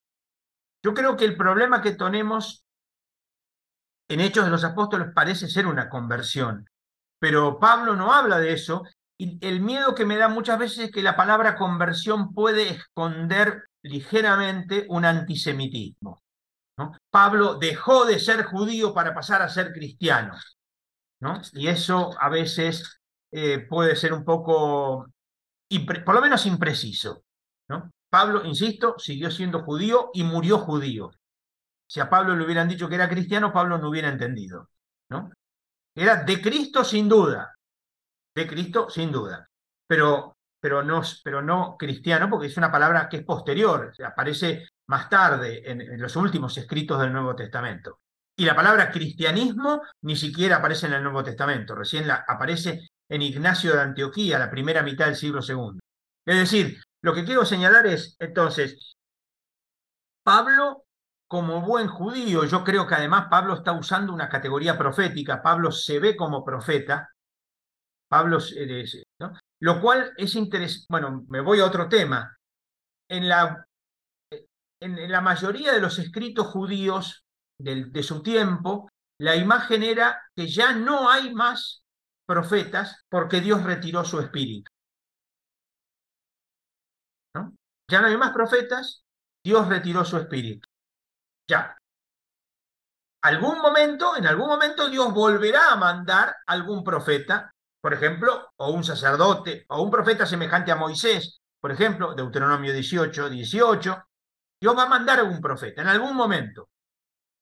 Yo 0.83 0.93
creo 0.93 1.17
que 1.17 1.25
el 1.25 1.35
problema 1.35 1.81
que 1.81 1.91
tenemos 1.91 2.61
en 4.14 4.20
Hechos 4.20 4.45
de 4.45 4.51
los 4.51 4.64
Apóstoles 4.64 5.09
parece 5.14 5.47
ser 5.47 5.68
una 5.68 5.89
conversión, 5.89 6.68
pero 7.20 7.59
Pablo 7.59 7.95
no 7.95 8.14
habla 8.14 8.39
de 8.39 8.53
eso 8.53 8.84
y 9.18 9.38
el 9.45 9.62
miedo 9.62 9.93
que 9.93 10.05
me 10.05 10.18
da 10.18 10.28
muchas 10.28 10.57
veces 10.57 10.86
es 10.86 10.91
que 10.91 11.03
la 11.03 11.16
palabra 11.16 11.55
conversión 11.55 12.34
puede 12.34 12.70
esconder 12.70 13.66
ligeramente 13.84 14.86
un 14.89 15.05
antisemitismo. 15.05 16.22
Pablo 17.12 17.59
dejó 17.59 18.05
de 18.05 18.18
ser 18.18 18.43
judío 18.43 18.93
para 18.93 19.14
pasar 19.14 19.43
a 19.43 19.49
ser 19.49 19.72
cristiano. 19.72 20.34
¿no? 21.20 21.39
Y 21.53 21.68
eso 21.68 22.09
a 22.20 22.30
veces 22.30 22.99
eh, 23.32 23.59
puede 23.59 23.95
ser 23.95 24.14
un 24.14 24.26
poco, 24.26 25.05
por 26.05 26.16
lo 26.16 26.22
menos 26.22 26.45
impreciso. 26.45 27.24
Pablo, 28.09 28.43
insisto, 28.43 28.95
siguió 28.97 29.32
siendo 29.32 29.64
judío 29.64 30.09
y 30.14 30.24
murió 30.24 30.57
judío. 30.57 31.12
Si 31.91 31.99
a 31.99 32.09
Pablo 32.09 32.37
le 32.37 32.45
hubieran 32.45 32.69
dicho 32.69 32.87
que 32.87 32.95
era 32.95 33.09
cristiano, 33.09 33.51
Pablo 33.51 33.77
no 33.77 33.89
hubiera 33.89 34.07
entendido. 34.07 34.69
¿no? 35.09 35.29
Era 35.93 36.23
de 36.23 36.41
Cristo 36.41 36.85
sin 36.85 37.09
duda, 37.09 37.53
de 38.33 38.47
Cristo, 38.47 38.89
sin 38.89 39.11
duda. 39.11 39.45
Pero, 39.85 40.37
pero, 40.57 40.83
no, 40.83 41.01
pero 41.21 41.41
no 41.41 41.75
cristiano, 41.77 42.29
porque 42.29 42.47
es 42.47 42.55
una 42.55 42.71
palabra 42.71 43.09
que 43.09 43.17
es 43.17 43.25
posterior, 43.25 43.91
aparece 44.05 44.69
más 44.87 45.09
tarde 45.09 45.69
en, 45.69 45.99
los 45.99 46.15
últimos 46.15 46.57
escritos 46.57 46.97
del 46.97 47.11
Nuevo 47.11 47.35
Testamento. 47.35 47.99
Y 48.37 48.45
la 48.45 48.55
palabra 48.55 48.89
cristianismo 48.89 49.81
ni 50.03 50.15
siquiera 50.15 50.55
aparece 50.55 50.87
en 50.87 50.93
el 50.93 51.03
Nuevo 51.03 51.25
Testamento, 51.25 51.75
recién 51.75 52.09
aparece 52.09 52.87
en 53.09 53.21
Ignacio 53.21 53.73
de 53.73 53.81
Antioquía, 53.81 54.39
la 54.39 54.49
primera 54.49 54.81
mitad 54.81 55.07
del 55.07 55.17
siglo 55.17 55.41
II. 55.45 55.77
Es 56.25 56.37
decir, 56.37 56.81
lo 57.01 57.13
que 57.13 57.25
quiero 57.25 57.43
señalar 57.43 57.85
es, 57.85 58.15
entonces, 58.17 58.95
Pablo, 60.23 60.85
como 61.32 61.61
buen 61.61 61.88
judío, 61.88 62.43
yo 62.43 62.61
creo 62.61 62.86
que 62.86 62.95
además 62.95 63.27
Pablo 63.29 63.53
está 63.53 63.71
usando 63.71 64.13
una 64.13 64.27
categoría 64.27 64.77
profética, 64.77 65.41
Pablo 65.41 65.71
se 65.71 65.97
ve 65.97 66.13
como 66.17 66.43
profeta, 66.43 67.09
Pablo, 68.09 68.39
lo 69.61 69.79
cual 69.79 70.11
es 70.17 70.36
interesante. 70.36 70.88
Bueno, 70.89 71.23
me 71.29 71.39
voy 71.39 71.61
a 71.61 71.65
otro 71.65 71.88
tema. 71.88 72.36
En 73.09 73.29
la, 73.29 73.65
en, 74.82 75.09
la 75.09 75.21
mayoría 75.21 75.71
de 75.71 75.79
los 75.79 75.99
escritos 75.99 76.47
judíos 76.47 77.23
de, 77.57 78.03
su 78.03 78.21
tiempo, 78.21 78.89
la 79.17 79.38
imagen 79.38 79.84
era 79.84 80.21
que 80.36 80.49
ya 80.49 80.73
no 80.73 81.09
hay 81.09 81.34
más 81.34 81.86
profetas 82.27 83.05
porque 83.07 83.39
Dios 83.39 83.63
retiró 83.63 84.03
su 84.03 84.19
espíritu. 84.19 84.69
Ya 87.89 88.01
no 88.01 88.07
hay 88.07 88.17
más 88.17 88.34
profetas, 88.34 89.05
Dios 89.41 89.69
retiró 89.69 90.03
su 90.03 90.17
espíritu. 90.17 90.70
Ya. 91.47 91.77
Algún 93.23 93.59
momento, 93.59 94.15
en 94.17 94.25
algún 94.25 94.47
momento 94.47 94.89
Dios 94.89 95.13
volverá 95.13 95.71
a 95.71 95.75
mandar 95.75 96.35
algún 96.47 96.83
profeta 96.83 97.51
por 97.81 97.93
ejemplo, 97.95 98.51
o 98.57 98.71
un 98.71 98.83
sacerdote, 98.83 99.65
o 99.69 99.81
un 99.81 99.89
profeta 99.89 100.25
semejante 100.25 100.71
a 100.71 100.75
Moisés, 100.75 101.41
por 101.59 101.71
ejemplo, 101.71 102.13
Deuteronomio 102.13 102.71
18, 102.71 103.29
18, 103.29 104.03
Dios 104.61 104.77
va 104.77 104.83
a 104.83 104.89
mandar 104.89 105.19
a 105.19 105.23
un 105.23 105.41
profeta 105.41 105.81
en 105.81 105.87
algún 105.87 106.15
momento. 106.15 106.69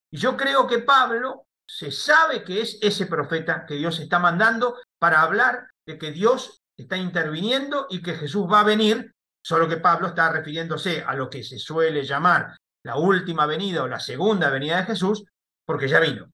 Y 0.10 0.18
yo 0.18 0.38
creo 0.38 0.66
que 0.66 0.80
Pablo 0.80 1.46
se 1.68 1.92
sabe 1.92 2.44
que 2.44 2.62
es 2.62 2.80
ese 2.82 3.06
profeta 3.06 3.66
que 3.66 3.76
Dios 3.76 4.00
está 4.00 4.18
mandando 4.18 4.78
para 4.98 5.22
hablar 5.22 5.68
de 5.86 5.98
que 5.98 6.12
Dios 6.12 6.62
está 6.76 6.96
interviniendo 6.98 7.88
y 7.90 8.02
que 8.02 8.16
Jesús 8.16 8.48
va 8.50 8.62
a 8.62 8.64
venir, 8.64 9.14
solo 9.44 9.68
que 9.68 9.78
Pablo 9.78 10.08
está 10.08 10.32
refiriéndose 10.32 11.04
a 11.04 11.14
lo 11.16 11.30
que 11.30 11.44
se 11.44 11.60
suele 11.60 12.04
llamar 12.04 12.56
la 12.84 12.98
última 12.98 13.46
venida 13.46 13.84
o 13.84 13.88
la 13.88 14.00
segunda 14.00 14.50
venida 14.50 14.78
de 14.78 14.86
Jesús, 14.86 15.24
porque 15.66 15.88
ya 15.88 16.00
vino. 16.00 16.32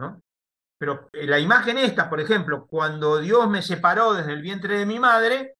¿no? 0.00 0.22
Pero 0.78 1.08
eh, 1.12 1.26
la 1.26 1.38
imagen 1.38 1.78
esta, 1.78 2.10
por 2.10 2.20
ejemplo, 2.20 2.66
cuando 2.66 3.18
Dios 3.18 3.48
me 3.48 3.62
separó 3.62 4.14
desde 4.14 4.32
el 4.32 4.42
vientre 4.42 4.78
de 4.78 4.86
mi 4.86 4.98
madre, 4.98 5.56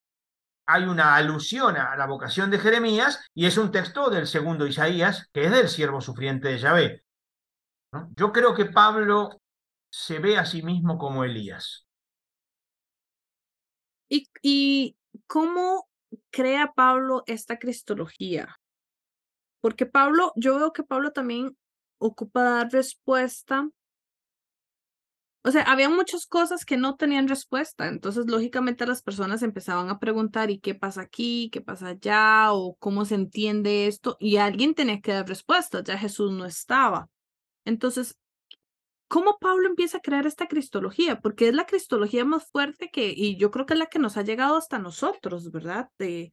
hay 0.66 0.84
una 0.84 1.14
alusión 1.14 1.76
a 1.76 1.95
la 1.97 2.07
vocación 2.07 2.51
de 2.51 2.59
Jeremías 2.59 3.24
y 3.34 3.47
es 3.47 3.59
un 3.59 3.70
texto 3.70 4.11
del 4.11 4.26
segundo 4.26 4.66
Isaías, 4.66 5.28
que 5.32 5.45
es 5.45 5.51
del 5.51 5.68
siervo 5.68 6.01
sufriente 6.01 6.49
de 6.49 6.59
Yahvé. 6.59 7.05
Yo 8.16 8.32
creo 8.32 8.55
que 8.55 8.64
Pablo 8.64 9.40
se 9.90 10.18
ve 10.18 10.38
a 10.38 10.47
sí 10.47 10.62
mismo 10.62 10.99
como 10.99 11.22
Elías. 11.22 11.86
¿Y, 14.09 14.28
y 14.42 14.97
cómo 15.26 15.88
crea 16.30 16.72
Pablo 16.74 17.22
esta 17.26 17.59
cristología? 17.59 18.59
Porque 19.64 19.86
Pablo, 19.86 20.34
yo 20.36 20.58
veo 20.58 20.74
que 20.74 20.82
Pablo 20.82 21.12
también 21.12 21.56
ocupa 21.96 22.42
dar 22.42 22.70
respuesta 22.70 23.66
o 25.46 25.50
sea, 25.50 25.62
había 25.62 25.88
muchas 25.90 26.26
cosas 26.26 26.66
que 26.66 26.76
no 26.78 26.96
tenían 26.96 27.28
respuesta, 27.28 27.88
entonces 27.88 28.26
lógicamente 28.26 28.86
las 28.86 29.02
personas 29.02 29.42
empezaban 29.42 29.90
a 29.90 29.98
preguntar, 29.98 30.50
¿y 30.50 30.58
qué 30.58 30.74
pasa 30.74 31.02
aquí? 31.02 31.50
¿Qué 31.50 31.60
pasa 31.62 31.88
allá? 31.88 32.52
¿O 32.52 32.76
cómo 32.76 33.04
se 33.04 33.14
entiende 33.14 33.86
esto? 33.86 34.16
Y 34.20 34.36
alguien 34.36 34.74
tenía 34.74 35.00
que 35.02 35.12
dar 35.12 35.28
respuestas, 35.28 35.84
ya 35.84 35.98
Jesús 35.98 36.32
no 36.32 36.46
estaba. 36.46 37.08
Entonces, 37.66 38.18
¿cómo 39.08 39.38
Pablo 39.38 39.66
empieza 39.68 39.98
a 39.98 40.02
crear 40.02 40.26
esta 40.26 40.46
cristología? 40.46 41.20
Porque 41.20 41.48
es 41.48 41.54
la 41.54 41.66
cristología 41.66 42.24
más 42.26 42.46
fuerte 42.50 42.90
que, 42.90 43.14
y 43.16 43.36
yo 43.38 43.50
creo 43.50 43.66
que 43.66 43.74
es 43.74 43.78
la 43.78 43.86
que 43.86 43.98
nos 43.98 44.18
ha 44.18 44.22
llegado 44.22 44.56
hasta 44.56 44.78
nosotros, 44.78 45.50
¿verdad? 45.50 45.90
De, 45.98 46.32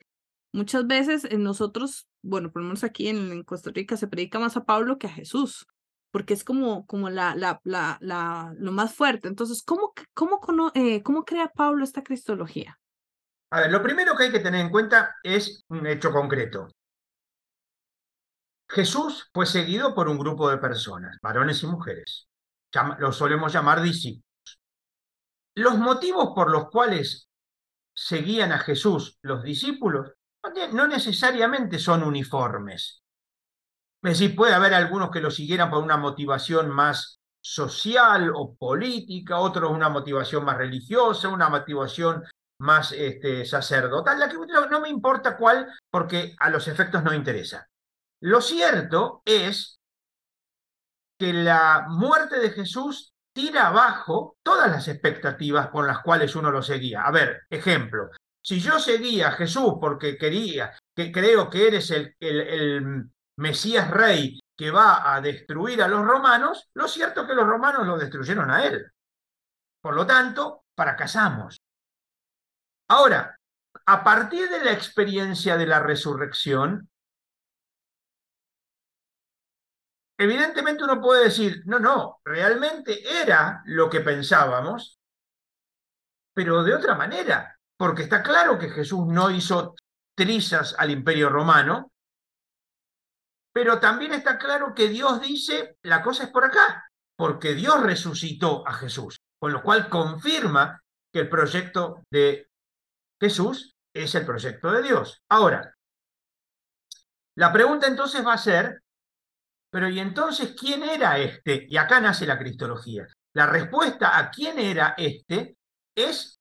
muchas 0.53 0.87
veces 0.87 1.27
nosotros 1.37 2.07
bueno, 2.21 2.51
por 2.51 2.61
lo 2.61 2.67
menos 2.67 2.83
aquí 2.83 3.07
en, 3.07 3.43
Costa 3.43 3.71
Rica 3.73 3.97
se 3.97 4.07
predica 4.07 4.39
más 4.39 4.57
a 4.57 4.65
Pablo 4.65 4.97
que 4.97 5.07
a 5.07 5.11
Jesús, 5.11 5.67
porque 6.11 6.33
es 6.33 6.43
como, 6.43 6.85
como 6.85 7.09
la, 7.09 7.35
la, 7.35 7.59
la, 7.63 7.97
la 8.01 8.53
lo 8.57 8.71
más 8.71 8.93
fuerte. 8.93 9.27
Entonces, 9.27 9.63
¿cómo, 9.63 9.93
cómo, 10.13 10.71
eh, 10.75 11.01
¿cómo 11.03 11.25
crea 11.25 11.49
Pablo 11.49 11.83
esta 11.83 12.03
cristología? 12.03 12.79
A 13.51 13.61
ver, 13.61 13.71
lo 13.71 13.83
primero 13.83 14.15
que 14.15 14.25
hay 14.25 14.31
que 14.31 14.39
tener 14.39 14.61
en 14.61 14.69
cuenta 14.69 15.15
es 15.23 15.63
un 15.69 15.85
hecho 15.87 16.11
concreto. 16.11 16.69
Jesús 18.69 19.29
fue 19.33 19.45
seguido 19.45 19.93
por 19.93 20.07
un 20.07 20.17
grupo 20.17 20.49
de 20.49 20.57
personas, 20.57 21.17
varones 21.21 21.61
y 21.63 21.67
mujeres. 21.67 22.29
Lo 22.99 23.11
solemos 23.11 23.51
llamar 23.51 23.81
discípulos. 23.81 24.23
Los 25.55 25.77
motivos 25.77 26.31
por 26.33 26.49
los 26.49 26.69
cuales 26.69 27.29
seguían 27.93 28.53
a 28.53 28.59
Jesús 28.59 29.19
los 29.21 29.43
discípulos 29.43 30.13
no 30.71 30.87
necesariamente 30.87 31.79
son 31.79 32.03
uniformes. 32.03 33.01
Es 34.03 34.19
decir, 34.19 34.35
puede 34.35 34.53
haber 34.53 34.73
algunos 34.73 35.11
que 35.11 35.21
lo 35.21 35.29
siguieran 35.29 35.69
por 35.69 35.83
una 35.83 35.97
motivación 35.97 36.69
más 36.69 37.19
social 37.39 38.31
o 38.35 38.55
política, 38.55 39.39
otros 39.39 39.71
una 39.71 39.89
motivación 39.89 40.45
más 40.45 40.57
religiosa, 40.57 41.29
una 41.29 41.49
motivación 41.49 42.23
más 42.59 42.91
este, 42.91 43.43
sacerdotal, 43.45 44.19
no 44.69 44.81
me 44.81 44.89
importa 44.89 45.35
cuál, 45.35 45.67
porque 45.89 46.35
a 46.39 46.49
los 46.49 46.67
efectos 46.67 47.03
no 47.03 47.13
interesa. 47.13 47.67
Lo 48.21 48.39
cierto 48.39 49.23
es 49.25 49.79
que 51.17 51.33
la 51.33 51.87
muerte 51.89 52.39
de 52.39 52.51
Jesús 52.51 53.13
tira 53.33 53.67
abajo 53.67 54.37
todas 54.43 54.69
las 54.69 54.87
expectativas 54.87 55.69
con 55.69 55.87
las 55.87 55.99
cuales 55.99 56.35
uno 56.35 56.51
lo 56.51 56.61
seguía. 56.61 57.03
A 57.03 57.11
ver, 57.11 57.41
ejemplo, 57.49 58.09
si 58.41 58.59
yo 58.59 58.79
seguía 58.79 59.29
a 59.29 59.31
Jesús 59.33 59.75
porque 59.79 60.17
quería, 60.17 60.73
que 60.95 61.11
creo 61.11 61.49
que 61.49 61.67
eres 61.67 61.91
el, 61.91 62.15
el, 62.19 63.09
Mesías 63.37 63.89
rey 63.89 64.39
que 64.55 64.71
va 64.71 65.15
a 65.15 65.21
destruir 65.21 65.81
a 65.81 65.87
los 65.87 66.05
romanos, 66.05 66.69
lo 66.73 66.87
cierto 66.87 67.21
es 67.21 67.27
que 67.27 67.33
los 67.33 67.47
romanos 67.47 67.87
lo 67.87 67.97
destruyeron 67.97 68.51
a 68.51 68.65
él. 68.65 68.91
Por 69.81 69.95
lo 69.95 70.05
tanto, 70.05 70.65
fracasamos. 70.75 71.59
Ahora, 72.89 73.35
a 73.85 74.03
partir 74.03 74.49
de 74.49 74.63
la 74.63 74.73
experiencia 74.73 75.57
de 75.57 75.65
la 75.65 75.79
resurrección, 75.79 76.89
evidentemente 80.19 80.83
uno 80.83 81.01
puede 81.01 81.23
decir, 81.23 81.63
no, 81.65 81.79
no, 81.79 82.19
realmente 82.23 83.01
era 83.21 83.63
lo 83.65 83.89
que 83.89 84.01
pensábamos, 84.01 84.99
pero 86.33 86.63
de 86.63 86.75
otra 86.75 86.93
manera, 86.95 87.57
porque 87.81 88.03
está 88.03 88.21
claro 88.21 88.59
que 88.59 88.69
Jesús 88.69 89.07
no 89.07 89.31
hizo 89.31 89.73
trizas 90.15 90.75
al 90.77 90.91
imperio 90.91 91.29
romano, 91.29 91.91
pero 93.51 93.79
también 93.79 94.13
está 94.13 94.37
claro 94.37 94.75
que 94.75 94.87
Dios 94.87 95.19
dice, 95.19 95.77
la 95.81 96.03
cosa 96.03 96.25
es 96.25 96.29
por 96.29 96.45
acá, 96.45 96.87
porque 97.17 97.55
Dios 97.55 97.81
resucitó 97.81 98.67
a 98.67 98.73
Jesús, 98.73 99.17
con 99.39 99.51
lo 99.51 99.63
cual 99.63 99.89
confirma 99.89 100.79
que 101.11 101.21
el 101.21 101.29
proyecto 101.29 102.03
de 102.11 102.51
Jesús 103.19 103.73
es 103.91 104.13
el 104.13 104.27
proyecto 104.27 104.71
de 104.71 104.83
Dios. 104.83 105.23
Ahora, 105.27 105.73
la 107.35 107.51
pregunta 107.51 107.87
entonces 107.87 108.23
va 108.23 108.33
a 108.33 108.37
ser, 108.37 108.83
pero 109.71 109.89
¿y 109.89 109.99
entonces 109.99 110.53
quién 110.55 110.83
era 110.83 111.17
este? 111.17 111.65
Y 111.67 111.77
acá 111.77 111.99
nace 111.99 112.27
la 112.27 112.37
cristología. 112.37 113.07
La 113.33 113.47
respuesta 113.47 114.19
a 114.19 114.29
quién 114.29 114.59
era 114.59 114.93
este 114.99 115.57
es 115.95 116.40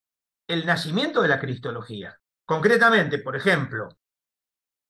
el 0.53 0.67
nacimiento 0.67 1.23
de 1.23 1.29
la 1.29 1.41
cristología. 1.41 2.19
Concretamente, 2.45 3.19
por 3.19 3.37
ejemplo, 3.37 3.89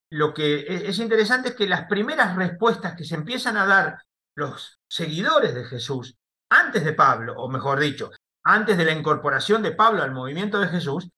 lo 0.09 0.33
que 0.33 0.61
e-, 0.61 0.89
es 0.89 0.99
interesante 0.99 1.49
es 1.49 1.55
que 1.55 1.67
las 1.67 1.85
primeras 1.85 2.35
respuestas 2.35 2.95
que 2.95 3.05
se 3.05 3.15
empiezan 3.15 3.57
a 3.57 3.65
dar 3.65 4.01
los 4.35 4.79
seguidores 4.87 5.53
de 5.53 5.65
Jesús 5.65 6.17
antes 6.49 6.83
de 6.83 6.93
Pablo, 6.93 7.35
o 7.37 7.49
mejor 7.49 7.79
dicho, 7.79 8.11
antes 8.43 8.77
de 8.77 8.85
la 8.85 8.93
incorporación 8.93 9.61
de 9.61 9.71
Pablo 9.71 10.03
al 10.03 10.11
movimiento 10.11 10.59
de 10.59 10.67
Jesús, 10.67 11.09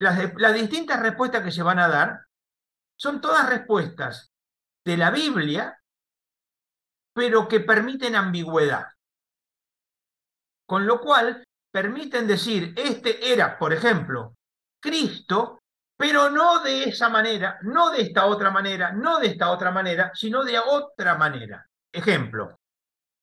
las, 0.00 0.32
las 0.36 0.54
distintas 0.54 1.00
respuestas 1.00 1.44
que 1.44 1.52
se 1.52 1.62
van 1.62 1.78
a 1.78 1.88
dar 1.88 2.26
son 2.96 3.20
todas 3.20 3.48
respuestas 3.48 4.32
de 4.84 4.96
la 4.96 5.10
Biblia 5.10 5.78
pero 7.14 7.48
que 7.48 7.60
permiten 7.60 8.16
ambigüedad. 8.16 8.88
Con 10.66 10.86
lo 10.86 11.00
cual, 11.00 11.43
permiten 11.74 12.28
decir, 12.28 12.72
este 12.76 13.32
era, 13.32 13.58
por 13.58 13.72
ejemplo, 13.72 14.36
Cristo, 14.80 15.58
pero 15.98 16.30
no 16.30 16.60
de 16.60 16.84
esa 16.84 17.08
manera, 17.08 17.58
no 17.62 17.90
de 17.90 18.02
esta 18.02 18.26
otra 18.26 18.52
manera, 18.52 18.92
no 18.92 19.18
de 19.18 19.26
esta 19.26 19.50
otra 19.50 19.72
manera, 19.72 20.12
sino 20.14 20.44
de 20.44 20.56
otra 20.56 21.16
manera. 21.16 21.66
Ejemplo, 21.92 22.60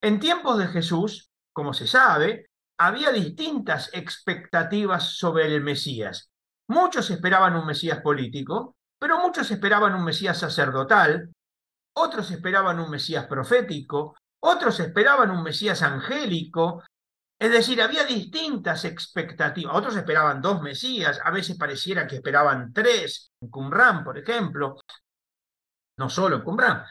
en 0.01 0.19
tiempos 0.19 0.57
de 0.57 0.67
Jesús, 0.67 1.29
como 1.53 1.73
se 1.73 1.87
sabe, 1.87 2.49
había 2.77 3.13
distintas 3.13 3.89
expectativas 3.93 5.15
sobre 5.15 5.45
el 5.45 5.61
Mesías. 5.61 6.29
Muchos 6.67 7.09
esperaban 7.09 7.55
un 7.55 7.65
Mesías 7.65 8.01
político, 8.01 8.75
pero 8.99 9.17
muchos 9.19 9.49
esperaban 9.49 9.95
un 9.95 10.03
Mesías 10.03 10.37
sacerdotal, 10.37 11.31
otros 11.95 12.29
esperaban 12.31 12.81
un 12.81 12.89
Mesías 12.89 13.27
profético, 13.27 14.17
otros 14.43 14.77
esperaban 14.81 15.31
un 15.31 15.41
Mesías 15.41 15.81
angélico, 15.83 16.83
es 17.41 17.49
decir, 17.49 17.81
había 17.81 18.03
distintas 18.03 18.85
expectativas. 18.85 19.75
Otros 19.75 19.95
esperaban 19.95 20.43
dos 20.43 20.61
Mesías, 20.61 21.19
a 21.23 21.31
veces 21.31 21.57
pareciera 21.57 22.05
que 22.05 22.17
esperaban 22.17 22.71
tres, 22.71 23.31
en 23.41 23.49
Qumran, 23.49 24.03
por 24.03 24.15
ejemplo, 24.15 24.77
no 25.97 26.07
solo 26.07 26.35
en 26.35 26.43
Qumran. 26.43 26.85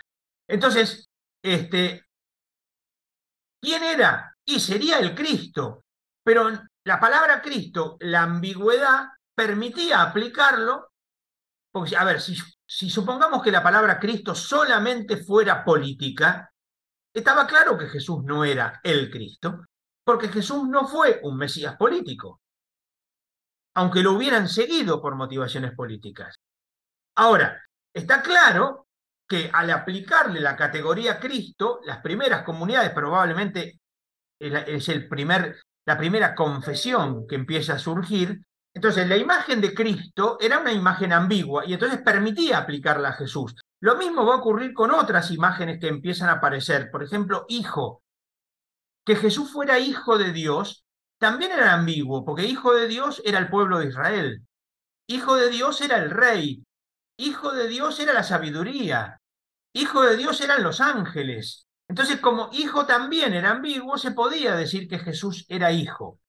Entonces, 0.49 1.09
este, 1.41 2.05
¿quién 3.63 3.85
era? 3.85 4.37
Y 4.45 4.59
sería 4.59 4.99
el 4.99 5.15
Cristo. 5.15 5.85
Pero 6.25 6.51
la 6.85 6.99
palabra 6.99 7.41
Cristo, 7.41 7.97
la 8.01 8.25
ambigüedad, 8.25 9.07
permitía 9.33 10.03
aplicarlo, 10.03 10.91
porque, 11.71 11.97
a 11.97 12.03
ver, 12.03 12.21
si 12.21 12.37
si 12.67 12.91
supongamos 12.91 13.41
que 13.41 13.53
la 13.53 13.63
palabra 13.63 14.01
Cristo 14.01 14.35
solamente 14.35 15.17
fuera 15.17 15.65
política, 15.65 16.53
estaba 17.13 17.45
claro 17.45 17.79
que 17.79 17.89
Jesús 17.89 18.23
no 18.25 18.45
era 18.45 18.81
el 18.83 19.11
Cristo, 19.11 19.67
porque 20.11 20.27
Jesús 20.27 20.69
no 20.69 20.89
fue 20.89 21.21
un 21.23 21.37
Mesías 21.37 21.77
político, 21.77 22.41
aunque 23.77 24.03
lo 24.03 24.15
hubieran 24.15 24.49
seguido 24.49 25.01
por 25.01 25.15
motivaciones 25.15 25.71
políticas. 25.71 26.35
Ahora, 27.15 27.63
está 27.95 28.21
claro 28.21 28.89
que 29.29 29.49
al 29.53 29.71
aplicarle 29.71 30.41
la 30.41 30.57
categoría 30.57 31.21
Cristo, 31.21 31.79
las 31.85 31.99
primeras 31.99 32.43
comunidades 32.43 32.91
probablemente 32.91 33.79
es 34.41 34.89
el 34.89 35.07
primer, 35.07 35.63
la 35.87 35.97
primera 35.97 36.35
confesión 36.35 37.25
que 37.29 37.37
empieza 37.37 37.75
a 37.75 37.79
surgir, 37.79 38.41
entonces, 38.75 39.07
la 39.07 39.17
imagen 39.17 39.61
de 39.61 39.73
Cristo 39.73 40.39
era 40.41 40.59
una 40.59 40.73
imagen 40.73 41.13
ambigua 41.13 41.65
y 41.65 41.75
entonces 41.75 42.01
permitía 42.03 42.59
aplicarla 42.59 43.11
a 43.11 43.13
Jesús. 43.13 43.55
Lo 43.81 43.97
mismo 43.97 44.27
va 44.27 44.35
a 44.35 44.39
ocurrir 44.39 44.75
con 44.75 44.91
otras 44.91 45.31
imágenes 45.31 45.79
que 45.79 45.87
empiezan 45.87 46.31
a 46.31 46.35
aparecer. 46.35 46.91
Por 46.91 47.05
ejemplo, 47.05 47.45
hijo. 47.49 48.03
Que 49.11 49.17
Jesús 49.17 49.51
fuera 49.51 49.81
hijo 49.81 50.19
de 50.19 50.31
Dios 50.31 50.85
también 51.19 51.51
era 51.51 51.75
ambiguo, 51.75 52.25
porque 52.25 52.45
hijo 52.45 52.73
de 52.75 52.87
Dios 52.87 53.21
era 53.25 53.41
el 53.41 53.51
pueblo 53.51 53.81
de 53.81 53.89
Israel. 53.89 54.47
Hijo 55.09 55.35
de 55.35 55.51
Dios 55.51 55.81
era 55.81 55.97
el 55.97 56.11
rey. 56.11 56.63
Hijo 57.17 57.51
de 57.51 57.67
Dios 57.67 57.99
era 57.99 58.13
la 58.13 58.23
sabiduría. 58.23 59.21
Hijo 59.73 60.03
de 60.03 60.17
Dios 60.17 60.41
eran 60.43 60.63
los 60.63 60.81
ángeles. 60.81 61.67
Entonces, 61.89 62.21
como 62.21 62.51
hijo 62.53 62.87
también 62.87 63.35
era 63.35 63.51
ambiguo, 63.51 63.99
se 63.99 64.13
podía 64.13 64.55
decir 64.55 64.89
que 64.89 65.01
Jesús 65.01 65.45
era 65.49 65.73
hijo. 65.73 66.21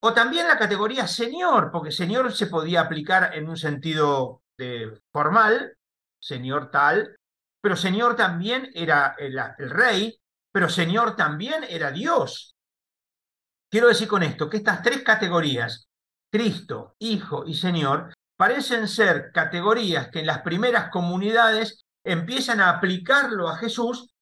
O 0.00 0.12
también 0.12 0.48
la 0.48 0.58
categoría 0.58 1.06
señor, 1.06 1.70
porque 1.70 1.92
señor 1.92 2.32
se 2.32 2.48
podía 2.48 2.80
aplicar 2.80 3.36
en 3.36 3.48
un 3.48 3.56
sentido 3.56 4.42
de 4.58 5.00
formal, 5.12 5.76
señor 6.18 6.72
tal, 6.72 7.16
pero 7.60 7.76
señor 7.76 8.16
también 8.16 8.72
era 8.74 9.14
el 9.16 9.70
rey, 9.70 10.18
pero 10.54 10.68
señor 10.68 11.16
también 11.16 11.64
era 11.68 11.90
Dios. 11.90 12.54
Quiero 13.68 13.88
decir 13.88 14.06
con 14.06 14.22
esto 14.22 14.48
que 14.48 14.58
estas 14.58 14.82
tres 14.82 15.02
categorías, 15.02 15.88
Cristo, 16.30 16.94
Hijo 17.00 17.44
y 17.44 17.54
Señor, 17.54 18.14
parecen 18.36 18.86
ser 18.86 19.32
categorías 19.32 20.10
que 20.10 20.20
en 20.20 20.26
las 20.26 20.42
primeras 20.42 20.90
comunidades 20.90 21.84
empiezan 22.04 22.60
a 22.60 22.70
aplicarlo 22.70 23.48
a 23.48 23.56
Jesús 23.56 24.14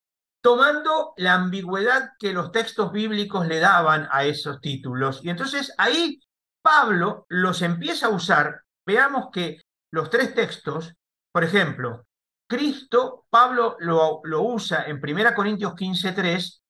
tomando 0.43 1.13
la 1.19 1.35
ambigüedad 1.35 2.13
que 2.19 2.33
los 2.33 2.51
textos 2.51 2.93
bíblicos 2.93 3.47
le 3.47 3.61
daban 3.61 4.09
a 4.11 4.25
esos 4.25 4.59
títulos. 4.63 5.21
Y 5.23 5.29
entonces 5.29 5.75
ahí 5.77 6.19
Pablo 6.63 7.27
los 7.29 7.61
empieza 7.61 8.07
a 8.07 8.11
usar. 8.11 8.63
Veamos 8.87 9.27
que 9.31 9.61
los 9.91 10.09
tres 10.09 10.35
textos, 10.35 10.95
por 11.31 11.45
ejemplo, 11.45 12.07
Cristo, 12.53 13.25
Pablo 13.31 13.79
lo, 13.81 14.21
usa 14.43 14.85
en 14.85 15.01
1 15.03 15.35
Corintios 15.35 15.73
15.3, 15.73 16.61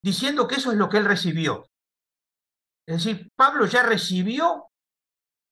diciendo 0.00 0.46
que 0.46 0.54
eso 0.54 0.70
es 0.70 0.78
lo 0.78 0.88
que 0.88 0.98
él 0.98 1.06
recibió. 1.06 1.68
Es 2.86 3.02
decir, 3.02 3.32
Pablo 3.34 3.66
ya 3.66 3.82
recibió 3.82 4.68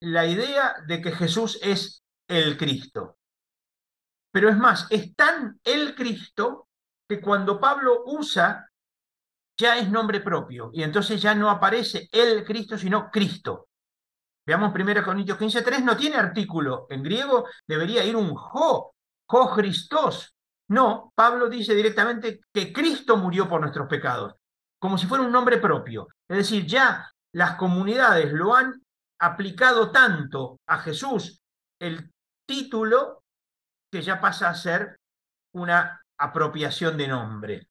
la 0.01 0.25
idea 0.25 0.77
de 0.87 1.03
que 1.03 1.11
Jesús 1.11 1.59
es 1.63 2.05
el 2.29 2.57
Cristo. 2.57 3.19
Pero 4.31 4.51
es 4.51 4.57
más, 4.57 4.87
es 4.91 5.17
tan 5.17 5.59
el 5.65 5.97
Cristo 5.97 6.69
que 7.09 7.21
cuando 7.21 7.59
Pablo 7.59 8.05
usa, 8.07 8.71
ya 9.59 9.79
es 9.79 9.91
nombre 9.91 10.21
propio. 10.21 10.71
Y 10.73 10.85
entonces 10.85 11.21
ya 11.21 11.35
no 11.35 11.51
aparece 11.51 12.09
el 12.13 12.45
Cristo, 12.45 12.79
sino 12.79 13.11
Cristo. 13.11 13.69
Veamos 14.47 14.73
1 14.73 15.03
Corintios 15.03 15.41
15.3, 15.41 15.83
no 15.83 15.97
tiene 15.97 16.15
artículo. 16.15 16.87
En 16.89 17.03
griego 17.03 17.49
debería 17.67 18.05
ir 18.05 18.15
un 18.15 18.33
jo, 18.37 18.95
Christos. 19.55 20.35
No, 20.69 21.13
Pablo 21.15 21.49
dice 21.49 21.75
directamente 21.75 22.41
que 22.53 22.73
Cristo 22.73 23.17
murió 23.17 23.49
por 23.49 23.61
nuestros 23.61 23.89
pecados, 23.89 24.35
como 24.79 24.99
si 24.99 25.07
fuera 25.07 25.25
un 25.25 25.33
nombre 25.33 25.59
propio. 25.59 26.09
Es 26.29 26.37
decir, 26.37 26.67
ya 26.67 27.11
las 27.35 27.57
comunidades 27.57 28.33
lo 28.33 28.55
han 28.55 28.83
aplicado 29.21 29.91
tanto 29.91 30.61
a 30.67 30.79
Jesús 30.79 31.41
el 31.81 32.11
título 32.47 33.23
que 33.91 34.03
ya 34.03 34.21
pasa 34.21 34.49
a 34.49 34.55
ser 34.55 34.97
una 35.55 36.03
apropiación 36.19 36.97
de 36.97 37.09
nombre. 37.09 37.69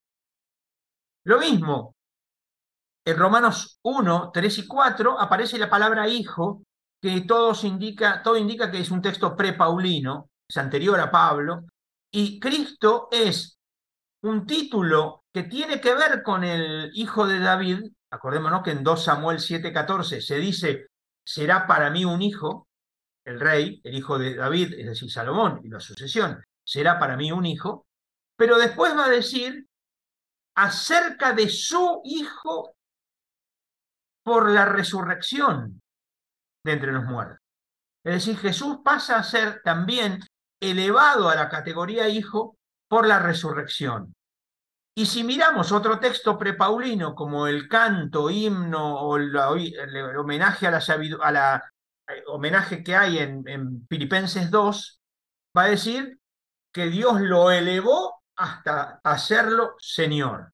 Lo 1.25 1.39
mismo, 1.39 1.95
en 3.05 3.17
Romanos 3.17 3.79
1, 3.83 4.31
3 4.33 4.57
y 4.57 4.67
4 4.67 5.19
aparece 5.19 5.57
la 5.57 5.69
palabra 5.69 6.07
hijo, 6.07 6.63
que 7.01 7.25
indica, 7.63 8.21
todo 8.23 8.37
indica 8.37 8.69
que 8.71 8.79
es 8.79 8.91
un 8.91 9.01
texto 9.01 9.35
pre-paulino, 9.35 10.30
es 10.51 10.57
anterior 10.57 10.99
a 10.99 11.09
Pablo, 11.09 11.63
y 12.11 12.39
Cristo 12.39 13.07
es 13.09 13.57
un 14.23 14.45
título 14.45 15.23
que 15.33 15.43
tiene 15.43 15.79
que 15.79 15.95
ver 15.95 16.21
con 16.23 16.43
el 16.43 16.91
hijo 16.93 17.25
de 17.25 17.39
David. 17.39 17.79
Acordémonos 18.11 18.61
que 18.61 18.71
en 18.71 18.83
2 18.83 19.01
Samuel 19.01 19.39
7, 19.39 19.71
14 19.71 20.19
se 20.19 20.35
dice, 20.35 20.87
será 21.23 21.65
para 21.65 21.89
mí 21.89 22.03
un 22.03 22.21
hijo, 22.21 22.67
el 23.23 23.39
rey, 23.39 23.79
el 23.85 23.95
hijo 23.95 24.19
de 24.19 24.35
David, 24.35 24.73
es 24.73 24.87
decir, 24.87 25.09
Salomón 25.09 25.61
y 25.63 25.69
la 25.69 25.79
sucesión, 25.79 26.43
será 26.65 26.99
para 26.99 27.15
mí 27.15 27.31
un 27.31 27.45
hijo, 27.45 27.85
pero 28.35 28.57
después 28.57 28.95
va 28.95 29.05
a 29.05 29.09
decir 29.09 29.65
acerca 30.55 31.31
de 31.31 31.47
su 31.47 32.01
hijo 32.03 32.75
por 34.21 34.51
la 34.51 34.65
resurrección 34.65 35.81
de 36.65 36.71
entre 36.73 36.91
los 36.91 37.05
muertos. 37.05 37.39
Es 38.03 38.13
decir, 38.15 38.37
Jesús 38.37 38.79
pasa 38.83 39.17
a 39.17 39.23
ser 39.23 39.61
también 39.63 40.19
elevado 40.61 41.27
a 41.27 41.35
la 41.35 41.49
categoría 41.49 42.07
hijo 42.07 42.57
por 42.87 43.05
la 43.05 43.19
resurrección. 43.19 44.15
Y 44.95 45.05
si 45.05 45.23
miramos 45.23 45.71
otro 45.71 45.99
texto 45.99 46.37
prepaulino 46.37 47.15
como 47.15 47.47
el 47.47 47.67
canto, 47.67 48.29
himno 48.29 49.01
o 49.01 49.17
el, 49.17 49.35
homenaje 50.17 50.67
a 50.67 50.71
la, 51.31 51.71
eh, 52.07 52.23
homenaje 52.27 52.83
que 52.83 52.95
hay 52.95 53.19
en, 53.19 53.47
en 53.47 53.87
Filipenses 53.87 54.51
2, 54.51 55.01
va 55.57 55.63
a 55.63 55.69
decir 55.69 56.19
que 56.71 56.87
Dios 56.87 57.21
lo 57.21 57.51
elevó 57.51 58.21
hasta 58.35 58.99
hacerlo 59.03 59.75
Señor. 59.79 60.53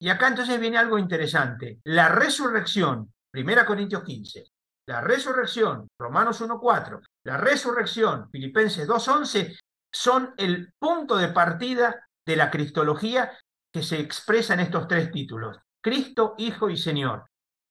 Y 0.00 0.08
acá 0.08 0.28
entonces 0.28 0.58
viene 0.58 0.78
algo 0.78 0.98
interesante. 0.98 1.78
La 1.84 2.08
resurrección, 2.08 3.12
1 3.34 3.66
Corintios 3.66 4.02
15, 4.02 4.44
la 4.90 5.00
resurrección, 5.00 5.88
Romanos 5.98 6.40
1.4, 6.40 7.00
la 7.24 7.36
resurrección, 7.36 8.28
Filipenses 8.30 8.88
2.11, 8.88 9.56
son 9.92 10.34
el 10.36 10.72
punto 10.78 11.16
de 11.16 11.28
partida 11.28 12.08
de 12.26 12.34
la 12.34 12.50
cristología 12.50 13.30
que 13.72 13.84
se 13.84 14.00
expresa 14.00 14.54
en 14.54 14.60
estos 14.60 14.88
tres 14.88 15.12
títulos, 15.12 15.58
Cristo, 15.80 16.34
Hijo 16.38 16.68
y 16.70 16.76
Señor, 16.76 17.26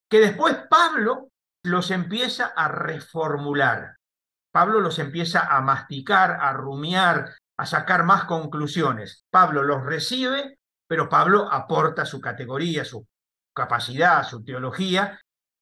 que 0.10 0.20
después 0.20 0.56
Pablo 0.70 1.28
los 1.64 1.92
empieza 1.92 2.48
a 2.48 2.70
reformular. 2.70 3.98
Pablo 4.52 4.80
los 4.80 4.98
empieza 4.98 5.42
a 5.46 5.60
masticar, 5.62 6.38
a 6.40 6.54
rumiar, 6.54 7.36
a 7.58 7.66
sacar 7.66 8.04
más 8.06 8.24
conclusiones. 8.24 9.26
Pablo 9.30 9.62
los 9.64 9.84
recibe 9.84 10.60
pero 10.90 11.08
Pablo 11.08 11.48
aporta 11.52 12.04
su 12.04 12.20
categoría, 12.20 12.84
su 12.84 13.06
capacidad, 13.54 14.24
su 14.24 14.44
teología, 14.44 15.22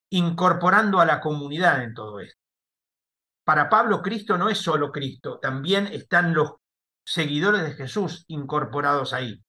incorporando 0.09 0.99
a 0.99 1.05
la 1.05 1.19
comunidad 1.19 1.83
en 1.83 1.93
todo 1.93 2.19
esto. 2.19 2.39
Para 3.43 3.69
Pablo, 3.69 4.01
Cristo 4.01 4.37
no 4.37 4.49
es 4.49 4.57
solo 4.57 4.91
Cristo, 4.91 5.39
también 5.39 5.87
están 5.87 6.33
los 6.33 6.55
seguidores 7.05 7.63
de 7.63 7.73
Jesús 7.73 8.25
incorporados 8.27 9.13
ahí. 9.13 9.41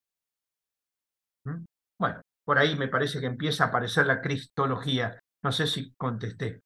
¿Mm? 1.45 1.65
Bueno, 1.99 2.23
por 2.45 2.59
ahí 2.59 2.77
me 2.77 2.89
parece 2.89 3.21
que 3.21 3.27
empieza 3.27 3.65
a 3.65 3.67
aparecer 3.69 4.07
la 4.07 4.21
cristología. 4.21 5.21
No 5.43 5.53
sé 5.53 5.67
si 5.67 5.93
contesté. 5.95 6.63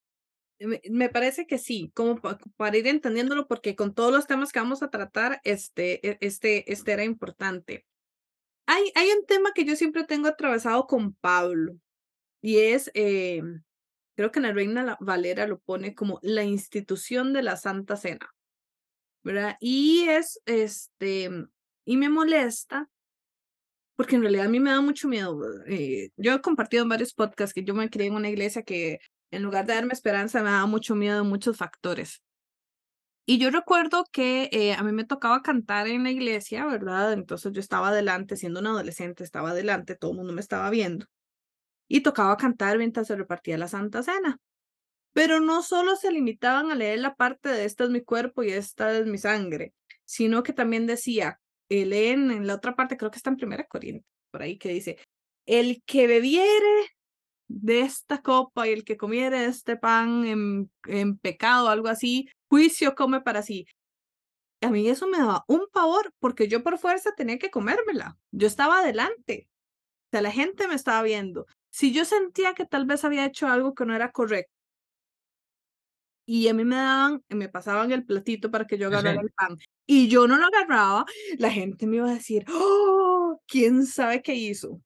Me 0.90 1.08
parece 1.08 1.46
que 1.46 1.58
sí, 1.58 1.90
como 1.94 2.20
para 2.56 2.76
ir 2.76 2.86
entendiéndolo, 2.86 3.48
porque 3.48 3.74
con 3.74 3.94
todos 3.94 4.12
los 4.12 4.26
temas 4.26 4.52
que 4.52 4.60
vamos 4.60 4.82
a 4.82 4.90
tratar, 4.90 5.40
este, 5.42 6.06
e, 6.06 6.18
este, 6.20 6.70
este 6.72 6.92
era 6.92 7.02
importante. 7.02 7.84
Hay, 8.66 8.92
hay 8.94 9.08
un 9.10 9.26
tema 9.26 9.50
que 9.54 9.64
yo 9.64 9.74
siempre 9.74 10.04
tengo 10.04 10.28
atravesado 10.28 10.86
con 10.86 11.14
Pablo 11.14 11.72
y 12.40 12.58
es, 12.58 12.90
eh, 12.94 13.42
creo 14.22 14.30
que 14.30 14.38
la 14.38 14.52
Reina 14.52 14.96
Valera 15.00 15.48
lo 15.48 15.58
pone 15.58 15.96
como 15.96 16.20
la 16.22 16.44
institución 16.44 17.32
de 17.32 17.42
la 17.42 17.56
Santa 17.56 17.96
Cena, 17.96 18.32
¿verdad? 19.24 19.56
Y 19.58 20.04
es, 20.08 20.40
este, 20.46 21.28
y 21.84 21.96
me 21.96 22.08
molesta 22.08 22.88
porque 23.96 24.14
en 24.14 24.22
realidad 24.22 24.46
a 24.46 24.48
mí 24.48 24.60
me 24.60 24.70
da 24.70 24.80
mucho 24.80 25.08
miedo. 25.08 25.42
Eh, 25.66 26.10
yo 26.16 26.34
he 26.34 26.40
compartido 26.40 26.84
en 26.84 26.88
varios 26.88 27.14
podcasts 27.14 27.52
que 27.52 27.64
yo 27.64 27.74
me 27.74 27.90
crié 27.90 28.06
en 28.06 28.14
una 28.14 28.30
iglesia 28.30 28.62
que 28.62 29.00
en 29.32 29.42
lugar 29.42 29.66
de 29.66 29.74
darme 29.74 29.92
esperanza 29.92 30.40
me 30.40 30.50
da 30.50 30.66
mucho 30.66 30.94
miedo 30.94 31.24
muchos 31.24 31.56
factores. 31.56 32.22
Y 33.26 33.38
yo 33.38 33.50
recuerdo 33.50 34.04
que 34.12 34.50
eh, 34.52 34.74
a 34.74 34.84
mí 34.84 34.92
me 34.92 35.04
tocaba 35.04 35.42
cantar 35.42 35.88
en 35.88 36.04
la 36.04 36.12
iglesia, 36.12 36.64
¿verdad? 36.66 37.12
Entonces 37.12 37.50
yo 37.52 37.58
estaba 37.58 37.88
adelante, 37.88 38.36
siendo 38.36 38.60
un 38.60 38.68
adolescente, 38.68 39.24
estaba 39.24 39.50
adelante, 39.50 39.96
todo 39.96 40.12
el 40.12 40.18
mundo 40.18 40.32
me 40.32 40.40
estaba 40.40 40.70
viendo. 40.70 41.06
Y 41.92 42.00
tocaba 42.00 42.38
cantar 42.38 42.78
mientras 42.78 43.06
se 43.06 43.16
repartía 43.16 43.58
la 43.58 43.68
Santa 43.68 44.02
Cena. 44.02 44.38
Pero 45.12 45.40
no 45.40 45.62
solo 45.62 45.94
se 45.94 46.10
limitaban 46.10 46.70
a 46.70 46.74
leer 46.74 47.00
la 47.00 47.16
parte 47.16 47.50
de 47.50 47.66
esta 47.66 47.84
es 47.84 47.90
mi 47.90 48.00
cuerpo 48.00 48.42
y 48.42 48.50
esta 48.50 48.96
es 48.96 49.04
mi 49.04 49.18
sangre, 49.18 49.74
sino 50.06 50.42
que 50.42 50.54
también 50.54 50.86
decía, 50.86 51.38
eh, 51.68 51.84
leen 51.84 52.30
en 52.30 52.46
la 52.46 52.54
otra 52.54 52.74
parte, 52.74 52.96
creo 52.96 53.10
que 53.10 53.18
está 53.18 53.28
en 53.28 53.36
Primera 53.36 53.66
Corriente, 53.66 54.06
por 54.30 54.40
ahí 54.40 54.56
que 54.56 54.70
dice, 54.70 54.96
el 55.44 55.82
que 55.84 56.06
bebiere 56.06 56.88
de 57.46 57.82
esta 57.82 58.22
copa 58.22 58.66
y 58.66 58.72
el 58.72 58.84
que 58.84 58.96
comiere 58.96 59.44
este 59.44 59.76
pan 59.76 60.24
en, 60.24 60.70
en 60.86 61.18
pecado, 61.18 61.68
algo 61.68 61.88
así, 61.88 62.26
juicio 62.48 62.94
come 62.94 63.20
para 63.20 63.42
sí. 63.42 63.66
A 64.62 64.70
mí 64.70 64.88
eso 64.88 65.06
me 65.08 65.18
daba 65.18 65.44
un 65.46 65.66
pavor 65.70 66.10
porque 66.20 66.48
yo 66.48 66.62
por 66.62 66.78
fuerza 66.78 67.12
tenía 67.14 67.38
que 67.38 67.50
comérmela. 67.50 68.16
Yo 68.30 68.46
estaba 68.46 68.78
adelante. 68.78 69.46
O 70.06 70.08
sea, 70.12 70.22
la 70.22 70.30
gente 70.30 70.68
me 70.68 70.74
estaba 70.74 71.02
viendo. 71.02 71.46
Si 71.72 71.90
yo 71.92 72.04
sentía 72.04 72.52
que 72.52 72.66
tal 72.66 72.84
vez 72.84 73.02
había 73.04 73.24
hecho 73.24 73.48
algo 73.48 73.74
que 73.74 73.86
no 73.86 73.96
era 73.96 74.12
correcto 74.12 74.52
y 76.26 76.46
a 76.48 76.54
mí 76.54 76.64
me 76.64 76.76
daban, 76.76 77.24
me 77.30 77.48
pasaban 77.48 77.90
el 77.92 78.04
platito 78.04 78.50
para 78.50 78.66
que 78.66 78.78
yo 78.78 78.88
agarrara 78.88 79.20
el 79.20 79.32
pan 79.32 79.58
y 79.86 80.08
yo 80.08 80.28
no 80.28 80.36
lo 80.36 80.46
agarraba, 80.46 81.06
la 81.38 81.50
gente 81.50 81.86
me 81.86 81.96
iba 81.96 82.10
a 82.10 82.14
decir, 82.14 82.44
oh, 82.52 83.40
quién 83.46 83.86
sabe 83.86 84.22
qué 84.22 84.34
hizo. 84.34 84.80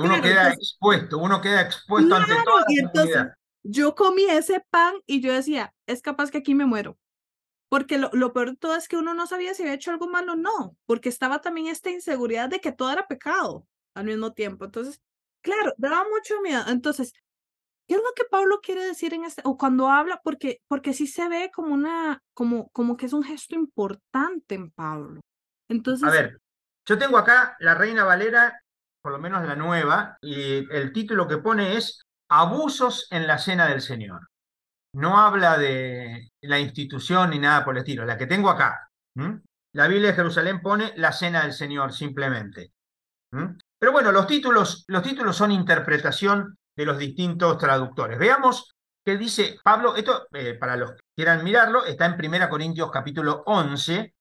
Uno 0.00 0.20
queda 0.20 0.52
expuesto, 0.52 1.18
uno 1.18 1.40
queda 1.40 1.62
expuesto 1.62 2.14
ante 2.14 2.34
toda 2.44 2.60
la 2.60 2.66
y 2.68 2.78
entonces, 2.80 3.26
Yo 3.62 3.94
comí 3.94 4.24
ese 4.24 4.60
pan 4.68 4.94
y 5.06 5.20
yo 5.20 5.32
decía, 5.32 5.72
es 5.86 6.02
capaz 6.02 6.30
que 6.30 6.38
aquí 6.38 6.54
me 6.54 6.66
muero. 6.66 6.98
Porque 7.68 7.98
lo, 7.98 8.10
lo, 8.12 8.32
peor 8.32 8.50
de 8.50 8.56
todo 8.56 8.76
es 8.76 8.88
que 8.88 8.96
uno 8.96 9.14
no 9.14 9.26
sabía 9.26 9.54
si 9.54 9.62
había 9.62 9.74
hecho 9.74 9.90
algo 9.90 10.08
malo 10.08 10.32
o 10.34 10.36
no, 10.36 10.76
porque 10.86 11.08
estaba 11.08 11.40
también 11.40 11.66
esta 11.68 11.90
inseguridad 11.90 12.48
de 12.48 12.60
que 12.60 12.72
todo 12.72 12.92
era 12.92 13.08
pecado 13.08 13.66
al 13.94 14.04
mismo 14.04 14.32
tiempo. 14.34 14.66
Entonces, 14.66 15.00
claro, 15.46 15.72
daba 15.78 16.04
mucho 16.08 16.40
miedo. 16.42 16.62
Entonces, 16.68 17.12
¿qué 17.86 17.94
es 17.94 18.00
lo 18.00 18.12
que 18.14 18.24
Pablo 18.24 18.60
quiere 18.62 18.84
decir 18.84 19.14
en 19.14 19.24
este, 19.24 19.42
o 19.44 19.56
cuando 19.56 19.88
habla? 19.88 20.20
Porque, 20.22 20.60
porque 20.68 20.92
sí 20.92 21.06
se 21.06 21.28
ve 21.28 21.50
como 21.54 21.72
una, 21.74 22.22
como, 22.34 22.68
como 22.70 22.96
que 22.96 23.06
es 23.06 23.12
un 23.12 23.22
gesto 23.22 23.54
importante 23.54 24.54
en 24.54 24.70
Pablo. 24.70 25.20
Entonces. 25.68 26.06
A 26.06 26.12
ver, 26.12 26.40
yo 26.86 26.98
tengo 26.98 27.18
acá 27.18 27.56
la 27.60 27.74
Reina 27.74 28.04
Valera 28.04 28.60
por 29.06 29.12
lo 29.12 29.20
menos 29.20 29.46
la 29.46 29.54
nueva, 29.54 30.18
y 30.20 30.66
el 30.74 30.92
título 30.92 31.28
que 31.28 31.38
pone 31.38 31.76
es 31.76 32.02
Abusos 32.28 33.06
en 33.12 33.28
la 33.28 33.38
Cena 33.38 33.68
del 33.68 33.80
Señor. 33.80 34.30
No 34.94 35.20
habla 35.20 35.56
de 35.56 36.28
la 36.40 36.58
institución 36.58 37.30
ni 37.30 37.38
nada 37.38 37.64
por 37.64 37.76
el 37.76 37.82
estilo, 37.82 38.04
la 38.04 38.18
que 38.18 38.26
tengo 38.26 38.50
acá. 38.50 38.90
La 39.74 39.86
Biblia 39.86 40.08
de 40.08 40.16
Jerusalén 40.16 40.60
pone 40.60 40.92
la 40.96 41.12
Cena 41.12 41.42
del 41.42 41.52
Señor 41.52 41.92
simplemente. 41.92 42.72
Pero 43.78 43.92
bueno, 43.92 44.12
los 44.12 44.26
títulos, 44.26 44.84
los 44.88 45.02
títulos 45.02 45.36
son 45.36 45.52
interpretación 45.52 46.58
de 46.76 46.86
los 46.86 46.98
distintos 46.98 47.58
traductores. 47.58 48.18
Veamos 48.18 48.74
qué 49.04 49.16
dice 49.16 49.58
Pablo. 49.62 49.96
Esto, 49.96 50.26
eh, 50.32 50.54
para 50.54 50.76
los 50.76 50.92
que 50.92 51.00
quieran 51.16 51.44
mirarlo, 51.44 51.84
está 51.84 52.06
en 52.06 52.14
1 52.14 52.48
Corintios 52.48 52.90
capítulo 52.90 53.42
11 53.46 54.14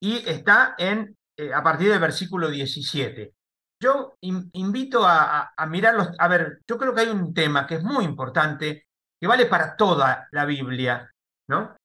y 0.00 0.28
está 0.28 0.74
en, 0.78 1.16
eh, 1.36 1.52
a 1.52 1.62
partir 1.62 1.90
del 1.90 2.00
versículo 2.00 2.48
17 2.48 3.36
yo 3.80 4.16
invito 4.20 5.04
a, 5.04 5.52
mirarlos. 5.68 6.08
A 6.18 6.28
ver, 6.28 6.60
yo 6.66 6.78
creo 6.78 6.94
que 6.94 7.02
hay 7.02 7.08
un 7.08 7.34
tema 7.34 7.66
que 7.66 7.76
es 7.76 7.82
muy 7.82 8.04
importante, 8.04 8.86
que 9.20 9.26
vale 9.26 9.46
para 9.46 9.76
toda 9.76 10.28
la 10.32 10.44
Biblia, 10.44 11.10
¿no? 11.48 11.76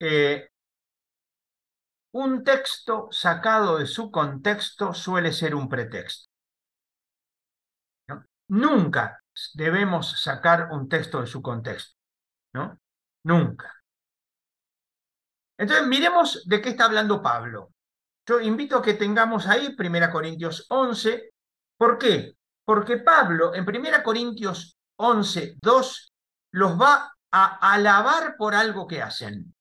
Eh, 0.00 0.48
un 2.16 2.42
texto 2.42 3.08
sacado 3.10 3.76
de 3.76 3.86
su 3.86 4.10
contexto 4.10 4.94
suele 4.94 5.32
ser 5.32 5.54
un 5.54 5.68
pretexto. 5.68 6.30
Nunca 8.48 9.22
debemos 9.52 10.22
sacar 10.22 10.68
un 10.70 10.88
texto 10.88 11.20
de 11.20 11.26
su 11.26 11.42
contexto, 11.42 11.98
¿no? 12.54 12.80
Nunca. 13.24 13.70
Entonces, 15.58 15.86
miremos 15.86 16.46
de 16.46 16.62
qué 16.62 16.70
está 16.70 16.86
hablando 16.86 17.20
Pablo. 17.20 17.72
Yo 18.26 18.40
invito 18.40 18.78
a 18.78 18.82
que 18.82 18.94
tengamos 18.94 19.46
ahí 19.46 19.76
1 19.78 20.10
Corintios 20.10 20.66
11. 20.70 21.32
¿Por 21.76 21.98
qué? 21.98 22.38
Porque 22.64 22.96
Pablo 22.96 23.54
en 23.54 23.68
1 23.68 24.02
Corintios 24.02 24.78
11, 24.96 25.56
2, 25.60 26.12
los 26.52 26.80
va 26.80 27.12
a 27.30 27.72
alabar 27.74 28.36
por 28.38 28.54
algo 28.54 28.86
que 28.86 29.02
hacen. 29.02 29.54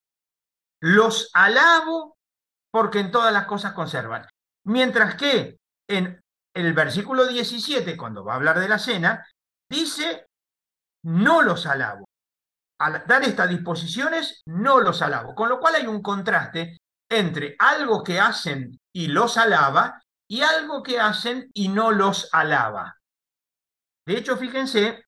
Los 0.80 1.30
alabo 1.34 2.15
porque 2.76 3.00
en 3.00 3.10
todas 3.10 3.32
las 3.32 3.46
cosas 3.46 3.72
conservan. 3.72 4.28
Mientras 4.66 5.16
que 5.16 5.60
en 5.90 6.20
el 6.54 6.74
versículo 6.74 7.26
17, 7.26 7.96
cuando 7.96 8.26
va 8.26 8.34
a 8.34 8.36
hablar 8.36 8.60
de 8.60 8.68
la 8.68 8.80
cena, 8.80 9.26
dice, 9.72 10.26
no 11.06 11.42
los 11.42 11.68
alabo. 11.68 12.04
Al 12.82 13.08
dar 13.08 13.24
estas 13.24 13.48
disposiciones, 13.48 14.42
no 14.46 14.82
los 14.82 15.02
alabo. 15.02 15.34
Con 15.36 15.48
lo 15.48 15.62
cual 15.62 15.76
hay 15.76 15.88
un 15.88 16.02
contraste 16.02 16.76
entre 17.10 17.56
algo 17.60 18.04
que 18.04 18.20
hacen 18.20 18.78
y 18.94 19.08
los 19.08 19.38
alaba 19.38 20.02
y 20.30 20.42
algo 20.42 20.84
que 20.84 21.00
hacen 21.00 21.50
y 21.54 21.70
no 21.70 21.94
los 21.94 22.28
alaba. 22.34 22.98
De 24.06 24.18
hecho, 24.18 24.36
fíjense 24.36 25.06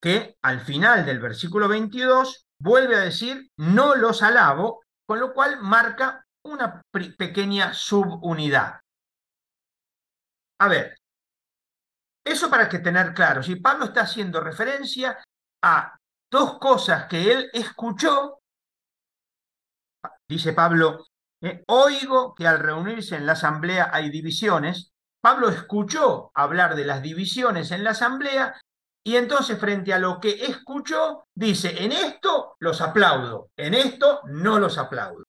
que 0.00 0.36
al 0.40 0.60
final 0.60 1.04
del 1.04 1.18
versículo 1.18 1.66
22 1.66 2.46
vuelve 2.62 2.94
a 2.94 3.00
decir, 3.00 3.50
no 3.56 3.96
los 3.96 4.22
alabo, 4.22 4.85
con 5.06 5.20
lo 5.20 5.32
cual 5.32 5.60
marca 5.60 6.26
una 6.44 6.82
pequeña 6.90 7.72
subunidad. 7.72 8.80
A 10.58 10.68
ver, 10.68 10.96
eso 12.24 12.50
para 12.50 12.68
que 12.68 12.80
tener 12.80 13.14
claro, 13.14 13.42
si 13.42 13.56
Pablo 13.56 13.86
está 13.86 14.02
haciendo 14.02 14.40
referencia 14.40 15.22
a 15.62 15.96
dos 16.30 16.58
cosas 16.58 17.06
que 17.06 17.32
él 17.32 17.50
escuchó, 17.52 18.40
dice 20.28 20.52
Pablo, 20.52 21.06
eh, 21.40 21.62
oigo 21.68 22.34
que 22.34 22.46
al 22.46 22.58
reunirse 22.58 23.16
en 23.16 23.26
la 23.26 23.32
asamblea 23.32 23.90
hay 23.92 24.10
divisiones, 24.10 24.92
Pablo 25.20 25.48
escuchó 25.48 26.30
hablar 26.34 26.74
de 26.74 26.84
las 26.84 27.02
divisiones 27.02 27.70
en 27.70 27.84
la 27.84 27.90
asamblea 27.90 28.60
y 29.06 29.16
entonces 29.16 29.56
frente 29.56 29.94
a 29.94 30.00
lo 30.00 30.18
que 30.18 30.30
escuchó, 30.46 31.28
dice, 31.32 31.84
en 31.84 31.92
esto 31.92 32.56
los 32.58 32.80
aplaudo, 32.80 33.50
en 33.56 33.74
esto 33.74 34.22
no 34.24 34.58
los 34.58 34.78
aplaudo. 34.78 35.22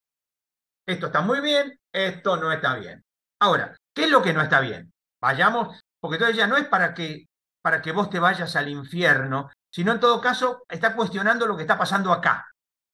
Esto 0.84 1.06
está 1.06 1.20
muy 1.20 1.40
bien, 1.40 1.78
esto 1.92 2.36
no 2.38 2.50
está 2.50 2.74
bien. 2.74 3.04
Ahora, 3.40 3.76
¿qué 3.94 4.04
es 4.04 4.10
lo 4.10 4.20
que 4.20 4.32
no 4.32 4.42
está 4.42 4.58
bien? 4.58 4.92
Vayamos, 5.22 5.80
porque 6.00 6.16
entonces 6.16 6.36
ya 6.36 6.48
no 6.48 6.56
es 6.56 6.66
para 6.66 6.92
que, 6.92 7.28
para 7.62 7.80
que 7.80 7.92
vos 7.92 8.10
te 8.10 8.18
vayas 8.18 8.56
al 8.56 8.68
infierno, 8.68 9.48
sino 9.72 9.92
en 9.92 10.00
todo 10.00 10.20
caso 10.20 10.64
está 10.68 10.96
cuestionando 10.96 11.46
lo 11.46 11.56
que 11.56 11.62
está 11.62 11.78
pasando 11.78 12.12
acá. 12.12 12.48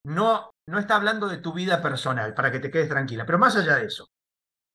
No, 0.05 0.51
no 0.69 0.79
está 0.79 0.97
hablando 0.97 1.29
de 1.29 1.39
tu 1.39 1.55
vida 1.55 1.81
personal, 1.81 2.35
para 2.35 2.53
que 2.53 2.61
te 2.61 2.71
quedes 2.71 2.91
tranquila. 2.91 3.25
Pero 3.25 3.39
más 3.39 3.57
allá 3.57 3.77
de 3.77 3.87
eso, 3.87 4.11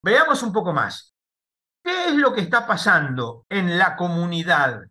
veamos 0.04 0.42
un 0.42 0.54
poco 0.54 0.74
más. 0.74 1.14
¿Qué 1.84 2.06
es 2.08 2.16
lo 2.16 2.34
que 2.34 2.42
está 2.42 2.66
pasando 2.66 3.46
en 3.48 3.78
la 3.78 3.96
comunidad? 3.96 4.82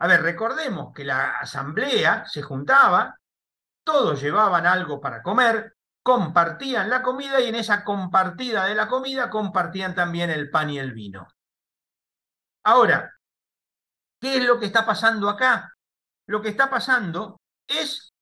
A 0.00 0.06
ver, 0.06 0.22
recordemos 0.22 0.94
que 0.94 1.04
la 1.04 1.38
asamblea 1.38 2.24
se 2.26 2.40
juntaba, 2.40 3.18
todos 3.84 4.20
llevaban 4.20 4.66
algo 4.66 4.98
para 4.98 5.22
comer, 5.22 5.76
compartían 6.02 6.88
la 6.88 7.02
comida 7.02 7.38
y 7.40 7.48
en 7.48 7.54
esa 7.54 7.84
compartida 7.84 8.64
de 8.64 8.74
la 8.74 8.88
comida 8.88 9.28
compartían 9.28 9.94
también 9.94 10.30
el 10.30 10.48
pan 10.50 10.70
y 10.70 10.78
el 10.78 10.92
vino. 10.92 11.28
Ahora, 12.64 13.12
¿qué 14.18 14.38
es 14.38 14.44
lo 14.44 14.58
que 14.58 14.66
está 14.66 14.86
pasando 14.86 15.28
acá? 15.28 15.70
Lo 16.26 16.40
que 16.40 16.48
está 16.48 16.70
pasando 16.70 17.38
es 17.68 18.14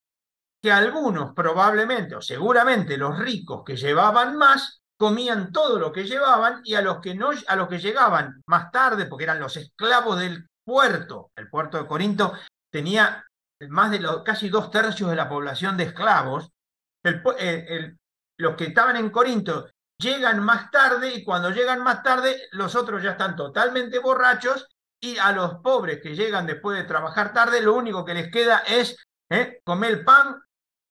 que 0.60 0.72
algunos 0.72 1.32
probablemente 1.32 2.16
o 2.16 2.20
seguramente 2.20 2.96
los 2.96 3.16
ricos 3.20 3.62
que 3.64 3.76
llevaban 3.76 4.36
más 4.36 4.82
comían 4.96 5.52
todo 5.52 5.78
lo 5.78 5.92
que 5.92 6.04
llevaban 6.04 6.60
y 6.64 6.74
a 6.74 6.82
los 6.82 6.98
que 7.00 7.14
no 7.14 7.30
a 7.46 7.54
los 7.54 7.68
que 7.68 7.78
llegaban 7.78 8.42
más 8.46 8.72
tarde 8.72 9.06
porque 9.06 9.24
eran 9.24 9.38
los 9.38 9.56
esclavos 9.56 10.18
del 10.18 10.47
puerto, 10.68 11.30
el 11.34 11.48
puerto 11.48 11.78
de 11.78 11.88
Corinto 11.88 12.34
tenía 12.70 13.24
más 13.70 13.90
de 13.90 14.00
casi 14.22 14.50
dos 14.50 14.70
tercios 14.70 15.08
de 15.08 15.16
la 15.16 15.28
población 15.28 15.78
de 15.78 15.84
esclavos. 15.84 16.50
Eh, 17.02 17.94
los 18.36 18.54
que 18.54 18.66
estaban 18.66 18.96
en 18.96 19.08
Corinto 19.08 19.70
llegan 19.98 20.40
más 20.44 20.70
tarde 20.70 21.14
y 21.14 21.24
cuando 21.24 21.50
llegan 21.50 21.82
más 21.82 22.02
tarde 22.02 22.48
los 22.52 22.74
otros 22.76 23.02
ya 23.02 23.12
están 23.12 23.34
totalmente 23.34 23.98
borrachos 23.98 24.68
y 25.00 25.16
a 25.16 25.32
los 25.32 25.54
pobres 25.56 26.00
que 26.02 26.14
llegan 26.14 26.46
después 26.46 26.76
de 26.76 26.84
trabajar 26.84 27.32
tarde 27.32 27.62
lo 27.62 27.74
único 27.74 28.04
que 28.04 28.14
les 28.14 28.30
queda 28.30 28.58
es 28.58 28.96
¿eh? 29.30 29.60
comer 29.64 29.92
el 29.92 30.04
pan, 30.04 30.42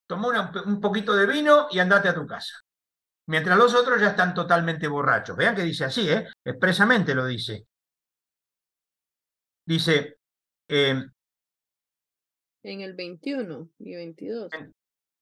tomar 0.08 0.52
un 0.66 0.82
poquito 0.82 1.16
de 1.16 1.28
vino 1.28 1.68
y 1.70 1.80
andate 1.80 2.10
a 2.10 2.16
tu 2.16 2.26
casa. 2.26 2.62
Mientras 3.28 3.58
los 3.58 3.76
otros 3.76 4.02
ya 4.02 4.10
están 4.10 4.34
totalmente 4.34 4.88
borrachos. 4.88 5.38
Vean 5.38 5.56
que 5.56 5.64
dice 5.64 5.86
así, 5.86 6.10
¿eh? 6.10 6.28
expresamente 6.44 7.14
lo 7.14 7.26
dice. 7.26 7.67
Dice... 9.68 10.18
Eh, 10.70 11.04
en 12.64 12.82
el 12.82 12.94
21 12.94 13.70
y 13.80 13.96
22. 13.96 14.52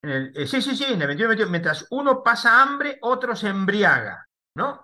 Eh, 0.03 0.47
sí, 0.47 0.61
sí, 0.61 0.75
sí, 0.75 0.85
en 0.85 1.01
el 1.01 1.07
21, 1.07 1.49
mientras 1.49 1.87
uno 1.91 2.23
pasa 2.23 2.61
hambre, 2.61 2.97
otro 3.01 3.35
se 3.35 3.49
embriaga, 3.49 4.25
¿no? 4.55 4.83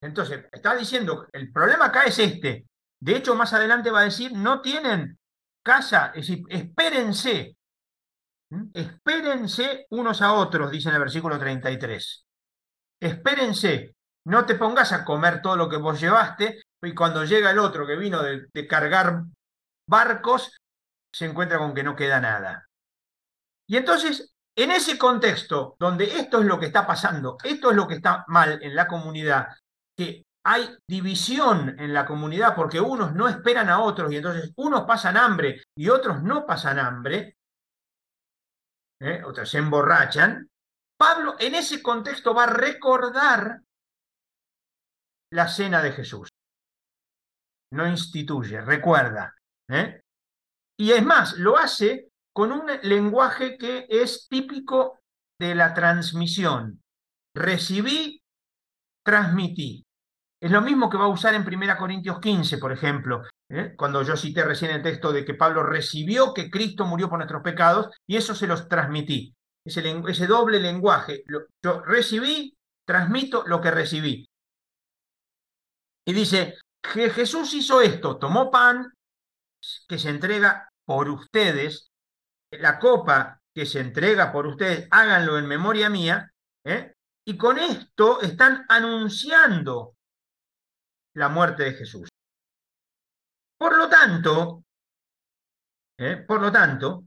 Entonces, 0.00 0.44
está 0.52 0.76
diciendo, 0.76 1.26
el 1.32 1.50
problema 1.50 1.86
acá 1.86 2.04
es 2.04 2.18
este. 2.18 2.66
De 3.00 3.16
hecho, 3.16 3.34
más 3.34 3.52
adelante 3.52 3.90
va 3.90 4.00
a 4.00 4.04
decir, 4.04 4.32
no 4.32 4.60
tienen 4.60 5.18
casa, 5.62 6.12
es 6.14 6.28
decir, 6.28 6.44
espérense, 6.48 7.56
espérense 8.72 9.86
unos 9.90 10.22
a 10.22 10.34
otros, 10.34 10.70
dice 10.70 10.90
en 10.90 10.94
el 10.96 11.00
versículo 11.00 11.38
33. 11.38 12.26
Espérense, 13.00 13.95
no 14.26 14.44
te 14.44 14.54
pongas 14.54 14.92
a 14.92 15.04
comer 15.04 15.40
todo 15.40 15.56
lo 15.56 15.68
que 15.68 15.76
vos 15.76 16.00
llevaste 16.00 16.62
y 16.82 16.94
cuando 16.94 17.24
llega 17.24 17.50
el 17.50 17.58
otro 17.58 17.86
que 17.86 17.96
vino 17.96 18.22
de 18.22 18.66
cargar 18.68 19.22
barcos, 19.88 20.56
se 21.14 21.26
encuentra 21.26 21.58
con 21.58 21.74
que 21.74 21.82
no 21.82 21.96
queda 21.96 22.20
nada. 22.20 22.66
Y 23.68 23.76
entonces, 23.76 24.34
en 24.56 24.70
ese 24.70 24.98
contexto 24.98 25.76
donde 25.78 26.04
esto 26.04 26.40
es 26.40 26.46
lo 26.46 26.58
que 26.58 26.66
está 26.66 26.86
pasando, 26.86 27.36
esto 27.42 27.70
es 27.70 27.76
lo 27.76 27.86
que 27.86 27.94
está 27.94 28.24
mal 28.28 28.58
en 28.62 28.74
la 28.74 28.86
comunidad, 28.86 29.48
que 29.96 30.24
hay 30.44 30.76
división 30.88 31.74
en 31.78 31.92
la 31.92 32.06
comunidad 32.06 32.54
porque 32.54 32.80
unos 32.80 33.12
no 33.14 33.28
esperan 33.28 33.68
a 33.68 33.80
otros 33.80 34.12
y 34.12 34.16
entonces 34.16 34.52
unos 34.56 34.84
pasan 34.84 35.16
hambre 35.16 35.62
y 35.76 35.88
otros 35.88 36.22
no 36.22 36.46
pasan 36.46 36.78
hambre, 36.78 37.36
¿eh? 39.00 39.22
otros 39.24 39.50
se 39.50 39.58
emborrachan, 39.58 40.48
Pablo 40.96 41.36
en 41.38 41.54
ese 41.54 41.82
contexto 41.82 42.34
va 42.34 42.44
a 42.44 42.54
recordar 42.54 43.60
la 45.32 45.48
cena 45.48 45.82
de 45.82 45.92
Jesús. 45.92 46.28
No 47.72 47.86
instituye, 47.86 48.60
recuerda. 48.60 49.34
¿eh? 49.68 50.00
Y 50.78 50.92
es 50.92 51.04
más, 51.04 51.38
lo 51.38 51.58
hace 51.58 52.10
con 52.32 52.52
un 52.52 52.70
lenguaje 52.82 53.56
que 53.56 53.86
es 53.88 54.28
típico 54.28 55.00
de 55.38 55.54
la 55.54 55.74
transmisión. 55.74 56.80
Recibí, 57.34 58.22
transmití. 59.04 59.84
Es 60.40 60.50
lo 60.50 60.60
mismo 60.60 60.90
que 60.90 60.98
va 60.98 61.04
a 61.04 61.08
usar 61.08 61.34
en 61.34 61.46
1 61.46 61.76
Corintios 61.78 62.20
15, 62.20 62.58
por 62.58 62.70
ejemplo, 62.70 63.22
¿eh? 63.48 63.74
cuando 63.76 64.02
yo 64.02 64.16
cité 64.16 64.44
recién 64.44 64.70
el 64.70 64.82
texto 64.82 65.12
de 65.12 65.24
que 65.24 65.34
Pablo 65.34 65.62
recibió 65.62 66.34
que 66.34 66.50
Cristo 66.50 66.84
murió 66.84 67.08
por 67.08 67.18
nuestros 67.18 67.42
pecados 67.42 67.88
y 68.06 68.16
eso 68.16 68.34
se 68.34 68.46
los 68.46 68.68
transmití. 68.68 69.34
Ese, 69.64 70.02
ese 70.06 70.26
doble 70.26 70.60
lenguaje. 70.60 71.24
Yo 71.28 71.80
recibí, 71.80 72.56
transmito 72.84 73.44
lo 73.46 73.60
que 73.60 73.70
recibí. 73.70 74.28
Y 76.06 76.12
dice, 76.12 76.56
que 76.94 77.10
Jesús 77.10 77.52
hizo 77.54 77.80
esto, 77.80 78.18
tomó 78.18 78.50
pan 78.50 78.92
que 79.88 79.98
se 79.98 80.10
entrega 80.10 80.68
por 80.84 81.08
ustedes, 81.08 81.90
la 82.50 82.78
copa 82.78 83.40
que 83.52 83.66
se 83.66 83.80
entrega 83.80 84.32
por 84.32 84.46
ustedes, 84.46 84.86
háganlo 84.90 85.38
en 85.38 85.46
memoria 85.46 85.90
mía, 85.90 86.30
¿eh? 86.64 86.94
y 87.26 87.36
con 87.36 87.58
esto 87.58 88.20
están 88.20 88.64
anunciando 88.68 89.96
la 91.14 91.28
muerte 91.28 91.64
de 91.64 91.72
Jesús. 91.72 92.08
Por 93.58 93.76
lo 93.76 93.88
tanto, 93.88 94.62
¿eh? 95.98 96.16
por 96.18 96.40
lo 96.40 96.52
tanto, 96.52 97.04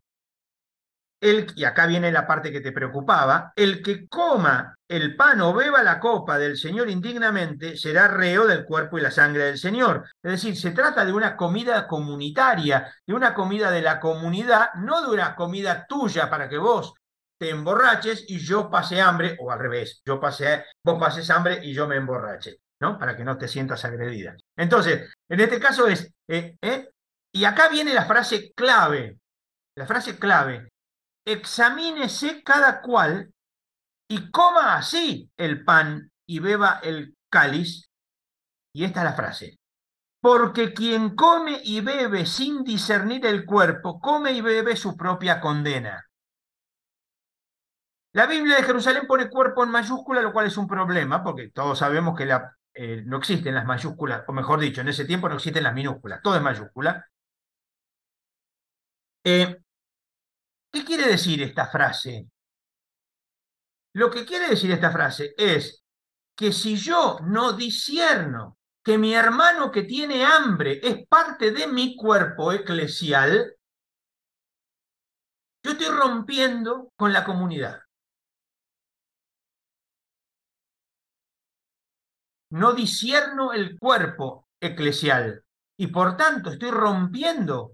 el, 1.22 1.48
y 1.56 1.66
acá 1.66 1.86
viene 1.86 2.12
la 2.12 2.26
parte 2.26 2.52
que 2.52 2.62
te 2.62 2.72
preocupaba, 2.72 3.52
el 3.56 3.82
que 3.84 4.08
coma 4.08 4.76
el 4.88 5.16
pan 5.16 5.42
o 5.42 5.54
beba 5.54 5.84
la 5.84 6.00
copa 6.00 6.38
del 6.38 6.58
Señor 6.58 6.90
indignamente 6.90 7.78
será 7.78 8.08
reo 8.08 8.48
del 8.48 8.66
cuerpo 8.66 8.98
y 8.98 9.02
la 9.02 9.12
sangre 9.12 9.44
del 9.44 9.58
Señor. 9.58 10.06
Es 10.24 10.32
decir, 10.32 10.58
se 10.58 10.72
trata 10.72 11.06
de 11.06 11.14
una 11.14 11.36
comida 11.36 11.86
comunitaria, 11.86 12.92
de 13.06 13.14
una 13.14 13.34
comida 13.34 13.70
de 13.70 13.82
la 13.82 14.00
comunidad, 14.00 14.74
no 14.76 15.02
de 15.02 15.14
una 15.14 15.36
comida 15.36 15.86
tuya 15.88 16.30
para 16.30 16.50
que 16.50 16.58
vos 16.58 16.94
te 17.38 17.50
emborraches 17.52 18.26
y 18.28 18.40
yo 18.40 18.70
pase 18.70 19.00
hambre, 19.00 19.38
o 19.40 19.52
al 19.52 19.60
revés, 19.60 20.02
yo 20.06 20.20
pase, 20.20 20.66
vos 20.84 21.00
pases 21.00 21.30
hambre 21.30 21.60
y 21.64 21.74
yo 21.74 21.88
me 21.88 21.96
emborrache, 21.96 22.58
¿no? 22.82 23.00
Para 23.00 23.16
que 23.16 23.24
no 23.24 23.38
te 23.38 23.48
sientas 23.48 23.86
agredida. 23.86 24.36
Entonces, 24.58 25.14
en 25.30 25.40
este 25.40 25.60
caso 25.60 25.88
es, 25.88 26.12
eh, 26.28 26.58
eh, 26.62 26.90
y 27.32 27.46
acá 27.46 27.70
viene 27.70 27.94
la 27.94 28.06
frase 28.06 28.52
clave, 28.54 29.20
la 29.76 29.86
frase 29.86 30.20
clave, 30.20 30.70
examínese 31.26 32.44
cada 32.44 32.82
cual 32.82 33.34
y 34.08 34.32
coma 34.32 34.76
así 34.76 35.30
el 35.38 35.64
pan 35.64 36.12
y 36.26 36.40
beba 36.40 36.80
el 36.84 37.16
cáliz. 37.30 37.90
Y 38.74 38.84
esta 38.84 39.02
es 39.02 39.06
la 39.06 39.14
frase. 39.14 39.60
Porque 40.22 40.74
quien 40.74 41.16
come 41.16 41.62
y 41.64 41.82
bebe 41.82 42.26
sin 42.26 42.64
discernir 42.64 43.26
el 43.26 43.46
cuerpo, 43.46 44.00
come 44.00 44.32
y 44.34 44.42
bebe 44.42 44.76
su 44.76 44.98
propia 44.98 45.40
condena. 45.40 46.06
La 48.12 48.26
Biblia 48.26 48.58
de 48.58 48.64
Jerusalén 48.64 49.08
pone 49.08 49.30
cuerpo 49.30 49.64
en 49.64 49.70
mayúscula, 49.70 50.22
lo 50.22 50.34
cual 50.34 50.48
es 50.48 50.58
un 50.58 50.68
problema, 50.68 51.24
porque 51.24 51.50
todos 51.50 51.78
sabemos 51.80 52.18
que 52.18 52.26
la, 52.26 52.56
eh, 52.74 53.04
no 53.06 53.18
existen 53.18 53.54
las 53.54 53.66
mayúsculas, 53.66 54.24
o 54.28 54.34
mejor 54.34 54.60
dicho, 54.60 54.82
en 54.82 54.88
ese 54.90 55.06
tiempo 55.06 55.30
no 55.30 55.36
existen 55.36 55.64
las 55.64 55.74
minúsculas, 55.76 56.22
todo 56.24 56.36
es 56.36 56.42
mayúscula. 56.42 57.06
Eh, 59.24 59.58
¿Qué 60.72 60.84
quiere 60.86 61.08
decir 61.08 61.42
esta 61.42 61.68
frase? 61.68 62.28
Lo 63.94 64.12
que 64.12 64.26
quiere 64.26 64.50
decir 64.50 64.72
esta 64.72 64.92
frase 64.92 65.34
es 65.38 65.84
que 66.36 66.52
si 66.52 66.76
yo 66.78 67.20
no 67.24 67.54
disierno 67.54 68.58
que 68.84 68.98
mi 68.98 69.14
hermano 69.14 69.72
que 69.72 69.84
tiene 69.84 70.24
hambre 70.24 70.80
es 70.82 71.08
parte 71.08 71.52
de 71.52 71.68
mi 71.68 71.96
cuerpo 71.96 72.52
eclesial, 72.52 73.56
yo 75.64 75.72
estoy 75.72 75.90
rompiendo 75.90 76.92
con 76.96 77.12
la 77.12 77.26
comunidad. 77.26 77.82
No 82.52 82.74
disierno 82.74 83.54
el 83.54 83.78
cuerpo 83.78 84.48
eclesial 84.60 85.44
y 85.78 85.88
por 85.88 86.18
tanto 86.18 86.52
estoy 86.52 86.72
rompiendo 86.72 87.74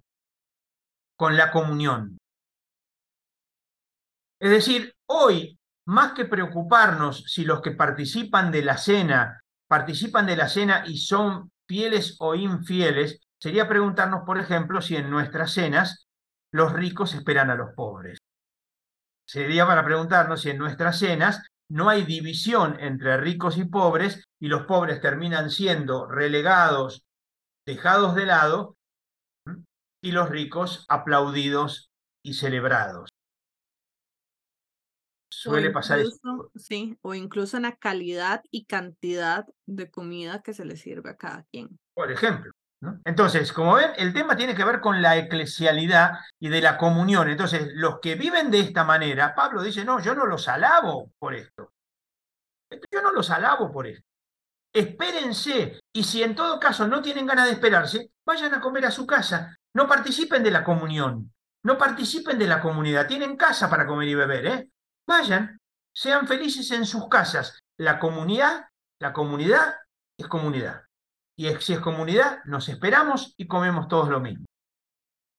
con 1.16 1.38
la 1.38 1.52
comunión. 1.52 2.18
Es 4.40 4.50
decir, 4.50 4.94
hoy, 5.08 5.58
más 5.86 6.14
que 6.14 6.26
preocuparnos 6.26 7.24
si 7.28 7.46
los 7.46 7.62
que 7.62 7.72
participan 7.72 8.52
de 8.52 8.64
la 8.64 8.78
cena 8.78 9.40
participan 9.68 10.26
de 10.26 10.36
la 10.36 10.48
cena 10.48 10.84
y 10.86 10.98
son 10.98 11.52
fieles 11.68 12.16
o 12.20 12.36
infieles, 12.36 13.20
sería 13.40 13.68
preguntarnos, 13.68 14.22
por 14.26 14.38
ejemplo, 14.38 14.82
si 14.82 14.96
en 14.96 15.10
nuestras 15.10 15.54
cenas 15.54 16.08
los 16.52 16.74
ricos 16.74 17.14
esperan 17.14 17.50
a 17.50 17.56
los 17.56 17.74
pobres. 17.76 18.20
Sería 19.28 19.66
para 19.66 19.84
preguntarnos 19.84 20.42
si 20.42 20.52
en 20.52 20.58
nuestras 20.58 21.00
cenas 21.00 21.42
no 21.68 21.90
hay 21.90 22.04
división 22.04 22.78
entre 22.80 23.18
ricos 23.18 23.58
y 23.58 23.66
pobres 23.66 24.24
y 24.40 24.48
los 24.48 24.66
pobres 24.66 25.02
terminan 25.02 25.50
siendo 25.50 26.08
relegados, 26.08 27.04
dejados 27.66 28.16
de 28.16 28.26
lado, 28.28 28.78
y 30.04 30.12
los 30.12 30.30
ricos 30.30 30.86
aplaudidos 30.88 31.90
y 32.24 32.36
celebrados. 32.36 33.15
Suele 35.52 35.70
pasar 35.70 36.00
eso. 36.00 36.52
Sí, 36.56 36.98
o 37.02 37.14
incluso 37.14 37.58
en 37.58 37.64
la 37.64 37.76
calidad 37.76 38.44
y 38.50 38.66
cantidad 38.66 39.46
de 39.66 39.92
comida 39.92 40.42
que 40.42 40.54
se 40.54 40.66
le 40.66 40.76
sirve 40.76 41.12
a 41.12 41.18
cada 41.18 41.44
quien. 41.52 41.78
Por 41.94 42.12
ejemplo. 42.12 42.52
Entonces, 43.04 43.52
como 43.52 43.76
ven, 43.76 43.92
el 43.98 44.14
tema 44.14 44.36
tiene 44.36 44.54
que 44.54 44.64
ver 44.64 44.80
con 44.80 45.02
la 45.02 45.18
eclesialidad 45.18 46.20
y 46.40 46.50
de 46.50 46.62
la 46.62 46.78
comunión. 46.78 47.30
Entonces, 47.30 47.70
los 47.74 48.00
que 48.00 48.16
viven 48.16 48.52
de 48.52 48.60
esta 48.60 48.84
manera, 48.84 49.34
Pablo 49.34 49.64
dice, 49.64 49.86
no, 49.86 50.00
yo 50.00 50.14
no 50.14 50.26
los 50.26 50.48
alabo 50.48 51.12
por 51.18 51.34
esto. 51.34 51.72
Yo 52.92 53.02
no 53.02 53.12
los 53.12 53.30
alabo 53.30 53.72
por 53.72 53.88
esto. 53.88 54.06
Espérense, 54.74 55.80
y 55.94 56.04
si 56.04 56.22
en 56.22 56.36
todo 56.36 56.60
caso 56.60 56.88
no 56.88 57.02
tienen 57.02 57.26
ganas 57.26 57.46
de 57.46 57.54
esperarse, 57.54 58.12
vayan 58.26 58.54
a 58.54 58.62
comer 58.62 58.86
a 58.86 58.92
su 58.92 59.08
casa. 59.08 59.56
No 59.74 59.88
participen 59.88 60.44
de 60.44 60.52
la 60.52 60.64
comunión, 60.64 61.32
no 61.64 61.78
participen 61.78 62.38
de 62.38 62.48
la 62.48 62.62
comunidad. 62.62 63.08
Tienen 63.08 63.38
casa 63.38 63.70
para 63.70 63.88
comer 63.88 64.10
y 64.10 64.16
beber, 64.16 64.46
¿eh? 64.46 64.70
Vayan, 65.08 65.60
sean 65.94 66.28
felices 66.28 66.72
en 66.72 66.86
sus 66.86 67.08
casas. 67.08 67.60
La 67.78 68.00
comunidad, 68.00 68.66
la 69.00 69.14
comunidad 69.14 69.76
es 70.18 70.28
comunidad. 70.28 70.84
Y 71.38 71.48
si 71.60 71.74
es 71.74 71.80
comunidad, 71.80 72.44
nos 72.46 72.70
esperamos 72.70 73.34
y 73.38 73.48
comemos 73.48 73.88
todos 73.88 74.10
lo 74.10 74.20
mismo. 74.20 74.46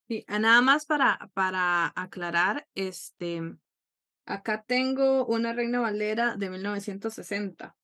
Sí, 0.09 0.25
nada 0.29 0.61
más 0.61 0.87
para, 0.87 1.31
para 1.35 1.93
aclarar, 1.97 2.67
este, 2.75 3.57
acá 4.25 4.62
tengo 4.67 5.27
una 5.27 5.53
Reina 5.53 5.81
Valera 5.81 6.37
de 6.37 6.51
1960. 6.51 7.75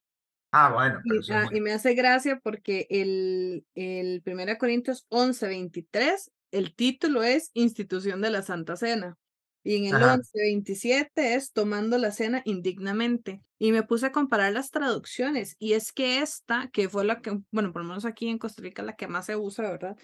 Ah, 0.53 0.71
bueno. 0.73 1.01
Ah, 1.31 1.49
y, 1.51 1.61
me 1.61 1.73
hace 1.73 1.95
gracia 1.95 2.39
porque 2.39 2.87
el, 2.91 3.67
el 3.75 4.23
1 4.25 4.59
Corintios 4.59 5.07
11, 5.09 5.47
23, 5.47 6.31
el 6.51 6.75
título 6.75 7.23
es 7.23 7.51
Institución 7.55 8.21
de 8.21 8.31
la 8.31 8.43
Santa 8.43 8.77
Cena. 8.77 9.17
Y 9.65 9.77
en 9.77 9.95
el 9.95 10.01
1127 10.01 11.35
es 11.35 11.53
tomando 11.53 11.97
la 11.99 12.11
cena 12.11 12.43
indignamente. 12.45 13.43
Y 13.59 13.71
me 13.71 13.85
puse 13.85 14.07
a 14.07 14.13
comparar 14.13 14.53
las 14.53 14.71
traducciones. 14.71 15.55
Y 15.59 15.75
es 15.75 15.93
que 15.93 16.19
esta, 16.19 16.69
que 16.73 16.89
fue 16.89 17.05
la 17.05 17.21
que, 17.21 17.39
bueno, 17.53 17.73
por 17.73 17.83
lo 17.83 17.89
menos 17.89 18.05
aquí 18.05 18.29
en 18.29 18.39
Costa 18.39 18.63
Rica, 18.63 18.83
la 18.83 18.97
que 18.97 19.07
más 19.07 19.27
se 19.27 19.37
usa, 19.37 19.71
¿verdad? 19.71 19.97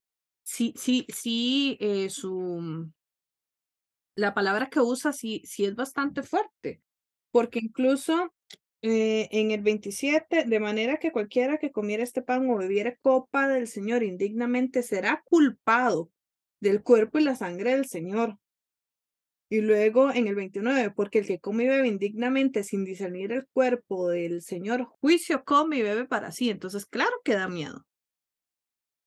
Sí, 0.44 0.72
sí, 0.76 1.06
sí, 1.12 1.76
eh, 1.80 2.08
su. 2.08 2.90
La 4.14 4.34
palabra 4.34 4.68
que 4.68 4.80
usa 4.80 5.12
sí, 5.12 5.42
sí 5.44 5.64
es 5.64 5.74
bastante 5.74 6.22
fuerte. 6.22 6.80
Porque 7.32 7.58
incluso 7.58 8.32
eh, 8.80 9.28
en 9.32 9.50
el 9.50 9.62
27, 9.62 10.44
de 10.44 10.60
manera 10.60 10.98
que 10.98 11.10
cualquiera 11.10 11.58
que 11.58 11.72
comiera 11.72 12.04
este 12.04 12.22
pan 12.22 12.48
o 12.48 12.56
bebiera 12.58 12.96
copa 13.02 13.48
del 13.48 13.66
Señor 13.66 14.04
indignamente 14.04 14.84
será 14.84 15.22
culpado 15.24 16.12
del 16.60 16.82
cuerpo 16.82 17.18
y 17.18 17.24
la 17.24 17.34
sangre 17.34 17.72
del 17.72 17.86
Señor. 17.86 18.38
Y 19.50 19.62
luego 19.62 20.10
en 20.12 20.26
el 20.28 20.34
29, 20.34 20.90
porque 20.90 21.20
el 21.20 21.26
que 21.26 21.40
come 21.40 21.64
y 21.64 21.68
bebe 21.68 21.88
indignamente 21.88 22.64
sin 22.64 22.84
discernir 22.84 23.32
el 23.32 23.46
cuerpo 23.46 24.08
del 24.08 24.42
Señor, 24.42 24.84
juicio 25.00 25.42
come 25.44 25.78
y 25.78 25.82
bebe 25.82 26.04
para 26.04 26.32
sí. 26.32 26.50
Entonces, 26.50 26.84
claro 26.84 27.14
que 27.24 27.34
da 27.34 27.48
miedo. 27.48 27.86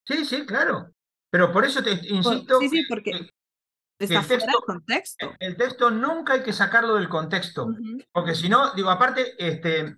Sí, 0.08 0.26
sí, 0.26 0.46
claro. 0.46 0.92
Pero 1.30 1.52
por 1.52 1.64
eso 1.64 1.84
te 1.84 1.92
insisto. 1.92 2.60
sí, 2.60 2.70
sí, 2.70 2.86
porque 2.90 3.30
está 4.00 4.24
fuera 4.24 4.46
del 4.46 4.56
contexto. 4.66 5.34
El 5.40 5.56
texto 5.56 5.92
nunca 5.92 6.34
hay 6.34 6.44
que 6.44 6.54
sacarlo 6.54 6.96
del 6.96 7.08
contexto. 7.08 7.70
Porque 8.12 8.34
si 8.34 8.50
no, 8.50 8.74
digo, 8.74 8.90
aparte, 8.90 9.36
este, 9.38 9.96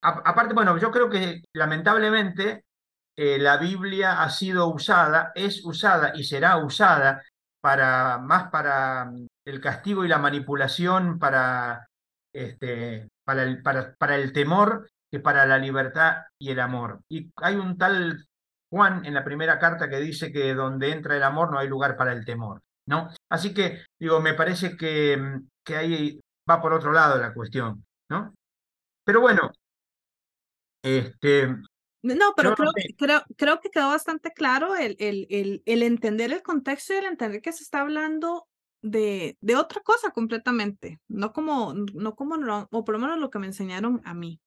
aparte, 0.00 0.54
bueno, 0.54 0.78
yo 0.78 0.90
creo 0.90 1.10
que 1.10 1.42
lamentablemente 1.52 2.64
eh, 3.16 3.38
la 3.38 3.56
Biblia 3.58 4.22
ha 4.22 4.30
sido 4.30 4.68
usada, 4.68 5.32
es 5.34 5.64
usada 5.64 6.12
y 6.14 6.24
será 6.24 6.56
usada 6.58 7.22
para 7.60 8.18
más 8.18 8.50
para 8.50 9.12
el 9.44 9.60
castigo 9.60 10.04
y 10.04 10.08
la 10.08 10.18
manipulación 10.18 11.18
para, 11.18 11.88
este, 12.34 13.08
para, 13.24 13.42
el, 13.42 13.62
para, 13.62 13.94
para 13.96 14.16
el 14.16 14.32
temor 14.32 14.88
que 15.10 15.20
para 15.20 15.46
la 15.46 15.58
libertad 15.58 16.22
y 16.38 16.50
el 16.50 16.60
amor. 16.60 17.00
Y 17.08 17.30
hay 17.36 17.56
un 17.56 17.76
tal 17.76 18.24
Juan 18.70 19.04
en 19.04 19.14
la 19.14 19.24
primera 19.24 19.58
carta 19.58 19.90
que 19.90 19.98
dice 19.98 20.30
que 20.30 20.54
donde 20.54 20.92
entra 20.92 21.16
el 21.16 21.24
amor 21.24 21.50
no 21.50 21.58
hay 21.58 21.68
lugar 21.68 21.96
para 21.96 22.12
el 22.12 22.24
temor. 22.24 22.60
¿no? 22.86 23.08
Así 23.30 23.54
que, 23.54 23.84
digo, 23.98 24.20
me 24.20 24.34
parece 24.34 24.76
que, 24.76 25.40
que 25.64 25.76
ahí 25.76 26.20
va 26.48 26.60
por 26.60 26.72
otro 26.72 26.92
lado 26.92 27.18
la 27.18 27.32
cuestión, 27.32 27.84
¿no? 28.10 28.34
Pero 29.04 29.20
bueno, 29.20 29.50
este, 30.82 31.46
no, 32.02 32.32
pero 32.36 32.54
creo, 32.54 32.72
creo, 32.96 33.22
creo, 33.36 33.60
que 33.60 33.70
quedó 33.70 33.88
bastante 33.88 34.32
claro 34.32 34.74
el, 34.74 34.96
el, 34.98 35.26
el, 35.30 35.62
el, 35.66 35.82
entender 35.82 36.32
el 36.32 36.42
contexto 36.42 36.94
y 36.94 36.96
el 36.96 37.04
entender 37.04 37.42
que 37.42 37.52
se 37.52 37.62
está 37.62 37.80
hablando 37.80 38.46
de, 38.82 39.36
de 39.40 39.56
otra 39.56 39.80
cosa 39.82 40.10
completamente, 40.10 41.00
no 41.08 41.32
como, 41.32 41.74
no 41.74 42.14
como, 42.14 42.36
o 42.70 42.84
por 42.84 42.94
lo 42.94 42.98
menos 42.98 43.18
lo 43.18 43.30
que 43.30 43.38
me 43.38 43.46
enseñaron 43.46 44.00
a 44.04 44.14
mí. 44.14 44.40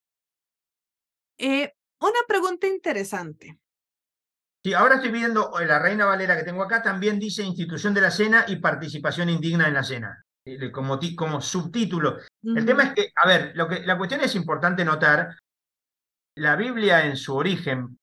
Eh, 1.37 1.73
una 1.99 2.19
pregunta 2.27 2.67
interesante. 2.67 3.59
Sí, 4.63 4.73
ahora 4.73 4.95
estoy 4.95 5.11
viendo 5.11 5.59
eh, 5.59 5.65
la 5.65 5.79
Reina 5.79 6.05
Valera 6.05 6.37
que 6.37 6.43
tengo 6.43 6.63
acá, 6.63 6.81
también 6.81 7.19
dice 7.19 7.43
institución 7.43 7.93
de 7.93 8.01
la 8.01 8.11
cena 8.11 8.45
y 8.47 8.57
participación 8.57 9.29
indigna 9.29 9.67
en 9.67 9.73
la 9.73 9.83
cena, 9.83 10.23
eh, 10.45 10.71
como, 10.71 10.99
como 11.15 11.41
subtítulo. 11.41 12.17
El 12.41 12.65
tema 12.65 12.83
es 12.83 12.93
que, 12.93 13.11
a 13.15 13.27
ver, 13.27 13.51
lo 13.55 13.67
que, 13.67 13.85
la 13.85 13.97
cuestión 13.97 14.21
es 14.21 14.35
importante 14.35 14.85
notar, 14.85 15.35
la 16.35 16.55
Biblia 16.55 17.05
en 17.05 17.17
su 17.17 17.35
origen 17.35 17.99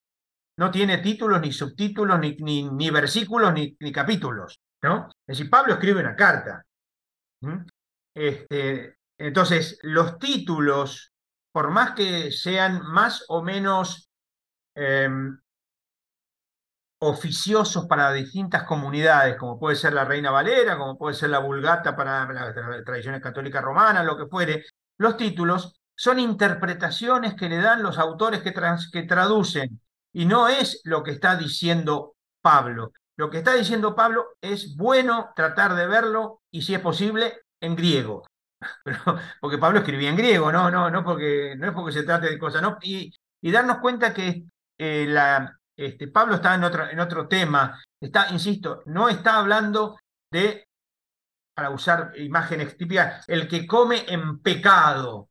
no 0.59 0.70
tiene 0.70 0.99
títulos, 0.99 1.41
ni 1.41 1.53
subtítulos, 1.53 2.20
ni, 2.20 2.37
ni, 2.37 2.68
ni 2.70 2.91
versículos, 2.91 3.53
ni, 3.55 3.76
ni 3.81 3.91
capítulos. 3.91 4.61
¿No? 4.83 5.09
Es 5.26 5.39
decir, 5.39 5.51
Pablo 5.51 5.74
escribe 5.74 6.01
una 6.01 6.16
carta. 6.16 6.64
Este, 8.14 8.97
entonces, 9.18 9.78
los 9.83 10.18
títulos, 10.18 11.12
por 11.53 11.70
más 11.70 11.93
que 11.93 12.33
sean 12.33 12.83
más 12.83 13.24
o 13.28 13.43
menos 13.43 14.11
em, 14.74 15.39
oficiosos 17.03 17.87
para 17.87 18.12
distintas 18.12 18.64
comunidades, 18.64 19.37
como 19.37 19.59
puede 19.59 19.76
ser 19.76 19.93
la 19.95 20.05
Reina 20.05 20.31
Valera, 20.31 20.76
como 20.76 20.99
puede 20.99 21.14
ser 21.14 21.31
la 21.31 21.39
Vulgata 21.39 21.97
para 21.97 22.31
las 22.33 22.55
tradiciones 22.85 23.22
católicas 23.22 23.62
romanas, 23.62 24.05
lo 24.05 24.16
que 24.16 24.26
fuere, 24.26 24.64
los 24.99 25.16
títulos 25.16 25.81
son 25.95 26.18
interpretaciones 26.18 27.35
que 27.35 27.49
le 27.49 27.59
dan 27.59 27.83
los 27.83 27.99
autores 27.99 28.43
que, 28.43 28.55
que 28.93 29.03
traducen 29.03 29.81
y 30.12 30.24
no 30.24 30.49
es 30.49 30.81
lo 30.85 31.03
que 31.03 31.12
está 31.12 31.37
diciendo 31.37 32.16
Pablo. 32.43 32.93
Lo 33.21 33.29
que 33.29 33.37
está 33.37 33.53
diciendo 33.53 33.95
Pablo 33.95 34.29
es 34.41 34.75
bueno 34.79 35.35
tratar 35.37 35.75
de 35.75 35.87
verlo 35.87 36.41
y 36.51 36.62
si 36.62 36.75
es 36.75 36.81
posible 36.81 37.43
en 37.61 37.77
griego. 37.77 38.27
porque 39.43 39.59
Pablo 39.59 39.81
escribía 39.81 40.09
en 40.09 40.16
griego, 40.16 40.51
no, 40.51 40.71
no, 40.71 40.89
no, 40.89 41.05
porque, 41.05 41.55
no 41.59 41.66
es 41.66 41.75
porque 41.75 41.93
se 41.93 42.05
trate 42.05 42.31
de 42.31 42.39
cosas. 42.39 42.62
Y, 42.81 43.12
darnos 43.43 43.77
cuenta 43.81 44.14
que 44.14 44.45
eh, 44.79 45.14
este, 45.77 46.09
Pablo 46.09 46.37
está 46.37 46.55
en 46.55 46.64
otro, 46.64 46.89
en 46.89 46.99
otro 46.99 47.29
tema, 47.29 47.79
está, 48.01 48.31
insisto, 48.31 48.83
no 48.87 49.11
está 49.11 49.37
hablando 49.37 49.99
de, 50.33 50.66
para 51.55 51.68
usar 51.68 52.12
imágenes 52.16 52.75
típicas, 52.79 53.29
el 53.29 53.47
que 53.47 53.66
come 53.66 54.07
en 54.09 54.41
pecado. 54.41 55.29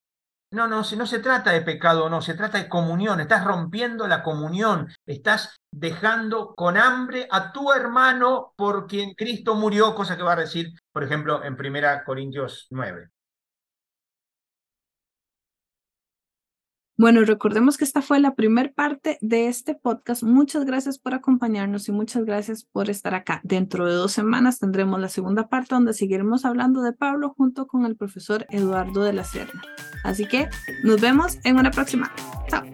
No, 0.51 0.67
no, 0.67 0.81
no 0.81 1.05
se 1.05 1.19
trata 1.19 1.51
de 1.51 1.61
pecado, 1.61 2.09
no, 2.09 2.23
se 2.23 2.33
trata 2.33 2.57
de 2.57 2.67
comunión, 2.67 3.19
estás 3.19 3.45
rompiendo 3.45 4.07
la 4.07 4.23
comunión, 4.23 4.87
estás 5.05 5.59
dejando 5.71 6.55
con 6.55 6.75
hambre 6.75 7.27
a 7.29 7.51
tu 7.51 7.71
hermano 7.71 8.53
por 8.55 8.87
quien 8.87 9.13
Cristo 9.13 9.53
murió, 9.53 9.93
cosa 9.93 10.17
que 10.17 10.23
va 10.23 10.33
a 10.33 10.37
decir, 10.37 10.71
por 10.91 11.03
ejemplo, 11.03 11.43
en 11.43 11.53
1 11.53 12.03
Corintios 12.03 12.65
9. 12.71 13.09
Bueno, 16.99 17.23
recordemos 17.23 17.77
que 17.77 17.85
esta 17.85 18.01
fue 18.01 18.19
la 18.19 18.35
primera 18.35 18.73
parte 18.73 19.17
de 19.21 19.47
este 19.47 19.73
podcast. 19.73 20.21
Muchas 20.21 20.65
gracias 20.65 20.99
por 20.99 21.13
acompañarnos 21.13 21.87
y 21.87 21.93
muchas 21.93 22.25
gracias 22.25 22.65
por 22.65 22.89
estar 22.89 23.15
acá. 23.15 23.39
Dentro 23.45 23.85
de 23.85 23.93
dos 23.93 24.11
semanas 24.11 24.59
tendremos 24.59 24.99
la 24.99 25.07
segunda 25.07 25.47
parte 25.47 25.75
donde 25.75 25.93
seguiremos 25.93 26.43
hablando 26.43 26.81
de 26.81 26.91
Pablo 26.91 27.33
junto 27.37 27.67
con 27.67 27.85
el 27.85 27.95
profesor 27.95 28.45
Eduardo 28.49 29.01
de 29.01 29.13
la 29.13 29.23
Serna. 29.23 29.61
Así 30.03 30.25
que 30.25 30.49
nos 30.83 30.99
vemos 30.99 31.37
en 31.45 31.57
una 31.57 31.71
próxima. 31.71 32.11
Chao. 32.49 32.65